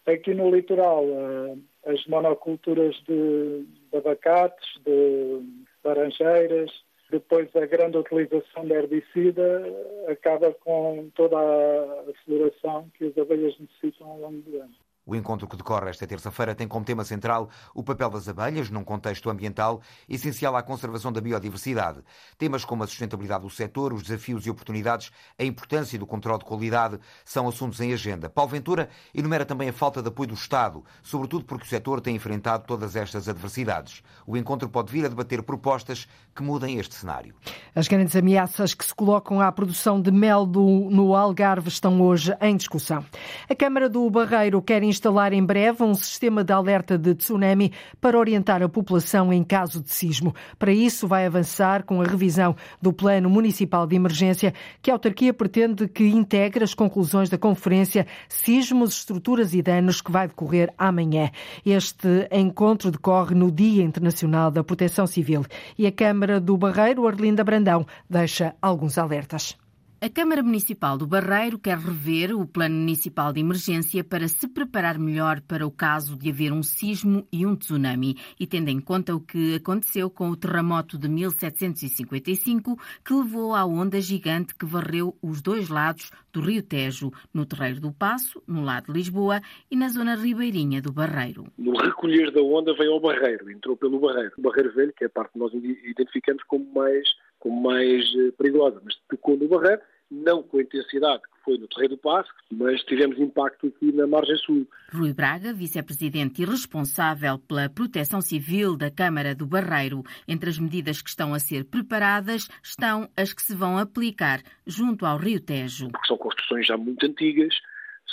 Aqui 0.07 0.35
no 0.35 0.55
litoral, 0.55 1.05
eh, 1.05 1.57
as 1.92 2.07
monoculturas 2.07 2.95
de, 3.09 3.64
de 3.90 3.97
abacates, 3.97 4.81
de 4.85 5.42
laranjeiras, 5.83 6.71
depois 7.11 7.55
a 7.57 7.66
grande 7.66 7.99
utilização 7.99 8.64
de 8.64 8.73
herbicida 8.73 9.62
acaba 10.09 10.53
com 10.53 11.11
toda 11.14 11.37
a 11.37 12.05
floração 12.25 12.88
que 12.95 13.07
as 13.07 13.19
abelhas 13.19 13.59
necessitam 13.59 14.09
ao 14.09 14.19
longo 14.19 14.42
do 14.42 14.61
ano. 14.61 14.75
O 15.07 15.14
encontro 15.14 15.47
que 15.47 15.57
decorre 15.57 15.88
esta 15.88 16.05
terça-feira 16.05 16.53
tem 16.53 16.66
como 16.66 16.85
tema 16.85 17.05
central 17.05 17.49
o 17.73 17.81
papel 17.85 18.11
das 18.11 18.29
abelhas 18.29 18.69
num 18.71 18.83
contexto 18.83 19.31
ambiental 19.31 19.81
essencial 20.09 20.57
à 20.57 20.62
conservação 20.64 21.12
da 21.12 21.21
biodiversidade. 21.21 22.01
Temas 22.37 22.64
como 22.64 22.83
a 22.83 22.88
sustentabilidade 22.88 23.45
do 23.45 23.51
setor, 23.51 23.92
os 23.92 24.03
desafios 24.03 24.45
e 24.45 24.51
oportunidades, 24.51 25.12
a 25.38 25.45
importância 25.45 25.97
do 25.97 26.07
controle 26.07 26.40
de 26.40 26.45
qualidade 26.45 26.99
são 27.25 27.47
assuntos 27.47 27.81
em 27.81 27.92
agenda. 27.92 28.29
Paulo 28.29 28.51
Ventura 28.51 28.88
enumera 29.14 29.45
também 29.45 29.69
a 29.69 29.73
falta 29.73 30.03
de 30.03 30.09
apoio 30.09 30.31
do 30.31 30.35
Estado, 30.35 30.85
sobretudo 31.05 31.45
porque 31.45 31.64
o 31.64 31.69
setor 31.69 32.01
tem 32.01 32.16
enfrentado 32.16 32.64
todas 32.66 32.97
estas 32.97 33.29
adversidades. 33.29 34.03
O 34.27 34.37
encontro 34.37 34.69
pode 34.69 34.90
vir 34.90 35.05
a 35.07 35.09
debater 35.09 35.40
propostas 35.45 36.09
que 36.35 36.42
mudem 36.42 36.81
este 36.81 36.97
cenário. 36.97 37.33
As 37.77 37.87
grandes 37.87 38.16
ameaças 38.16 38.75
que 38.75 38.85
se 38.85 38.95
colocam 38.95 39.40
à 39.40 39.53
produção 39.53 40.01
de 40.01 40.11
mel 40.11 40.45
do, 40.45 40.88
no 40.90 41.14
Algarve 41.14 41.69
estão 41.69 42.03
hoje 42.03 42.37
em 42.40 42.57
discussão. 42.57 43.05
A 43.49 43.55
Câmara 43.55 43.88
do 43.88 44.11
Barreiro 44.11 44.61
quer 44.61 44.83
instalar 44.96 45.32
em 45.32 45.44
breve 45.44 45.85
um 45.85 45.94
sistema 45.94 46.42
de 46.42 46.52
alerta 46.52 46.96
de 46.96 47.14
tsunami 47.14 47.72
para 48.00 48.18
orientar 48.18 48.62
a 48.62 48.68
população 48.68 49.32
em 49.32 49.44
caso 49.44 49.82
de 49.82 49.92
sismo. 49.92 50.34
Para 50.59 50.72
isso, 50.72 51.07
vai 51.07 51.26
avançar 51.26 51.84
com 51.84 52.01
a 52.01 52.05
revisão 52.05 52.57
do 52.80 52.92
Plano 52.92 53.28
Municipal 53.28 53.86
de 53.86 53.94
Emergência, 53.94 54.55
que 54.80 54.90
a 54.90 54.94
autarquia 54.94 55.34
pretende 55.34 55.86
que 55.86 56.05
integre 56.05 56.64
as 56.64 56.74
conclusões 56.74 57.28
da 57.28 57.36
Conferência 57.36 58.07
Sismos, 58.28 58.97
Estruturas 58.97 59.55
e 59.55 59.62
Danos, 59.62 60.01
que 60.01 60.11
vai 60.11 60.26
decorrer 60.26 60.72
amanhã. 60.78 61.30
Este 61.64 62.26
encontro 62.32 62.90
decorre 62.90 63.34
no 63.34 63.53
Dia 63.53 63.84
Internacional 63.84 64.51
da 64.51 64.64
Proteção 64.64 65.07
Civil 65.07 65.44
e 65.78 65.86
a 65.86 65.92
Câmara 65.92 66.40
do 66.40 66.57
Barreiro, 66.57 67.07
Arlinda 67.07 67.44
Brandão, 67.44 67.86
deixa 68.09 68.55
alguns 68.62 68.97
alertas. 68.97 69.66
A 69.99 70.11
Câmara 70.11 70.42
Municipal 70.42 70.99
do 70.99 71.07
Barreiro 71.07 71.59
quer 71.59 71.78
rever 71.78 72.30
o 72.30 72.47
Plano 72.47 72.74
Municipal 72.74 73.32
de 73.32 73.40
Emergência 73.40 74.05
para 74.05 74.28
se 74.28 74.47
preparar 74.47 74.99
melhor 74.99 75.40
para 75.40 75.66
o 75.66 75.70
caso 75.70 76.18
de 76.18 76.28
haver 76.28 76.53
um 76.53 76.62
sismo 76.62 77.26
e 77.32 77.47
um 77.47 77.57
tsunami, 77.57 78.14
e 78.38 78.47
tendo 78.47 78.68
em 78.68 78.78
conta 78.78 79.16
o 79.16 79.20
que 79.20 79.55
aconteceu 79.55 80.11
com 80.11 80.28
o 80.28 80.36
terremoto 80.36 80.99
de 80.99 81.09
1755, 81.09 82.76
que 83.03 83.14
levou 83.14 83.55
à 83.55 83.64
onda 83.64 83.99
gigante 83.99 84.55
que 84.55 84.66
varreu 84.66 85.16
os 85.22 85.40
dois 85.40 85.70
lados 85.70 86.11
do 86.30 86.42
Rio 86.42 86.62
Tejo, 86.62 87.11
no 87.32 87.47
Terreiro 87.47 87.80
do 87.80 87.90
Passo, 87.90 88.42
no 88.47 88.62
lado 88.62 88.92
de 88.92 88.99
Lisboa, 88.99 89.40
e 89.70 89.76
na 89.76 89.88
zona 89.88 90.14
ribeirinha 90.14 90.82
do 90.82 90.92
Barreiro. 90.92 91.47
No 91.57 91.74
recolher 91.74 92.30
da 92.30 92.42
onda 92.42 92.74
veio 92.74 92.92
ao 92.92 93.01
Barreiro, 93.01 93.51
entrou 93.51 93.74
pelo 93.78 93.99
Barreiro. 93.99 94.32
O 94.36 94.42
Barreiro 94.42 94.74
Velho, 94.74 94.92
que 94.94 95.05
é 95.05 95.07
a 95.07 95.11
parte 95.11 95.32
que 95.32 95.38
nós 95.38 95.55
identificamos 95.55 96.42
como 96.44 96.70
mais 96.74 97.09
como 97.47 97.62
mais 97.62 98.05
eh, 98.16 98.32
perigosa, 98.36 98.80
mas 98.84 98.97
tocou 99.09 99.36
no 99.36 99.47
Barreiro, 99.47 99.80
não 100.11 100.42
com 100.42 100.59
a 100.59 100.62
intensidade 100.62 101.22
que 101.22 101.44
foi 101.44 101.57
no 101.57 101.68
Terreiro 101.68 101.94
do 101.94 102.01
Passo, 102.01 102.28
mas 102.51 102.82
tivemos 102.82 103.16
impacto 103.20 103.68
aqui 103.68 103.92
na 103.92 104.05
margem 104.05 104.36
sul. 104.38 104.66
Rui 104.92 105.12
Braga, 105.12 105.53
vice-presidente 105.53 106.42
e 106.42 106.44
responsável 106.44 107.38
pela 107.38 107.68
proteção 107.68 108.20
civil 108.20 108.76
da 108.76 108.90
Câmara 108.90 109.32
do 109.32 109.47
Barreiro. 109.47 110.03
Entre 110.26 110.51
as 110.51 110.59
medidas 110.59 111.01
que 111.01 111.09
estão 111.09 111.32
a 111.32 111.38
ser 111.38 111.64
preparadas 111.64 112.49
estão 112.64 113.09
as 113.16 113.32
que 113.32 113.42
se 113.42 113.55
vão 113.55 113.78
aplicar 113.78 114.40
junto 114.66 115.07
ao 115.07 115.16
Rio 115.16 115.40
Tejo. 115.40 115.88
Porque 115.90 116.09
são 116.09 116.18
construções 116.18 116.66
já 116.66 116.76
muito 116.76 117.07
antigas, 117.07 117.55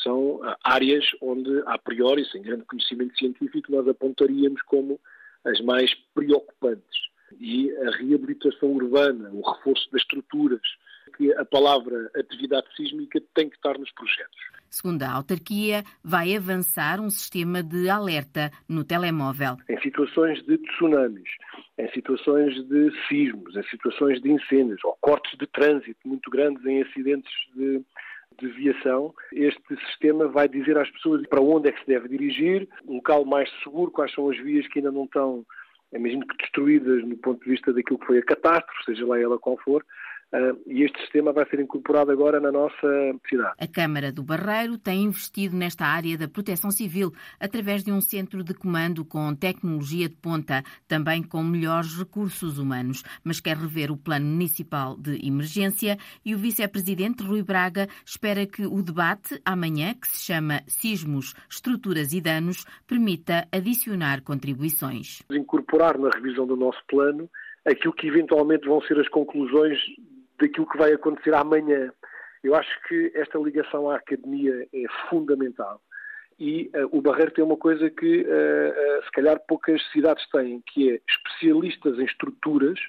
são 0.04 0.42
ah, 0.44 0.56
áreas 0.64 1.06
onde, 1.20 1.50
a 1.66 1.80
priori, 1.80 2.24
sem 2.30 2.44
grande 2.44 2.66
conhecimento 2.66 3.18
científico, 3.18 3.72
nós 3.72 3.88
apontaríamos 3.88 4.62
como 4.62 5.00
as 5.44 5.60
mais 5.62 5.92
preocupantes 6.14 7.13
e 7.40 7.72
a 7.78 7.92
reabilitação 7.98 8.70
urbana, 8.70 9.30
o 9.32 9.42
reforço 9.42 9.90
das 9.92 10.02
estruturas, 10.02 10.62
que 11.18 11.32
a 11.34 11.46
palavra 11.46 12.10
atividade 12.16 12.68
sísmica 12.76 13.22
tem 13.34 13.50
que 13.50 13.56
estar 13.56 13.78
nos 13.78 13.92
projetos. 13.92 14.54
Segundo 14.70 15.04
a 15.04 15.12
autarquia, 15.12 15.84
vai 16.04 16.36
avançar 16.36 17.00
um 17.00 17.10
sistema 17.10 17.62
de 17.62 17.90
alerta 17.90 18.50
no 18.68 18.84
telemóvel. 18.84 19.58
Em 19.70 19.80
situações 19.82 20.44
de 20.46 20.58
tsunamis, 20.58 21.30
em 21.78 21.88
situações 21.92 22.56
de 22.68 22.92
sismos, 23.08 23.56
em 23.56 23.64
situações 23.70 24.20
de 24.20 24.32
incêndios 24.32 24.84
ou 24.84 24.98
cortes 25.00 25.38
de 25.38 25.46
trânsito 25.46 26.00
muito 26.08 26.30
grandes 26.32 26.66
em 26.66 26.82
acidentes 26.82 27.32
de, 27.56 27.84
de 28.40 28.48
viação, 28.48 29.14
este 29.32 29.76
sistema 29.88 30.28
vai 30.28 30.48
dizer 30.48 30.76
às 30.78 30.90
pessoas 30.90 31.22
para 31.28 31.42
onde 31.42 31.70
é 31.70 31.72
que 31.72 31.80
se 31.82 31.88
deve 31.88 32.10
dirigir, 32.10 32.68
um 32.88 32.96
local 32.96 33.24
mais 33.26 33.48
seguro, 33.64 33.92
quais 33.92 34.12
são 34.12 34.28
as 34.32 34.38
vias 34.40 34.68
que 34.70 34.80
ainda 34.80 34.92
não 34.92 35.04
estão 35.04 35.46
é 35.94 36.00
mesmo 36.00 36.26
que 36.28 36.38
destruídas 36.38 37.04
no 37.04 37.16
ponto 37.18 37.44
de 37.44 37.52
vista 37.52 37.72
daquilo 37.72 38.00
que 38.00 38.06
foi 38.06 38.18
a 38.18 38.26
catástrofe, 38.26 38.86
seja 38.86 39.06
lá 39.06 39.20
ela 39.20 39.40
qual 39.40 39.58
for, 39.58 39.86
e 40.66 40.84
este 40.84 41.00
sistema 41.02 41.32
vai 41.32 41.48
ser 41.48 41.60
incorporado 41.60 42.12
agora 42.12 42.40
na 42.40 42.52
nossa 42.52 42.88
cidade. 43.30 43.54
A 43.60 43.68
Câmara 43.68 44.12
do 44.12 44.24
Barreiro 44.24 44.78
tem 44.78 45.04
investido 45.04 45.56
nesta 45.56 45.86
área 45.86 46.18
da 46.18 46.28
proteção 46.28 46.72
civil 46.72 47.12
através 47.40 47.84
de 47.84 47.92
um 47.92 48.02
centro 48.02 48.44
de 48.44 48.54
comando 48.54 49.06
com 49.06 49.36
tecnologia 49.36 50.10
de 50.10 50.16
ponta, 50.16 50.64
também 50.88 51.22
com 51.22 51.44
melhores 51.44 51.98
recursos 51.98 52.58
humanos, 52.58 53.04
mas 53.24 53.40
quer 53.40 53.58
rever 53.58 53.92
o 53.92 53.98
Plano 53.98 54.26
Municipal 54.26 54.98
de 54.98 55.26
Emergência 55.26 55.98
e 56.26 56.34
o 56.34 56.38
Vice-Presidente 56.38 57.24
Rui 57.24 57.44
Braga 57.44 57.88
espera 58.06 58.46
que 58.48 58.66
o 58.66 58.82
debate 58.82 59.40
amanhã, 59.46 59.94
que 59.94 60.08
se 60.08 60.26
chama 60.26 60.62
Sismos, 60.68 61.34
Estruturas 61.50 62.12
e 62.12 62.20
Danos, 62.20 62.66
permita 62.88 63.48
adicionar 63.52 64.22
contribuições. 64.24 65.22
Incorporar 65.32 65.98
na 66.00 66.10
revisão 66.10 66.48
do 66.48 66.56
nosso 66.56 66.80
plano 66.88 67.30
aquilo 67.66 67.94
que 67.94 68.08
eventualmente 68.08 68.68
vão 68.68 68.82
ser 68.82 69.00
as 69.00 69.08
conclusões 69.08 69.78
daquilo 70.40 70.68
que 70.68 70.78
vai 70.78 70.94
acontecer 70.94 71.34
amanhã. 71.34 71.92
Eu 72.44 72.56
acho 72.56 72.82
que 72.88 73.12
esta 73.16 73.38
ligação 73.40 73.90
à 73.90 73.96
academia 73.96 74.68
é 74.74 74.84
fundamental. 75.10 75.82
E 76.40 76.70
uh, 76.76 76.98
o 76.98 77.02
Barreiro 77.02 77.32
tem 77.32 77.44
uma 77.44 77.58
coisa 77.58 77.90
que, 77.90 78.22
uh, 78.22 79.00
uh, 79.00 79.04
se 79.06 79.12
calhar, 79.12 79.40
poucas 79.48 79.82
cidades 79.92 80.28
têm, 80.30 80.62
que 80.66 80.92
é 80.92 81.00
especialistas 81.08 82.00
em 82.00 82.06
estruturas 82.06 82.80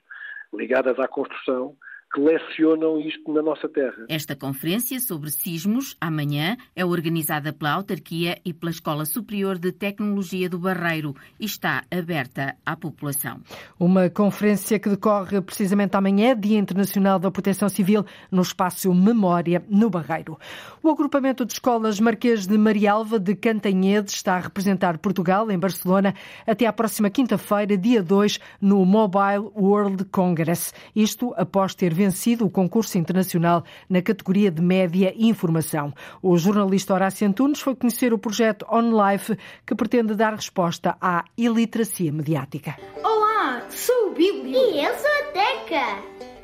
ligadas 0.53 0.99
à 0.99 1.07
construção, 1.07 1.76
que 2.15 2.21
lecionam 2.21 3.01
isto 3.01 3.33
na 3.33 3.43
nossa 3.43 3.69
terra. 3.69 4.07
Esta 4.09 4.37
conferência 4.37 5.01
sobre 5.01 5.33
sismos, 5.33 5.97
amanhã, 6.01 6.57
é 6.77 6.85
organizada 6.85 7.53
pela 7.53 7.73
autarquia 7.73 8.39
e 8.45 8.55
pela 8.55 8.71
Escola 8.71 9.05
Superior 9.05 9.59
de 9.59 9.73
Tecnologia 9.73 10.49
do 10.49 10.57
Barreiro 10.57 11.17
e 11.41 11.45
está 11.45 11.83
aberta 11.91 12.55
à 12.65 12.77
população. 12.77 13.41
Uma 13.81 14.09
conferência 14.09 14.79
que 14.79 14.89
decorre 14.89 15.41
precisamente 15.41 15.97
amanhã, 15.97 16.39
Dia 16.39 16.59
Internacional 16.59 17.19
da 17.19 17.33
Proteção 17.33 17.69
Civil, 17.69 18.05
no 18.31 18.43
espaço 18.43 18.95
Memória, 18.95 19.65
no 19.69 19.91
Barreiro. 19.91 20.39
O 20.85 20.91
agrupamento 20.91 21.45
de 21.45 21.55
escolas 21.55 21.99
Marquês 21.99 22.47
de 22.47 22.57
Marialva 22.57 23.19
de 23.19 23.35
Cantanhede 23.35 24.11
está 24.11 24.37
a 24.37 24.41
representar 24.41 24.99
Portugal 24.99 25.51
em 25.51 25.59
Barcelona 25.59 26.15
até 26.47 26.67
à 26.67 26.73
próxima 26.73 27.11
quinta-feira, 27.11 27.77
dia 27.77 28.03
2, 28.03 28.39
no 28.61 28.85
Mobile 28.85 29.51
World 29.57 30.05
Congress. 30.05 30.73
Isto 30.95 31.35
após 31.37 31.75
ter 31.75 31.93
vencido 32.05 32.44
o 32.44 32.50
concurso 32.50 32.98
internacional 32.98 33.64
na 33.88 34.02
categoria 34.02 34.50
de 34.50 34.61
média 34.61 35.12
e 35.16 35.26
informação. 35.26 35.94
O 36.22 36.36
jornalista 36.36 36.92
Horácio 36.92 37.26
Antunes 37.26 37.61
foi 37.61 37.74
conhecer 37.74 38.12
o 38.12 38.18
projeto 38.18 38.66
OnLife, 38.70 39.38
que 39.66 39.74
pretende 39.74 40.14
dar 40.14 40.34
resposta 40.34 40.96
à 41.00 41.24
iliteracia 41.36 42.12
mediática. 42.12 42.76
Olá, 43.02 43.62
sou 43.70 44.09
o 44.09 44.11
Bíblio. 44.11 44.55
E 44.55 44.84
eu 44.84 44.94
sou 44.94 45.11
a 45.11 45.32
Teca. 45.32 46.02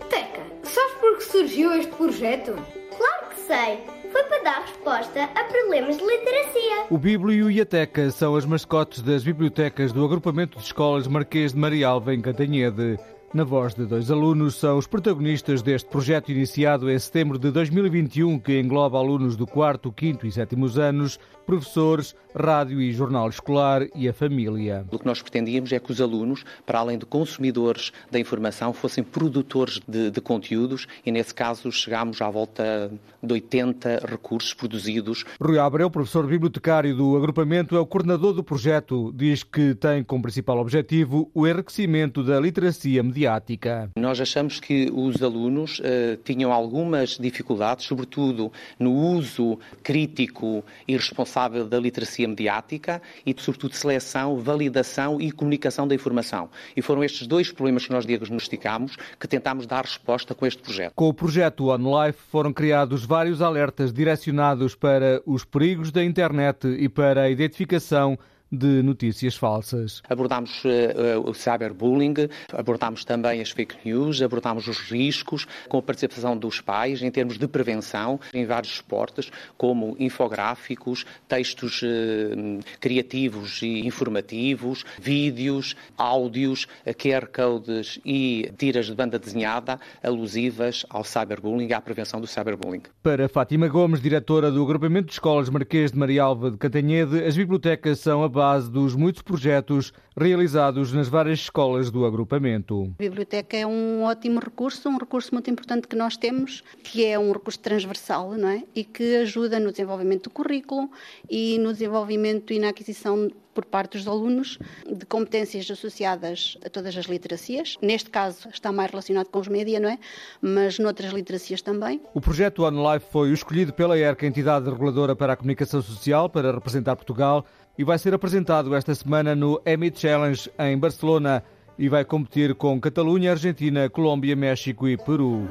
Teca, 0.09 0.43
sabes 0.63 0.95
por 0.99 1.19
que 1.19 1.25
surgiu 1.25 1.73
este 1.75 1.93
projeto? 1.93 2.55
Claro 2.97 3.29
que 3.29 3.41
sei. 3.41 4.01
Foi 4.11 4.25
para 4.25 4.43
dar 4.43 4.63
resposta 4.63 5.25
a 5.25 5.45
problemas 5.45 5.99
de 5.99 6.05
literacia. 6.05 6.87
O 6.89 6.99
Bíblio 6.99 7.51
e 7.51 7.61
a 7.61 7.67
Teca 7.67 8.11
são 8.11 8.35
as 8.35 8.47
mascotes 8.47 9.03
das 9.03 9.23
bibliotecas 9.23 9.93
do 9.93 10.05
agrupamento 10.05 10.59
de 10.59 10.65
escolas 10.65 11.07
Marquês 11.07 11.53
de 11.53 11.59
Marialva, 11.59 12.15
em 12.15 12.21
Cantanhede. 12.21 12.99
Na 13.33 13.45
voz 13.45 13.75
de 13.75 13.87
dois 13.87 14.11
alunos, 14.11 14.57
são 14.57 14.77
os 14.77 14.89
protagonistas 14.89 15.63
deste 15.63 15.89
projeto 15.89 16.33
iniciado 16.33 16.91
em 16.91 16.99
setembro 16.99 17.39
de 17.39 17.53
2021, 17.53 18.41
que 18.41 18.59
engloba 18.59 18.99
alunos 18.99 19.37
do 19.37 19.47
4, 19.47 19.95
5 19.97 20.27
e 20.27 20.33
7 20.33 20.57
anos, 20.81 21.17
professores, 21.51 22.15
rádio 22.33 22.81
e 22.81 22.93
jornal 22.93 23.29
escolar 23.29 23.85
e 23.93 24.09
a 24.09 24.13
família. 24.13 24.87
O 24.93 25.01
que 25.01 25.05
nós 25.05 25.21
pretendíamos 25.21 25.73
é 25.73 25.81
que 25.81 25.91
os 25.91 26.01
alunos, 26.01 26.45
para 26.65 26.79
além 26.79 26.97
de 26.97 27.05
consumidores 27.05 27.93
da 28.09 28.21
informação, 28.21 28.73
fossem 28.73 29.03
produtores 29.03 29.81
de, 29.89 30.13
de 30.13 30.21
conteúdos 30.21 30.87
e, 31.05 31.11
nesse 31.11 31.35
caso, 31.35 31.73
chegámos 31.73 32.23
à 32.23 32.31
volta 32.31 32.89
de 33.21 33.33
80 33.33 34.07
recursos 34.07 34.55
produzidos. 34.55 35.25
Rui 35.41 35.59
Abreu, 35.59 35.91
professor 35.91 36.25
bibliotecário 36.25 36.95
do 36.95 37.17
agrupamento, 37.17 37.75
é 37.75 37.81
o 37.81 37.87
coordenador 37.87 38.33
do 38.33 38.45
projeto. 38.45 39.13
Diz 39.13 39.43
que 39.43 39.75
tem 39.75 40.05
como 40.05 40.23
principal 40.23 40.59
objetivo 40.59 41.29
o 41.35 41.49
enriquecimento 41.49 42.23
da 42.23 42.39
literacia 42.39 43.03
mediática. 43.03 43.91
Nós 43.97 44.21
achamos 44.21 44.61
que 44.61 44.89
os 44.95 45.21
alunos 45.21 45.81
uh, 45.81 46.17
tinham 46.25 46.53
algumas 46.53 47.19
dificuldades, 47.19 47.87
sobretudo 47.87 48.53
no 48.79 48.93
uso 48.93 49.59
crítico 49.83 50.65
e 50.87 50.97
responsável 50.97 51.40
da 51.49 51.79
literacia 51.79 52.27
mediática 52.27 53.01
e, 53.25 53.35
sobretudo, 53.39 53.75
seleção, 53.75 54.39
validação 54.39 55.21
e 55.21 55.31
comunicação 55.31 55.87
da 55.87 55.95
informação. 55.95 56.51
E 56.77 56.83
foram 56.83 57.05
estes 57.05 57.27
dois 57.27 57.51
problemas 57.53 57.87
que 57.87 57.93
nós 57.93 58.07
diagnosticamos 58.07 58.97
que 59.19 59.29
tentámos 59.29 59.67
dar 59.67 59.85
resposta 59.85 60.35
com 60.35 60.47
este 60.47 60.63
projeto. 60.63 60.93
Com 60.95 61.09
o 61.09 61.15
projeto 61.15 61.69
OnLife 61.69 62.19
foram 62.31 62.53
criados 62.53 63.05
vários 63.05 63.41
alertas 63.41 63.93
direcionados 63.93 64.75
para 64.75 65.23
os 65.27 65.45
perigos 65.45 65.91
da 65.91 66.05
internet 66.05 66.67
e 66.67 66.89
para 66.89 67.23
a 67.23 67.31
identificação 67.31 68.19
de 68.51 68.83
notícias 68.83 69.37
falsas. 69.37 70.03
Abordámos 70.09 70.65
uh, 70.65 71.21
o 71.25 71.35
cyberbullying, 71.35 72.15
abordámos 72.53 73.05
também 73.05 73.41
as 73.41 73.51
fake 73.51 73.77
news, 73.85 74.21
abordámos 74.21 74.67
os 74.67 74.79
riscos 74.79 75.47
com 75.69 75.79
a 75.79 75.83
participação 75.83 76.37
dos 76.37 76.61
pais 76.61 77.03
em 77.03 77.11
termos 77.11 77.39
de 77.39 77.47
prevenção 77.47 78.19
em 78.35 78.45
vários 78.45 78.75
esportes, 78.75 79.31
como 79.57 79.97
infográficos, 79.99 81.07
textos 81.29 81.83
uh, 81.83 82.61
criativos 82.81 83.63
e 83.63 83.87
informativos, 83.87 84.85
vídeos, 85.01 85.77
áudios, 85.97 86.67
QR 86.99 87.27
codes 87.27 88.01
e 88.05 88.53
tiras 88.59 88.87
de 88.87 88.95
banda 88.95 89.19
desenhada 89.19 89.79
alusivas 90.03 90.85
ao 90.91 91.05
cyberbullying 91.05 91.69
e 91.69 91.73
à 91.73 91.81
prevenção 91.81 92.21
do 92.21 92.27
cyberbullying. 92.27 92.83
Para 93.03 93.29
Fátima 93.29 93.69
Gomes, 93.69 94.01
diretora 94.01 94.51
do 94.51 94.63
Agrupamento 94.63 95.07
de 95.07 95.13
Escolas 95.13 95.49
Marquês 95.49 95.93
de 95.93 95.99
Marialva 95.99 96.51
de 96.51 96.57
Cantanhede, 96.57 97.23
as 97.25 97.37
bibliotecas 97.37 98.01
são 98.01 98.23
a 98.23 98.29
base 98.41 98.71
dos 98.71 98.95
muitos 98.95 99.21
projetos 99.21 99.93
realizados 100.17 100.95
nas 100.95 101.09
várias 101.09 101.41
escolas 101.41 101.91
do 101.91 102.07
agrupamento. 102.07 102.91
A 102.99 103.03
biblioteca 103.03 103.55
é 103.55 103.67
um 103.67 104.03
ótimo 104.03 104.41
recurso, 104.41 104.89
um 104.89 104.97
recurso 104.97 105.35
muito 105.35 105.51
importante 105.51 105.87
que 105.87 105.95
nós 105.95 106.17
temos, 106.17 106.65
que 106.83 107.05
é 107.05 107.19
um 107.19 107.33
recurso 107.33 107.59
transversal, 107.59 108.33
não 108.33 108.49
é? 108.49 108.63
E 108.75 108.83
que 108.83 109.17
ajuda 109.17 109.61
no 109.61 109.71
desenvolvimento 109.71 110.25
do 110.25 110.31
currículo 110.31 110.91
e 111.29 111.59
no 111.59 111.71
desenvolvimento 111.71 112.51
e 112.55 112.59
na 112.59 112.71
aquisição 112.71 113.31
por 113.53 113.65
parte 113.65 113.99
dos 113.99 114.07
alunos 114.07 114.59
de 114.87 115.05
competências 115.05 115.71
associadas 115.71 116.57
a 116.65 116.71
todas 116.71 116.97
as 116.97 117.07
literacias. 117.07 117.77
Neste 117.83 118.09
caso 118.09 118.49
está 118.49 118.73
mais 118.73 118.91
relacionado 118.91 119.27
com 119.27 119.39
os 119.39 119.49
média, 119.49 119.79
não 119.81 119.91
é? 119.91 119.99
Mas 120.41 120.79
noutras 120.79 121.13
literacias 121.13 121.61
também. 121.61 122.01
O 122.15 122.21
projeto 122.21 122.63
OnLife 122.63 123.07
foi 123.11 123.31
o 123.31 123.35
escolhido 123.35 123.73
pela 123.73 123.99
ERC, 123.99 124.25
entidade 124.25 124.71
reguladora 124.71 125.15
para 125.15 125.33
a 125.33 125.37
comunicação 125.37 125.83
social, 125.83 126.31
para 126.31 126.53
representar 126.53 126.97
Portugal 126.97 127.45
e 127.81 127.85
vai 127.85 127.99
ser 127.99 128.13
apresentado 128.13 128.75
esta 128.75 128.95
semana 128.95 129.35
no 129.35 129.59
Emmy 129.65 129.91
Challenge 129.91 130.51
em 130.59 130.77
Barcelona 130.77 131.43
e 131.79 131.89
vai 131.89 132.05
competir 132.05 132.55
com 132.55 132.79
Catalunha, 132.79 133.31
Argentina, 133.31 133.89
Colômbia, 133.89 134.37
México 134.37 134.87
e 134.87 134.99
Peru. 134.99 135.49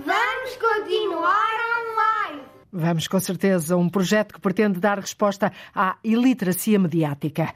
Vamos 2.72 3.08
com 3.08 3.20
certeza 3.20 3.76
um 3.76 3.90
projeto 3.90 4.36
que 4.36 4.40
pretende 4.40 4.80
dar 4.80 5.00
resposta 5.00 5.52
à 5.74 5.98
iliteracia 6.04 6.78
mediática. 6.78 7.52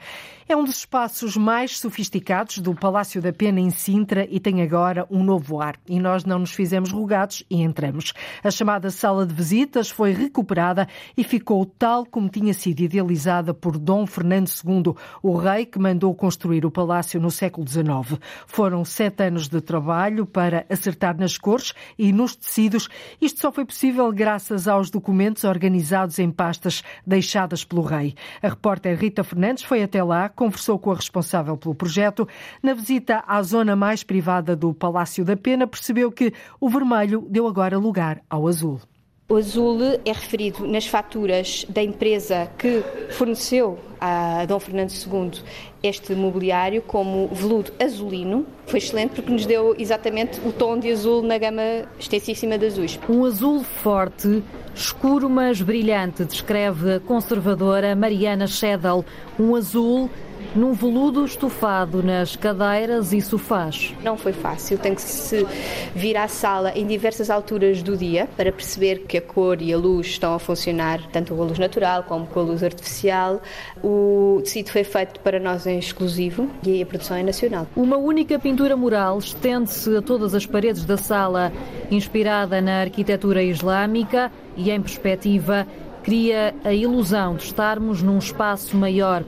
É 0.46 0.56
um 0.56 0.64
dos 0.64 0.78
espaços 0.78 1.36
mais 1.36 1.78
sofisticados 1.78 2.58
do 2.58 2.74
Palácio 2.74 3.22
da 3.22 3.32
Pena 3.32 3.60
em 3.60 3.70
Sintra 3.70 4.26
e 4.28 4.38
tem 4.38 4.60
agora 4.60 5.06
um 5.08 5.24
novo 5.24 5.60
ar. 5.60 5.76
E 5.88 5.98
nós 5.98 6.24
não 6.24 6.40
nos 6.40 6.52
fizemos 6.52 6.90
rogados 6.90 7.42
e 7.48 7.62
entramos. 7.62 8.12
A 8.42 8.50
chamada 8.50 8.90
sala 8.90 9.24
de 9.24 9.32
visitas 9.32 9.88
foi 9.88 10.12
recuperada 10.12 10.86
e 11.16 11.24
ficou 11.24 11.64
tal 11.64 12.04
como 12.04 12.28
tinha 12.28 12.52
sido 12.52 12.80
idealizada 12.80 13.54
por 13.54 13.78
Dom 13.78 14.06
Fernando 14.06 14.48
II, 14.48 14.94
o 15.22 15.36
rei 15.36 15.64
que 15.64 15.78
mandou 15.78 16.14
construir 16.14 16.66
o 16.66 16.70
palácio 16.70 17.20
no 17.20 17.30
século 17.30 17.66
XIX. 17.66 18.20
Foram 18.46 18.84
sete 18.84 19.22
anos 19.22 19.48
de 19.48 19.60
trabalho 19.60 20.26
para 20.26 20.66
acertar 20.68 21.16
nas 21.16 21.38
cores 21.38 21.72
e 21.96 22.12
nos 22.12 22.36
tecidos. 22.36 22.88
Isto 23.18 23.40
só 23.40 23.52
foi 23.52 23.64
possível 23.64 24.12
graças 24.12 24.68
aos 24.68 24.90
documentos 25.04 25.44
organizados 25.44 26.18
em 26.18 26.30
pastas 26.30 26.82
deixadas 27.06 27.62
pelo 27.62 27.82
rei. 27.82 28.14
A 28.42 28.48
repórter 28.48 28.98
Rita 28.98 29.22
Fernandes 29.22 29.62
foi 29.62 29.82
até 29.82 30.02
lá 30.02 30.30
conversou 30.30 30.78
com 30.78 30.90
a 30.90 30.94
responsável 30.94 31.58
pelo 31.58 31.74
projeto. 31.74 32.26
Na 32.62 32.72
visita 32.72 33.22
à 33.26 33.42
zona 33.42 33.76
mais 33.76 34.02
privada 34.02 34.56
do 34.56 34.72
Palácio 34.72 35.22
da 35.22 35.36
Pena, 35.36 35.66
percebeu 35.66 36.10
que 36.10 36.32
o 36.58 36.70
vermelho 36.70 37.26
deu 37.28 37.46
agora 37.46 37.76
lugar 37.76 38.22
ao 38.30 38.48
azul. 38.48 38.80
O 39.26 39.36
azul 39.36 39.78
é 40.04 40.12
referido 40.12 40.66
nas 40.66 40.86
faturas 40.86 41.64
da 41.70 41.82
empresa 41.82 42.50
que 42.58 42.82
forneceu 43.08 43.78
a 43.98 44.44
Dom 44.44 44.60
Fernando 44.60 44.90
II 44.90 45.40
este 45.82 46.14
mobiliário 46.14 46.82
como 46.82 47.28
veludo 47.28 47.72
azulino. 47.82 48.44
Foi 48.66 48.78
excelente 48.78 49.14
porque 49.14 49.32
nos 49.32 49.46
deu 49.46 49.74
exatamente 49.78 50.38
o 50.46 50.52
tom 50.52 50.78
de 50.78 50.92
azul 50.92 51.22
na 51.22 51.38
gama 51.38 51.62
extensíssima 51.98 52.58
de 52.58 52.66
azuis. 52.66 53.00
Um 53.08 53.24
azul 53.24 53.64
forte, 53.64 54.42
escuro 54.74 55.30
mas 55.30 55.58
brilhante, 55.62 56.26
descreve 56.26 56.96
a 56.96 57.00
conservadora 57.00 57.96
Mariana 57.96 58.46
Schedel. 58.46 59.06
Um 59.40 59.56
azul 59.56 60.10
num 60.54 60.72
veludo 60.72 61.24
estufado 61.24 62.02
nas 62.02 62.36
cadeiras 62.36 63.12
e 63.12 63.20
sofás. 63.20 63.94
Não 64.02 64.16
foi 64.16 64.32
fácil, 64.32 64.78
tem 64.78 64.94
que 64.94 65.02
se 65.02 65.46
vir 65.94 66.16
à 66.16 66.28
sala 66.28 66.72
em 66.74 66.86
diversas 66.86 67.30
alturas 67.30 67.82
do 67.82 67.96
dia 67.96 68.28
para 68.36 68.52
perceber 68.52 69.00
que 69.06 69.18
a 69.18 69.22
cor 69.22 69.60
e 69.60 69.72
a 69.72 69.76
luz 69.76 70.06
estão 70.06 70.34
a 70.34 70.38
funcionar, 70.38 71.00
tanto 71.12 71.34
com 71.34 71.42
a 71.42 71.46
luz 71.46 71.58
natural 71.58 72.04
como 72.04 72.26
com 72.26 72.40
a 72.40 72.42
luz 72.42 72.62
artificial. 72.62 73.42
O 73.82 74.40
tecido 74.42 74.70
foi 74.70 74.84
feito 74.84 75.20
para 75.20 75.38
nós 75.38 75.66
em 75.66 75.78
exclusivo 75.78 76.48
e 76.66 76.82
a 76.82 76.86
produção 76.86 77.16
é 77.16 77.22
nacional. 77.22 77.66
Uma 77.76 77.96
única 77.96 78.38
pintura 78.38 78.76
mural 78.76 79.18
estende-se 79.18 79.96
a 79.96 80.02
todas 80.02 80.34
as 80.34 80.46
paredes 80.46 80.84
da 80.84 80.96
sala, 80.96 81.52
inspirada 81.90 82.60
na 82.60 82.80
arquitetura 82.80 83.42
islâmica 83.42 84.30
e 84.56 84.70
em 84.70 84.80
perspectiva, 84.80 85.66
cria 86.02 86.54
a 86.62 86.72
ilusão 86.72 87.34
de 87.34 87.44
estarmos 87.44 88.02
num 88.02 88.18
espaço 88.18 88.76
maior. 88.76 89.24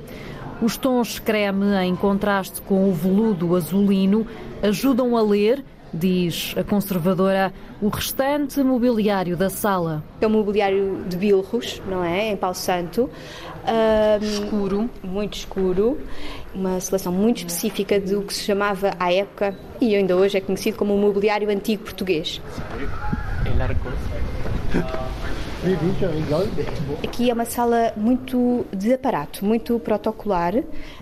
Os 0.61 0.77
tons 0.79 1.19
creme, 1.19 1.75
em 1.85 1.95
contraste 1.95 2.63
com 2.63 2.89
o 2.89 2.93
veludo 2.93 3.55
azulino, 3.55 4.27
ajudam 4.63 5.15
a 5.15 5.21
ler, 5.21 5.63
diz 5.93 6.55
a 6.57 6.65
conservadora, 6.65 7.53
o 7.81 7.89
restante 7.89 8.63
mobiliário 8.63 9.37
da 9.37 9.51
sala. 9.51 10.03
É 10.19 10.27
um 10.27 10.31
mobiliário 10.31 11.05
de 11.07 11.17
bilros, 11.17 11.83
não 11.87 12.03
é? 12.03 12.33
Em 12.33 12.37
pau 12.37 12.55
santo. 12.55 13.11
Um, 13.67 14.25
escuro. 14.25 14.91
Muito 15.03 15.35
escuro. 15.35 15.99
Uma 16.55 16.81
seleção 16.81 17.13
muito 17.13 17.39
específica 17.39 18.01
do 18.01 18.23
que 18.23 18.33
se 18.33 18.45
chamava 18.45 18.93
à 18.99 19.13
época, 19.13 19.55
e 19.79 19.95
ainda 19.95 20.17
hoje 20.17 20.39
é 20.39 20.41
conhecido 20.41 20.79
como 20.79 20.95
o 20.95 20.99
mobiliário 20.99 21.51
antigo 21.51 21.83
português. 21.83 22.41
Aqui 27.03 27.29
é 27.29 27.35
uma 27.35 27.45
sala 27.45 27.93
muito 27.97 28.65
de 28.73 28.93
aparato, 28.93 29.45
muito 29.45 29.81
protocolar. 29.81 30.55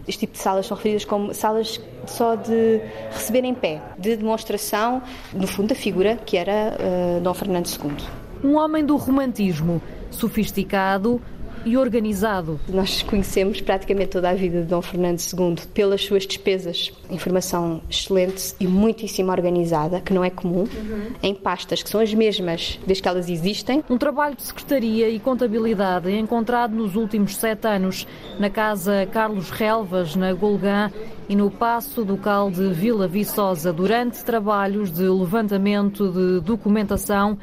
Este 0.08 0.20
tipo 0.20 0.32
de 0.32 0.38
salas 0.38 0.66
são 0.66 0.76
referidas 0.76 1.04
como 1.04 1.34
salas 1.34 1.78
só 2.06 2.34
de 2.34 2.80
receber 3.10 3.44
em 3.44 3.54
pé, 3.54 3.82
de 3.98 4.16
demonstração, 4.16 5.02
no 5.34 5.46
fundo, 5.46 5.68
da 5.68 5.74
figura 5.74 6.16
que 6.16 6.36
era 6.36 6.76
uh, 6.78 7.20
Dom 7.20 7.34
Fernando 7.34 7.66
II. 7.66 7.94
Um 8.42 8.56
homem 8.56 8.84
do 8.84 8.96
romantismo, 8.96 9.82
sofisticado, 10.10 11.20
e 11.64 11.76
organizado. 11.76 12.60
Nós 12.68 13.02
conhecemos 13.02 13.60
praticamente 13.60 14.10
toda 14.10 14.30
a 14.30 14.34
vida 14.34 14.60
de 14.62 14.66
Dom 14.66 14.82
Fernando 14.82 15.20
II 15.20 15.56
pelas 15.72 16.04
suas 16.04 16.26
despesas. 16.26 16.92
Informação 17.10 17.80
excelente 17.88 18.54
e 18.60 18.66
muitíssimo 18.66 19.30
organizada, 19.30 20.00
que 20.00 20.12
não 20.12 20.24
é 20.24 20.30
comum, 20.30 20.64
uhum. 20.64 21.10
em 21.22 21.34
pastas 21.34 21.82
que 21.82 21.88
são 21.88 22.00
as 22.00 22.12
mesmas 22.12 22.78
desde 22.86 23.02
que 23.02 23.08
elas 23.08 23.28
existem. 23.28 23.82
Um 23.88 23.98
trabalho 23.98 24.36
de 24.36 24.42
secretaria 24.42 25.08
e 25.08 25.18
contabilidade 25.18 26.10
encontrado 26.12 26.74
nos 26.74 26.96
últimos 26.96 27.36
sete 27.36 27.66
anos 27.66 28.06
na 28.38 28.50
Casa 28.50 29.06
Carlos 29.10 29.50
Relvas, 29.50 30.16
na 30.16 30.32
Golgã, 30.32 30.90
e 31.28 31.34
no 31.34 31.50
Passo 31.50 32.04
Ducal 32.04 32.50
de 32.50 32.72
Vila 32.72 33.08
Viçosa, 33.08 33.72
durante 33.72 34.22
trabalhos 34.24 34.92
de 34.92 35.08
levantamento 35.08 36.10
de 36.10 36.40
documentação 36.40 37.38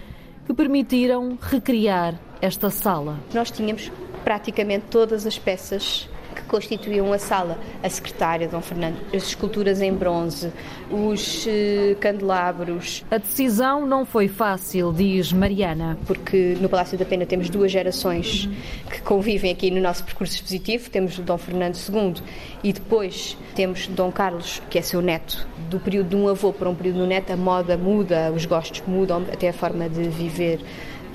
que 0.45 0.53
permitiram 0.53 1.37
recriar 1.41 2.19
esta 2.41 2.69
sala. 2.69 3.19
Nós 3.33 3.51
tínhamos 3.51 3.91
praticamente 4.23 4.85
todas 4.89 5.25
as 5.25 5.37
peças 5.37 6.09
que 6.35 6.41
constituíam 6.43 7.11
a 7.11 7.19
sala. 7.19 7.59
A 7.83 7.89
secretária, 7.89 8.47
Dom 8.47 8.61
Fernando, 8.61 8.97
as 9.13 9.23
esculturas 9.23 9.81
em 9.81 9.93
bronze, 9.93 10.51
os 10.89 11.45
uh, 11.45 11.95
candelabros. 11.99 13.03
A 13.11 13.17
decisão 13.17 13.85
não 13.85 14.05
foi 14.05 14.27
fácil, 14.27 14.93
diz 14.93 15.31
Mariana. 15.33 15.97
Porque 16.05 16.57
no 16.59 16.69
Palácio 16.69 16.97
da 16.97 17.05
Pena 17.05 17.25
temos 17.25 17.49
duas 17.49 17.71
gerações 17.71 18.49
que 18.89 19.01
convivem 19.01 19.51
aqui 19.51 19.69
no 19.71 19.81
nosso 19.81 20.03
percurso 20.03 20.35
expositivo. 20.35 20.89
Temos 20.89 21.17
o 21.17 21.21
Dom 21.21 21.37
Fernando 21.37 21.75
II 21.75 22.21
e 22.63 22.73
depois 22.73 23.37
temos 23.55 23.87
Dom 23.87 24.11
Carlos, 24.11 24.61
que 24.69 24.77
é 24.77 24.81
seu 24.81 25.01
neto. 25.01 25.47
Do 25.69 25.79
período 25.79 26.09
de 26.09 26.15
um 26.15 26.27
avô 26.27 26.51
para 26.51 26.69
um 26.69 26.75
período 26.75 26.99
do 26.99 27.07
neto, 27.07 27.31
a 27.31 27.37
moda 27.37 27.77
muda, 27.77 28.31
os 28.31 28.45
gostos 28.45 28.83
mudam, 28.85 29.25
até 29.31 29.49
a 29.49 29.53
forma 29.53 29.87
de 29.89 30.03
viver 30.03 30.59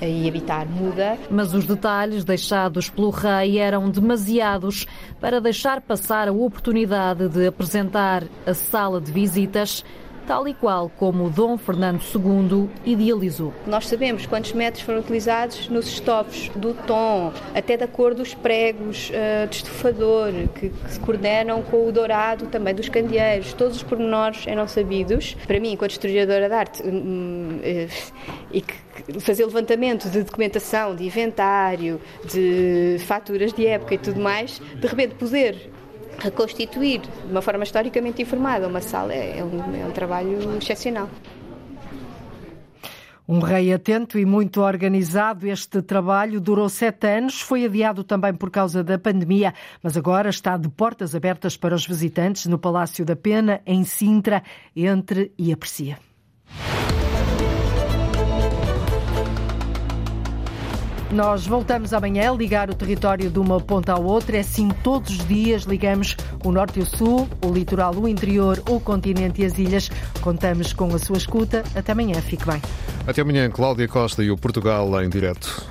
e 0.01 0.28
habitar 0.28 0.66
muda. 0.66 1.18
Mas 1.30 1.55
os 1.55 1.64
detalhes 1.64 2.24
deixados 2.24 2.88
pelo 2.88 3.11
rei 3.11 3.59
eram 3.59 3.90
demasiados 3.90 4.86
para 5.20 5.40
deixar 5.40 5.80
passar 5.80 6.28
a 6.28 6.32
oportunidade 6.32 7.28
de 7.28 7.47
apresentar 7.47 8.24
a 8.47 8.55
sala 8.55 9.01
de 9.01 9.11
visitas 9.11 9.84
tal 10.27 10.47
e 10.49 10.55
qual 10.55 10.91
como 10.99 11.31
Dom 11.31 11.57
Fernando 11.57 12.01
II 12.03 12.68
idealizou. 12.85 13.55
Nós 13.66 13.87
sabemos 13.87 14.27
quantos 14.27 14.53
metros 14.53 14.83
foram 14.83 15.01
utilizados 15.01 15.68
nos 15.68 15.87
estofos, 15.87 16.51
do 16.57 16.74
tom, 16.74 17.33
até 17.55 17.77
da 17.77 17.87
cor 17.87 18.14
dos 18.14 18.35
pregos 18.35 19.11
uh, 19.11 19.49
de 19.49 19.57
estofador, 19.57 20.33
que, 20.55 20.70
que, 20.70 20.91
se 20.91 21.01
coordenam 21.01 21.62
com 21.62 21.89
o 21.89 21.93
dourado 21.93 22.47
também 22.47 22.74
dos 22.74 22.89
candeeiros. 22.89 23.53
Todos 23.53 23.77
os 23.77 23.83
pormenores 23.83 24.47
eram 24.47 24.66
sabidos. 24.66 25.37
Para 25.47 25.61
mim, 25.61 25.72
enquanto 25.72 25.93
historiadora 25.93 26.49
de 26.49 26.55
arte, 26.55 26.83
um, 26.83 27.61
uh, 27.61 28.12
e 28.53 28.61
que 28.61 28.74
fazer 29.20 29.45
levantamento 29.45 30.09
de 30.09 30.22
documentação, 30.22 30.97
de 30.97 31.05
inventário, 31.05 32.01
de 32.24 32.97
faturas 33.07 33.53
de 33.53 33.66
época 33.66 33.95
e 33.95 33.99
tudo 33.99 34.20
mais, 34.20 34.61
de 34.74 34.87
repente 34.87 35.14
poder 35.14 35.70
reconstituir 36.18 37.00
de 37.00 37.30
uma 37.30 37.42
forma 37.42 37.64
historicamente 37.64 38.22
informada 38.22 38.66
uma 38.66 38.80
sala 38.80 39.12
é, 39.12 39.38
é 39.38 39.44
um, 39.44 39.74
é 39.74 39.84
um 39.84 39.92
trabalho 39.92 40.56
excepcional. 40.58 41.08
Um 43.28 43.40
rei 43.40 43.72
atento 43.72 44.20
e 44.20 44.24
muito 44.24 44.60
organizado. 44.60 45.48
Este 45.48 45.82
trabalho 45.82 46.40
durou 46.40 46.68
sete 46.68 47.08
anos, 47.08 47.40
foi 47.40 47.64
adiado 47.64 48.04
também 48.04 48.32
por 48.32 48.50
causa 48.50 48.84
da 48.84 48.96
pandemia, 48.98 49.52
mas 49.82 49.96
agora 49.96 50.30
está 50.30 50.56
de 50.56 50.68
portas 50.68 51.12
abertas 51.12 51.56
para 51.56 51.74
os 51.74 51.84
visitantes 51.84 52.46
no 52.46 52.56
Palácio 52.56 53.04
da 53.04 53.16
Pena, 53.16 53.60
em 53.66 53.82
Sintra. 53.82 54.44
Entre 54.76 55.32
e 55.36 55.52
aprecia. 55.52 56.05
Nós 61.11 61.46
voltamos 61.46 61.92
amanhã 61.92 62.32
a 62.32 62.34
ligar 62.34 62.68
o 62.68 62.74
território 62.74 63.30
de 63.30 63.38
uma 63.38 63.61
ponta 63.61 63.92
à 63.92 63.98
outra. 63.98 64.36
É 64.36 64.40
assim 64.40 64.68
todos 64.82 65.11
os 65.11 65.26
dias 65.26 65.62
ligamos 65.62 66.16
o 66.44 66.50
norte 66.50 66.80
e 66.80 66.82
o 66.82 66.86
sul, 66.86 67.28
o 67.44 67.52
litoral, 67.52 67.94
o 67.94 68.09
interior, 68.09 68.61
o 68.68 68.80
continente 68.80 69.42
e 69.42 69.44
as 69.44 69.57
ilhas. 69.57 69.90
Contamos 70.20 70.72
com 70.72 70.92
a 70.94 70.98
sua 70.98 71.16
escuta. 71.16 71.62
Até 71.74 71.92
amanhã. 71.92 72.20
Fique 72.20 72.44
bem. 72.44 72.61
Até 73.07 73.22
amanhã, 73.22 73.48
Cláudia 73.48 73.86
Costa 73.86 74.22
e 74.22 74.30
o 74.30 74.36
Portugal 74.36 75.00
em 75.02 75.09
direto. 75.09 75.64